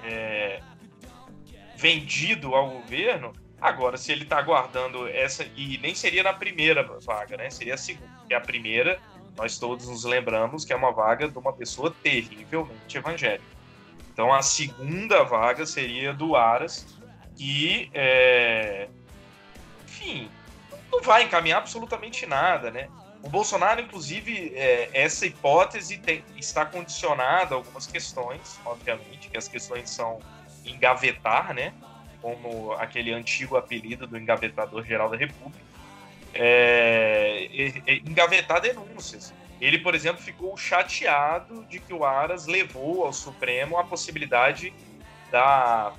é, 0.03 0.61
vendido 1.75 2.55
ao 2.55 2.69
governo, 2.69 3.33
agora 3.59 3.97
se 3.97 4.11
ele 4.11 4.23
está 4.23 4.37
aguardando 4.37 5.07
essa, 5.07 5.43
e 5.55 5.77
nem 5.79 5.93
seria 5.93 6.23
na 6.23 6.33
primeira 6.33 6.83
vaga, 7.01 7.37
né? 7.37 7.49
Seria 7.49 7.75
a 7.75 7.77
segunda. 7.77 8.09
E 8.29 8.33
a 8.33 8.39
primeira, 8.39 8.99
nós 9.35 9.59
todos 9.59 9.87
nos 9.87 10.03
lembramos 10.03 10.63
que 10.63 10.71
é 10.71 10.75
uma 10.75 10.91
vaga 10.91 11.27
de 11.27 11.37
uma 11.37 11.53
pessoa 11.53 11.93
terrivelmente 12.01 12.97
evangélica. 12.97 13.60
Então 14.21 14.31
a 14.31 14.43
segunda 14.43 15.23
vaga 15.23 15.65
seria 15.65 16.13
do 16.13 16.35
Aras, 16.35 16.85
que, 17.35 17.89
é, 17.91 18.87
enfim, 19.83 20.29
não 20.91 21.01
vai 21.01 21.23
encaminhar 21.23 21.57
absolutamente 21.57 22.27
nada, 22.27 22.69
né? 22.69 22.87
O 23.23 23.29
Bolsonaro, 23.29 23.81
inclusive, 23.81 24.53
é, 24.55 24.91
essa 24.93 25.25
hipótese 25.25 25.97
tem, 25.97 26.23
está 26.37 26.63
condicionada 26.67 27.55
a 27.55 27.57
algumas 27.57 27.87
questões, 27.87 28.59
obviamente, 28.63 29.27
que 29.27 29.39
as 29.39 29.47
questões 29.47 29.89
são 29.89 30.19
engavetar, 30.63 31.51
né? 31.55 31.73
Como 32.21 32.73
aquele 32.73 33.11
antigo 33.11 33.57
apelido 33.57 34.05
do 34.05 34.19
engavetador 34.19 34.85
geral 34.85 35.09
da 35.09 35.17
República. 35.17 35.65
É, 36.31 37.49
é, 37.87 37.95
engavetar 38.07 38.61
denúncias. 38.61 39.33
Ele, 39.61 39.77
por 39.77 39.93
exemplo, 39.93 40.19
ficou 40.19 40.57
chateado 40.57 41.63
de 41.65 41.79
que 41.79 41.93
o 41.93 42.03
Aras 42.03 42.47
levou 42.47 43.05
ao 43.05 43.13
Supremo 43.13 43.77
a 43.77 43.83
possibilidade 43.83 44.73
da, 45.29 45.93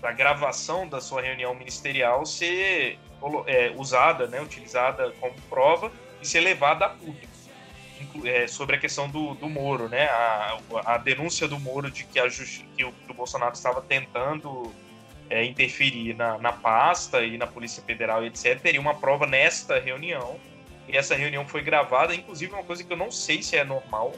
da 0.00 0.12
gravação 0.12 0.88
da 0.88 1.00
sua 1.00 1.20
reunião 1.20 1.52
ministerial 1.52 2.24
ser 2.24 3.00
é, 3.46 3.72
usada, 3.76 4.28
né, 4.28 4.40
utilizada 4.40 5.10
como 5.18 5.34
prova 5.50 5.90
e 6.20 6.26
ser 6.26 6.40
levada 6.40 6.86
a 6.86 6.88
público. 6.90 7.32
É, 8.24 8.48
sobre 8.48 8.76
a 8.76 8.78
questão 8.78 9.08
do, 9.08 9.34
do 9.34 9.48
Moro, 9.48 9.88
né? 9.88 10.06
A, 10.06 10.58
a 10.86 10.98
denúncia 10.98 11.46
do 11.46 11.58
Moro 11.58 11.88
de 11.88 12.02
que, 12.04 12.18
a 12.18 12.28
que, 12.28 12.84
o, 12.84 12.92
que 12.92 13.10
o 13.10 13.14
Bolsonaro 13.14 13.54
estava 13.54 13.80
tentando 13.80 14.72
é, 15.30 15.44
interferir 15.44 16.14
na, 16.14 16.36
na 16.38 16.52
pasta 16.52 17.24
e 17.24 17.38
na 17.38 17.46
Polícia 17.46 17.82
Federal, 17.82 18.24
etc., 18.24 18.60
teria 18.60 18.80
uma 18.80 18.94
prova 18.94 19.24
nesta 19.24 19.78
reunião 19.78 20.38
E 20.88 20.96
essa 20.96 21.14
reunião 21.14 21.46
foi 21.46 21.62
gravada, 21.62 22.14
inclusive 22.14 22.52
uma 22.52 22.64
coisa 22.64 22.82
que 22.82 22.92
eu 22.92 22.96
não 22.96 23.10
sei 23.10 23.42
se 23.42 23.56
é 23.56 23.64
normal 23.64 24.12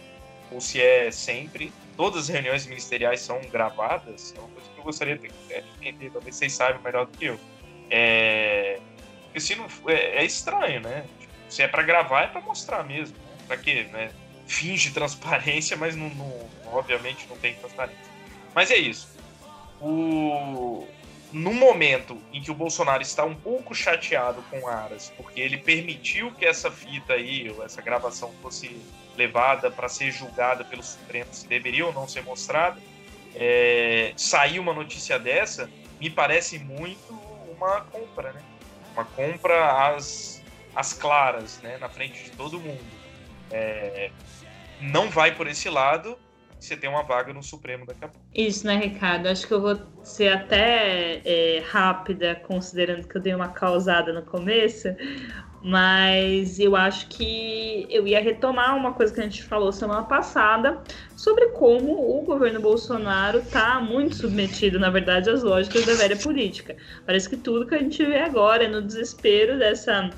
ou 0.50 0.60
se 0.60 0.80
é 0.80 1.10
sempre. 1.10 1.72
Todas 1.96 2.24
as 2.24 2.28
reuniões 2.28 2.66
ministeriais 2.66 3.20
são 3.20 3.40
gravadas. 3.50 4.34
É 4.36 4.40
uma 4.40 4.48
coisa 4.48 4.68
que 4.70 4.78
eu 4.78 4.84
gostaria 4.84 5.16
de 5.16 5.30
entender, 5.80 6.10
talvez 6.10 6.36
vocês 6.36 6.52
saibam 6.52 6.82
melhor 6.82 7.06
do 7.06 7.16
que 7.16 7.26
eu. 7.26 7.40
É, 7.90 8.80
se 9.36 9.54
não, 9.54 9.66
é, 9.86 10.22
é 10.22 10.24
estranho, 10.24 10.80
né? 10.80 11.04
Se 11.48 11.62
é 11.62 11.68
para 11.68 11.82
gravar, 11.82 12.22
é 12.22 12.26
para 12.26 12.40
mostrar 12.40 12.82
mesmo. 12.84 13.16
Né? 13.16 13.44
Para 13.46 13.56
quê? 13.56 13.86
Né? 13.92 14.10
Finge 14.46 14.90
transparência, 14.90 15.76
mas 15.76 15.94
não, 15.96 16.08
não, 16.10 16.50
obviamente 16.72 17.26
não 17.28 17.36
tem 17.36 17.54
transparência. 17.54 18.02
Mas 18.54 18.70
é 18.70 18.76
isso. 18.76 19.16
O... 19.80 20.86
No 21.35 21.53
momento 21.53 22.16
em 22.32 22.41
que 22.41 22.53
o 22.53 22.55
Bolsonaro 22.55 23.03
está 23.03 23.24
um 23.24 23.35
pouco 23.35 23.74
chateado 23.74 24.41
com 24.49 24.68
Aras, 24.68 25.12
porque 25.16 25.41
ele 25.41 25.59
permitiu 25.59 26.30
que 26.30 26.47
essa 26.47 26.70
fita 26.70 27.14
aí, 27.14 27.53
essa 27.64 27.82
gravação 27.82 28.32
fosse 28.41 28.80
levada 29.16 29.68
para 29.68 29.89
ser 29.89 30.12
julgada 30.12 30.64
pelo 30.64 30.80
Supremo, 30.80 31.26
se 31.32 31.49
deveria 31.49 31.85
ou 31.87 31.93
não 31.93 32.07
ser 32.07 32.22
mostrada, 32.22 32.80
é... 33.35 34.12
saiu 34.16 34.62
uma 34.62 34.72
notícia 34.72 35.18
dessa, 35.18 35.68
me 36.01 36.09
parece 36.09 36.57
muito 36.61 37.12
uma 37.51 37.80
compra, 37.80 38.32
né? 38.32 38.43
Uma 38.93 39.05
compra 39.05 39.89
às, 39.89 40.41
às 40.72 40.93
claras, 40.93 41.61
né? 41.62 41.78
Na 41.78 41.89
frente 41.89 42.22
de 42.22 42.30
todo 42.30 42.61
mundo. 42.61 42.85
É... 43.51 44.12
Não 44.80 45.11
vai 45.11 45.35
por 45.35 45.49
esse 45.49 45.68
lado, 45.68 46.16
você 46.64 46.76
tem 46.76 46.88
uma 46.88 47.02
vaga 47.02 47.32
no 47.32 47.42
Supremo 47.42 47.86
daqui 47.86 48.04
a 48.04 48.08
pouco. 48.08 48.26
Isso, 48.34 48.66
né, 48.66 48.76
Ricardo? 48.76 49.26
Acho 49.26 49.46
que 49.46 49.54
eu 49.54 49.60
vou 49.60 49.78
ser 50.02 50.32
até 50.32 51.20
é, 51.24 51.62
rápida, 51.68 52.34
considerando 52.46 53.06
que 53.06 53.16
eu 53.16 53.20
dei 53.20 53.34
uma 53.34 53.48
causada 53.48 54.12
no 54.12 54.22
começo, 54.22 54.88
mas 55.62 56.58
eu 56.58 56.76
acho 56.76 57.08
que 57.08 57.86
eu 57.88 58.06
ia 58.06 58.20
retomar 58.20 58.76
uma 58.76 58.92
coisa 58.92 59.12
que 59.12 59.20
a 59.20 59.24
gente 59.24 59.42
falou 59.42 59.72
semana 59.72 60.02
passada 60.02 60.82
sobre 61.16 61.48
como 61.48 62.18
o 62.18 62.22
governo 62.22 62.60
Bolsonaro 62.60 63.38
está 63.38 63.80
muito 63.80 64.16
submetido, 64.16 64.78
na 64.78 64.90
verdade, 64.90 65.30
às 65.30 65.42
lógicas 65.42 65.86
da 65.86 65.94
velha 65.94 66.16
política. 66.16 66.76
Parece 67.06 67.30
que 67.30 67.36
tudo 67.36 67.66
que 67.66 67.74
a 67.74 67.78
gente 67.78 68.04
vê 68.04 68.18
agora 68.18 68.64
é 68.64 68.68
no 68.68 68.82
desespero 68.82 69.58
dessa 69.58 70.10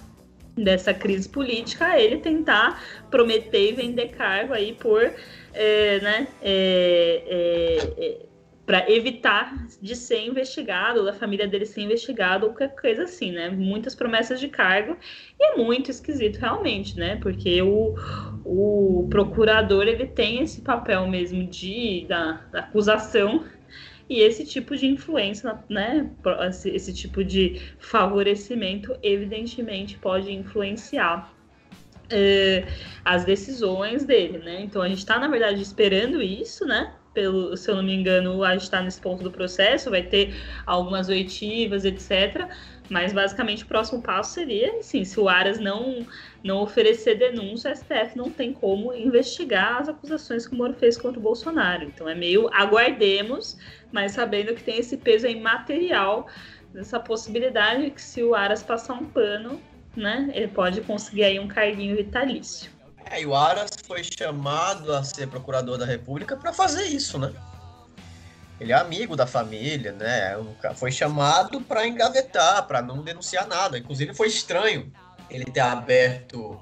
dessa 0.56 0.94
crise 0.94 1.28
política, 1.28 2.00
ele 2.00 2.16
tentar 2.16 2.82
prometer 3.10 3.72
e 3.72 3.72
vender 3.72 4.08
cargo 4.08 4.54
aí 4.54 4.72
por 4.72 5.12
é, 5.56 6.00
né, 6.00 6.28
é, 6.42 7.22
é, 7.26 8.06
é 8.06 8.26
para 8.66 8.90
evitar 8.90 9.54
de 9.80 9.94
ser 9.94 10.26
investigado, 10.26 11.04
da 11.04 11.12
família 11.12 11.46
dele 11.46 11.64
ser 11.64 11.82
investigado, 11.82 12.46
ou 12.46 12.52
qualquer 12.52 12.74
coisa 12.74 13.04
assim, 13.04 13.30
né? 13.30 13.48
Muitas 13.48 13.94
promessas 13.94 14.40
de 14.40 14.48
cargo, 14.48 14.96
e 15.38 15.52
é 15.52 15.56
muito 15.56 15.88
esquisito 15.88 16.38
realmente, 16.38 16.98
né? 16.98 17.14
Porque 17.22 17.62
o, 17.62 17.94
o 18.44 19.06
procurador, 19.08 19.86
ele 19.86 20.06
tem 20.06 20.42
esse 20.42 20.62
papel 20.62 21.06
mesmo 21.06 21.46
de, 21.46 22.06
da, 22.08 22.44
da 22.50 22.58
acusação, 22.58 23.44
e 24.08 24.20
esse 24.20 24.44
tipo 24.44 24.76
de 24.76 24.86
influência, 24.86 25.58
né? 25.68 26.10
Esse 26.64 26.92
tipo 26.92 27.22
de 27.22 27.60
favorecimento, 27.78 28.96
evidentemente, 29.00 29.96
pode 29.96 30.32
influenciar 30.32 31.35
é, 32.10 32.64
as 33.04 33.24
decisões 33.24 34.04
dele, 34.04 34.38
né? 34.38 34.60
Então 34.62 34.82
a 34.82 34.88
gente 34.88 34.98
está, 34.98 35.18
na 35.18 35.28
verdade, 35.28 35.60
esperando 35.60 36.22
isso, 36.22 36.64
né? 36.66 36.92
Pelo, 37.12 37.56
se 37.56 37.70
eu 37.70 37.76
não 37.76 37.82
me 37.82 37.94
engano, 37.94 38.44
a 38.44 38.52
gente 38.52 38.64
está 38.64 38.82
nesse 38.82 39.00
ponto 39.00 39.22
do 39.22 39.30
processo, 39.30 39.90
vai 39.90 40.02
ter 40.02 40.34
algumas 40.66 41.08
oitivas, 41.08 41.84
etc. 41.84 42.46
Mas 42.90 43.12
basicamente 43.12 43.64
o 43.64 43.66
próximo 43.66 44.02
passo 44.02 44.34
seria, 44.34 44.82
sim, 44.82 45.04
se 45.04 45.18
o 45.18 45.28
Aras 45.28 45.58
não, 45.58 46.06
não 46.44 46.58
oferecer 46.58 47.16
denúncia, 47.16 47.72
o 47.72 47.74
STF 47.74 48.16
não 48.16 48.30
tem 48.30 48.52
como 48.52 48.94
investigar 48.94 49.80
as 49.80 49.88
acusações 49.88 50.46
que 50.46 50.54
o 50.54 50.58
Moro 50.58 50.74
fez 50.74 50.96
contra 50.96 51.18
o 51.18 51.22
Bolsonaro. 51.22 51.84
Então 51.84 52.08
é 52.08 52.14
meio 52.14 52.48
aguardemos, 52.52 53.56
mas 53.90 54.12
sabendo 54.12 54.54
que 54.54 54.62
tem 54.62 54.78
esse 54.78 54.98
peso 54.98 55.26
imaterial 55.26 56.28
dessa 56.72 57.00
possibilidade 57.00 57.90
que 57.90 58.02
se 58.02 58.22
o 58.22 58.34
Aras 58.34 58.62
passar 58.62 58.94
um 58.94 59.06
pano, 59.06 59.60
né? 59.96 60.30
Ele 60.32 60.48
pode 60.48 60.80
conseguir 60.82 61.24
aí 61.24 61.40
um 61.40 61.48
carguinho 61.48 61.96
vitalício. 61.96 62.70
É, 63.10 63.22
e 63.22 63.26
o 63.26 63.34
Aras 63.34 63.70
foi 63.86 64.02
chamado 64.02 64.92
a 64.92 65.02
ser 65.02 65.28
procurador 65.28 65.78
da 65.78 65.86
República 65.86 66.36
para 66.36 66.52
fazer 66.52 66.84
isso, 66.84 67.18
né? 67.18 67.32
Ele 68.58 68.72
é 68.72 68.74
amigo 68.74 69.14
da 69.14 69.26
família, 69.26 69.92
né? 69.92 70.34
Foi 70.74 70.90
chamado 70.90 71.60
para 71.60 71.86
engavetar, 71.86 72.66
para 72.66 72.82
não 72.82 73.02
denunciar 73.02 73.46
nada. 73.46 73.78
Inclusive 73.78 74.14
foi 74.14 74.28
estranho 74.28 74.90
ele 75.30 75.44
ter 75.44 75.60
aberto 75.60 76.60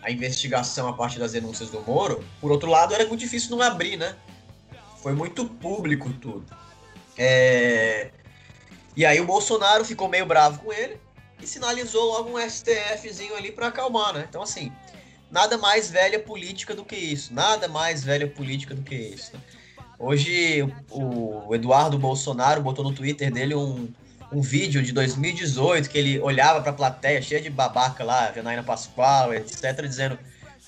a 0.00 0.10
investigação 0.10 0.88
a 0.88 0.92
partir 0.92 1.18
das 1.18 1.32
denúncias 1.32 1.70
do 1.70 1.80
Moro. 1.80 2.24
Por 2.40 2.52
outro 2.52 2.70
lado, 2.70 2.94
era 2.94 3.06
muito 3.06 3.20
difícil 3.20 3.50
não 3.50 3.62
abrir, 3.62 3.96
né? 3.96 4.14
Foi 5.02 5.12
muito 5.12 5.44
público 5.44 6.10
tudo. 6.14 6.46
É... 7.18 8.10
E 8.96 9.04
aí 9.04 9.20
o 9.20 9.26
Bolsonaro 9.26 9.84
ficou 9.84 10.08
meio 10.08 10.24
bravo 10.24 10.60
com 10.60 10.72
ele 10.72 11.00
e 11.42 11.46
sinalizou 11.46 12.04
logo 12.04 12.30
um 12.30 12.48
STFzinho 12.48 13.34
ali 13.36 13.52
para 13.52 13.68
acalmar, 13.68 14.14
né? 14.14 14.26
Então, 14.28 14.42
assim, 14.42 14.72
nada 15.30 15.58
mais 15.58 15.90
velha 15.90 16.18
política 16.18 16.74
do 16.74 16.84
que 16.84 16.96
isso. 16.96 17.34
Nada 17.34 17.68
mais 17.68 18.04
velha 18.04 18.26
política 18.26 18.74
do 18.74 18.82
que 18.82 18.94
isso. 18.94 19.32
Né? 19.34 19.40
Hoje, 19.98 20.62
o, 20.90 21.54
Eduardo 21.54 21.98
Bolsonaro 21.98 22.60
botou 22.60 22.84
no 22.84 22.92
Twitter 22.92 23.32
dele 23.32 23.54
um, 23.54 23.88
um 24.32 24.40
vídeo 24.40 24.82
de 24.82 24.92
2018 24.92 25.88
que 25.88 25.98
ele 25.98 26.20
olhava 26.20 26.60
para 26.60 26.70
a 26.70 26.74
plateia 26.74 27.22
cheia 27.22 27.40
de 27.40 27.50
babaca 27.50 28.02
lá, 28.04 28.32
Janaína 28.32 28.62
Pascoal, 28.62 29.32
etc., 29.32 29.82
dizendo: 29.82 30.18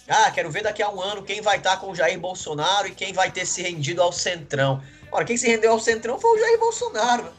Ah, 0.08 0.30
quero 0.30 0.50
ver 0.50 0.62
daqui 0.62 0.82
a 0.82 0.90
um 0.90 1.00
ano 1.00 1.22
quem 1.22 1.40
vai 1.40 1.58
estar 1.58 1.72
tá 1.72 1.76
com 1.76 1.90
o 1.90 1.94
Jair 1.94 2.18
Bolsonaro 2.18 2.88
e 2.88 2.92
quem 2.92 3.12
vai 3.12 3.30
ter 3.30 3.46
se 3.46 3.62
rendido 3.62 4.00
ao 4.00 4.12
Centrão. 4.12 4.82
Ora, 5.10 5.24
quem 5.24 5.36
se 5.36 5.46
rendeu 5.46 5.72
ao 5.72 5.80
Centrão 5.80 6.18
foi 6.18 6.36
o 6.36 6.40
Jair 6.40 6.58
Bolsonaro. 6.58 7.32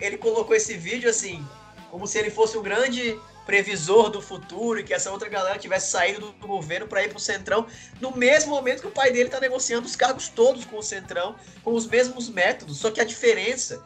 Ele 0.00 0.18
colocou 0.18 0.54
esse 0.54 0.76
vídeo 0.76 1.08
assim, 1.08 1.44
como 1.90 2.06
se 2.06 2.18
ele 2.18 2.30
fosse 2.30 2.56
o 2.56 2.62
grande 2.62 3.18
previsor 3.48 4.10
do 4.10 4.20
futuro 4.20 4.78
e 4.78 4.84
que 4.84 4.92
essa 4.92 5.10
outra 5.10 5.26
galera 5.26 5.58
tivesse 5.58 5.90
saído 5.90 6.32
do, 6.32 6.46
governo 6.46 6.86
para 6.86 7.02
ir 7.02 7.08
para 7.08 7.16
o 7.16 7.20
Centrão, 7.20 7.66
no 7.98 8.14
mesmo 8.14 8.50
momento 8.50 8.82
que 8.82 8.86
o 8.86 8.90
pai 8.90 9.10
dele 9.10 9.28
está 9.28 9.40
negociando 9.40 9.86
os 9.86 9.96
cargos 9.96 10.28
todos 10.28 10.66
com 10.66 10.76
o 10.76 10.82
Centrão, 10.82 11.34
com 11.64 11.72
os 11.72 11.86
mesmos 11.86 12.28
métodos. 12.28 12.76
Só 12.76 12.90
que 12.90 13.00
a 13.00 13.04
diferença 13.04 13.82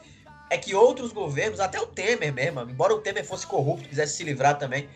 é 0.51 0.59
que 0.59 0.75
outros 0.75 1.13
governos, 1.13 1.61
até 1.61 1.81
o 1.81 1.87
Temer 1.87 2.33
mesmo, 2.33 2.61
embora 2.63 2.93
o 2.93 3.01
Temer 3.01 3.25
fosse 3.25 3.47
corrupto, 3.47 3.89
quisesse 3.89 4.17
se 4.17 4.25
livrar 4.25 4.59
também, 4.59 4.89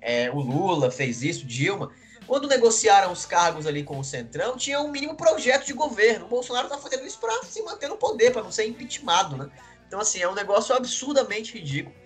é, 0.00 0.30
o 0.30 0.38
Lula 0.38 0.92
fez 0.92 1.22
isso, 1.22 1.44
Dilma, 1.44 1.90
quando 2.24 2.46
negociaram 2.46 3.10
os 3.10 3.26
cargos 3.26 3.66
ali 3.66 3.82
com 3.82 3.98
o 3.98 4.04
Centrão, 4.04 4.56
tinha 4.56 4.80
um 4.80 4.92
mínimo 4.92 5.16
projeto 5.16 5.66
de 5.66 5.72
governo. 5.72 6.26
O 6.26 6.28
Bolsonaro 6.28 6.68
está 6.68 6.78
fazendo 6.78 7.04
isso 7.04 7.18
para 7.18 7.42
se 7.42 7.60
manter 7.62 7.88
no 7.88 7.96
poder, 7.96 8.32
para 8.32 8.42
não 8.42 8.52
ser 8.52 8.66
impeachmentado, 8.66 9.36
né? 9.36 9.50
Então, 9.86 10.00
assim, 10.00 10.20
é 10.20 10.28
um 10.28 10.34
negócio 10.34 10.74
absurdamente 10.74 11.52
ridículo. 11.52 12.03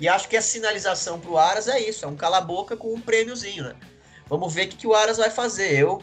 E 0.00 0.08
acho 0.08 0.28
que 0.28 0.36
a 0.36 0.42
sinalização 0.42 1.20
para 1.20 1.30
o 1.30 1.38
Aras 1.38 1.68
é 1.68 1.78
isso, 1.80 2.04
é 2.04 2.08
um 2.08 2.16
cala-boca 2.16 2.76
com 2.76 2.92
um 2.92 3.00
prêmiozinho, 3.00 3.64
né? 3.64 3.74
Vamos 4.26 4.52
ver 4.52 4.66
o 4.66 4.68
que, 4.68 4.76
que 4.76 4.86
o 4.86 4.94
Aras 4.94 5.18
vai 5.18 5.30
fazer. 5.30 5.78
Eu, 5.78 6.02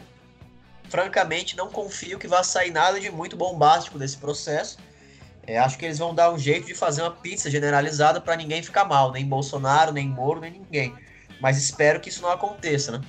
francamente, 0.88 1.56
não 1.56 1.68
confio 1.68 2.18
que 2.18 2.28
vá 2.28 2.42
sair 2.42 2.70
nada 2.70 3.00
de 3.00 3.10
muito 3.10 3.36
bombástico 3.36 3.98
desse 3.98 4.16
processo. 4.16 4.78
É, 5.46 5.58
acho 5.58 5.76
que 5.76 5.84
eles 5.84 5.98
vão 5.98 6.14
dar 6.14 6.32
um 6.32 6.38
jeito 6.38 6.66
de 6.66 6.74
fazer 6.74 7.02
uma 7.02 7.10
pizza 7.10 7.50
generalizada 7.50 8.20
para 8.20 8.36
ninguém 8.36 8.62
ficar 8.62 8.84
mal, 8.84 9.10
nem 9.10 9.26
Bolsonaro, 9.26 9.92
nem 9.92 10.08
Moro, 10.08 10.40
nem 10.40 10.52
ninguém. 10.52 10.94
Mas 11.40 11.56
espero 11.56 12.00
que 12.00 12.08
isso 12.08 12.22
não 12.22 12.30
aconteça, 12.30 12.92
né? 12.92 13.00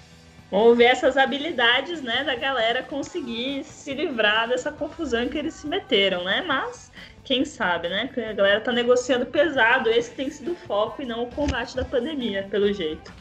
Vamos 0.49 0.77
ver 0.77 0.85
essas 0.85 1.15
habilidades, 1.15 2.01
né, 2.01 2.25
da 2.25 2.35
galera 2.35 2.83
conseguir 2.83 3.63
se 3.63 3.93
livrar 3.93 4.49
dessa 4.49 4.69
confusão 4.69 5.29
que 5.29 5.37
eles 5.37 5.53
se 5.53 5.65
meteram, 5.65 6.25
né? 6.25 6.43
Mas 6.45 6.91
quem 7.23 7.45
sabe, 7.45 7.89
né? 7.89 8.09
A 8.29 8.33
galera 8.33 8.61
tá 8.61 8.71
negociando 8.71 9.25
pesado, 9.25 9.89
esse 9.89 10.11
tem 10.11 10.29
sido 10.29 10.53
o 10.53 10.55
foco 10.55 11.01
e 11.01 11.05
não 11.05 11.23
o 11.23 11.31
combate 11.31 11.75
da 11.75 11.85
pandemia, 11.85 12.47
pelo 12.49 12.73
jeito. 12.73 13.13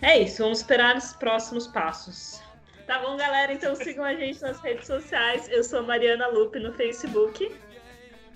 É 0.00 0.18
isso, 0.18 0.42
vamos 0.42 0.60
esperar 0.60 0.96
os 0.96 1.12
próximos 1.14 1.66
passos. 1.66 2.40
Tá 2.86 3.00
bom, 3.00 3.16
galera? 3.16 3.52
Então 3.52 3.74
sigam 3.74 4.04
a 4.04 4.14
gente 4.14 4.40
nas 4.40 4.60
redes 4.60 4.86
sociais. 4.86 5.48
Eu 5.50 5.62
sou 5.62 5.82
Mariana 5.82 6.26
Lupe 6.28 6.58
no 6.58 6.72
Facebook. 6.72 7.54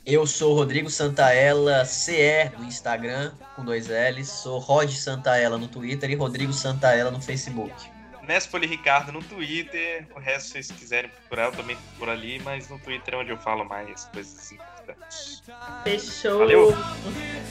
Eu 0.05 0.27
sou 0.27 0.55
Rodrigo 0.55 0.91
Santaella, 0.91 1.85
CE 1.85 2.51
no 2.59 2.65
Instagram, 2.65 3.33
com 3.55 3.65
dois 3.65 3.87
L's. 3.87 4.29
Sou 4.29 4.59
Rod 4.59 4.91
Santaella 4.91 5.57
no 5.57 5.69
Twitter 5.69 6.11
e 6.11 6.17
Rodrigo 6.17 6.53
Santaella 6.53 7.11
no 7.11 7.21
Facebook. 7.21 7.92
Nespoli 8.33 8.67
Ricardo 8.67 9.13
no 9.13 9.23
Twitter. 9.23 10.07
O 10.17 10.19
resto, 10.19 10.47
se 10.47 10.53
vocês 10.53 10.71
quiserem 10.71 11.11
procurar, 11.11 11.45
eu 11.45 11.53
também 11.53 11.77
por 11.99 12.09
ali, 12.09 12.41
mas 12.43 12.67
no 12.69 12.79
Twitter 12.79 13.13
é 13.13 13.17
onde 13.19 13.31
eu 13.31 13.37
falo 13.37 13.63
mais 13.63 14.07
coisas 14.07 14.51
importantes. 14.53 15.43
Fechou. 15.85 16.39
Valeu. 16.39 16.75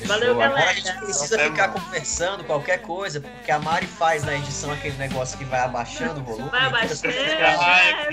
Valeu, 0.05 0.41
a 0.41 0.47
galera. 0.47 0.73
gente 0.73 0.91
precisa 0.97 1.37
Nossa, 1.37 1.41
é 1.41 1.49
ficar 1.51 1.67
conversando 1.69 2.43
qualquer 2.45 2.81
coisa, 2.81 3.21
porque 3.21 3.51
a 3.51 3.59
Mari 3.59 3.85
faz 3.85 4.23
na 4.23 4.33
edição 4.35 4.71
aquele 4.71 4.97
negócio 4.97 5.37
que 5.37 5.45
vai 5.45 5.59
abaixando 5.59 6.19
o 6.19 6.23
volume. 6.23 6.49
Vai 6.49 6.65
abaixando, 6.65 6.95
super- 6.95 7.13
é, 7.15 7.55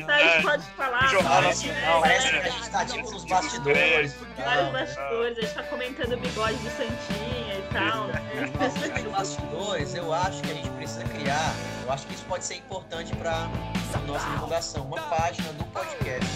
tá, 0.04 0.14
a 0.14 0.18
gente 0.18 0.42
pode 0.42 0.62
falar. 0.72 1.08
Jornal 1.08 1.42
pode, 1.42 1.46
Nacional, 1.48 2.00
né, 2.02 2.08
Parece 2.08 2.28
que 2.28 2.36
a 2.36 2.50
gente 2.50 2.70
tá 2.70 2.84
tipo 2.84 3.10
nos 3.10 3.24
bastidores. 3.24 4.14
Vários 4.36 4.72
bastidores, 4.72 5.38
a 5.38 5.40
gente 5.40 5.54
tá 5.54 5.62
comentando 5.62 6.12
o 6.12 6.16
bigode 6.18 6.56
do 6.58 6.70
Santinha 6.70 7.38
e 7.46 7.47
bastidores, 9.18 9.94
eu 9.94 10.12
acho 10.12 10.42
que 10.42 10.50
a 10.50 10.54
gente 10.54 10.70
precisa 10.70 11.04
criar, 11.04 11.54
eu 11.84 11.92
acho 11.92 12.06
que 12.06 12.14
isso 12.14 12.24
pode 12.24 12.44
ser 12.44 12.56
importante 12.56 13.14
para 13.16 13.48
nossa 14.06 14.30
divulgação, 14.30 14.84
uma 14.84 15.00
página 15.02 15.52
do 15.52 15.64
podcast. 15.64 16.30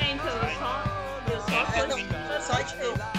É, 0.00 0.12
então, 0.12 0.26
eu 0.26 0.58
só. 0.58 0.84
Eu 1.32 1.40
só. 1.40 1.52
É, 1.76 1.86
não, 1.86 1.98
só 2.40 2.54
a 2.54 3.11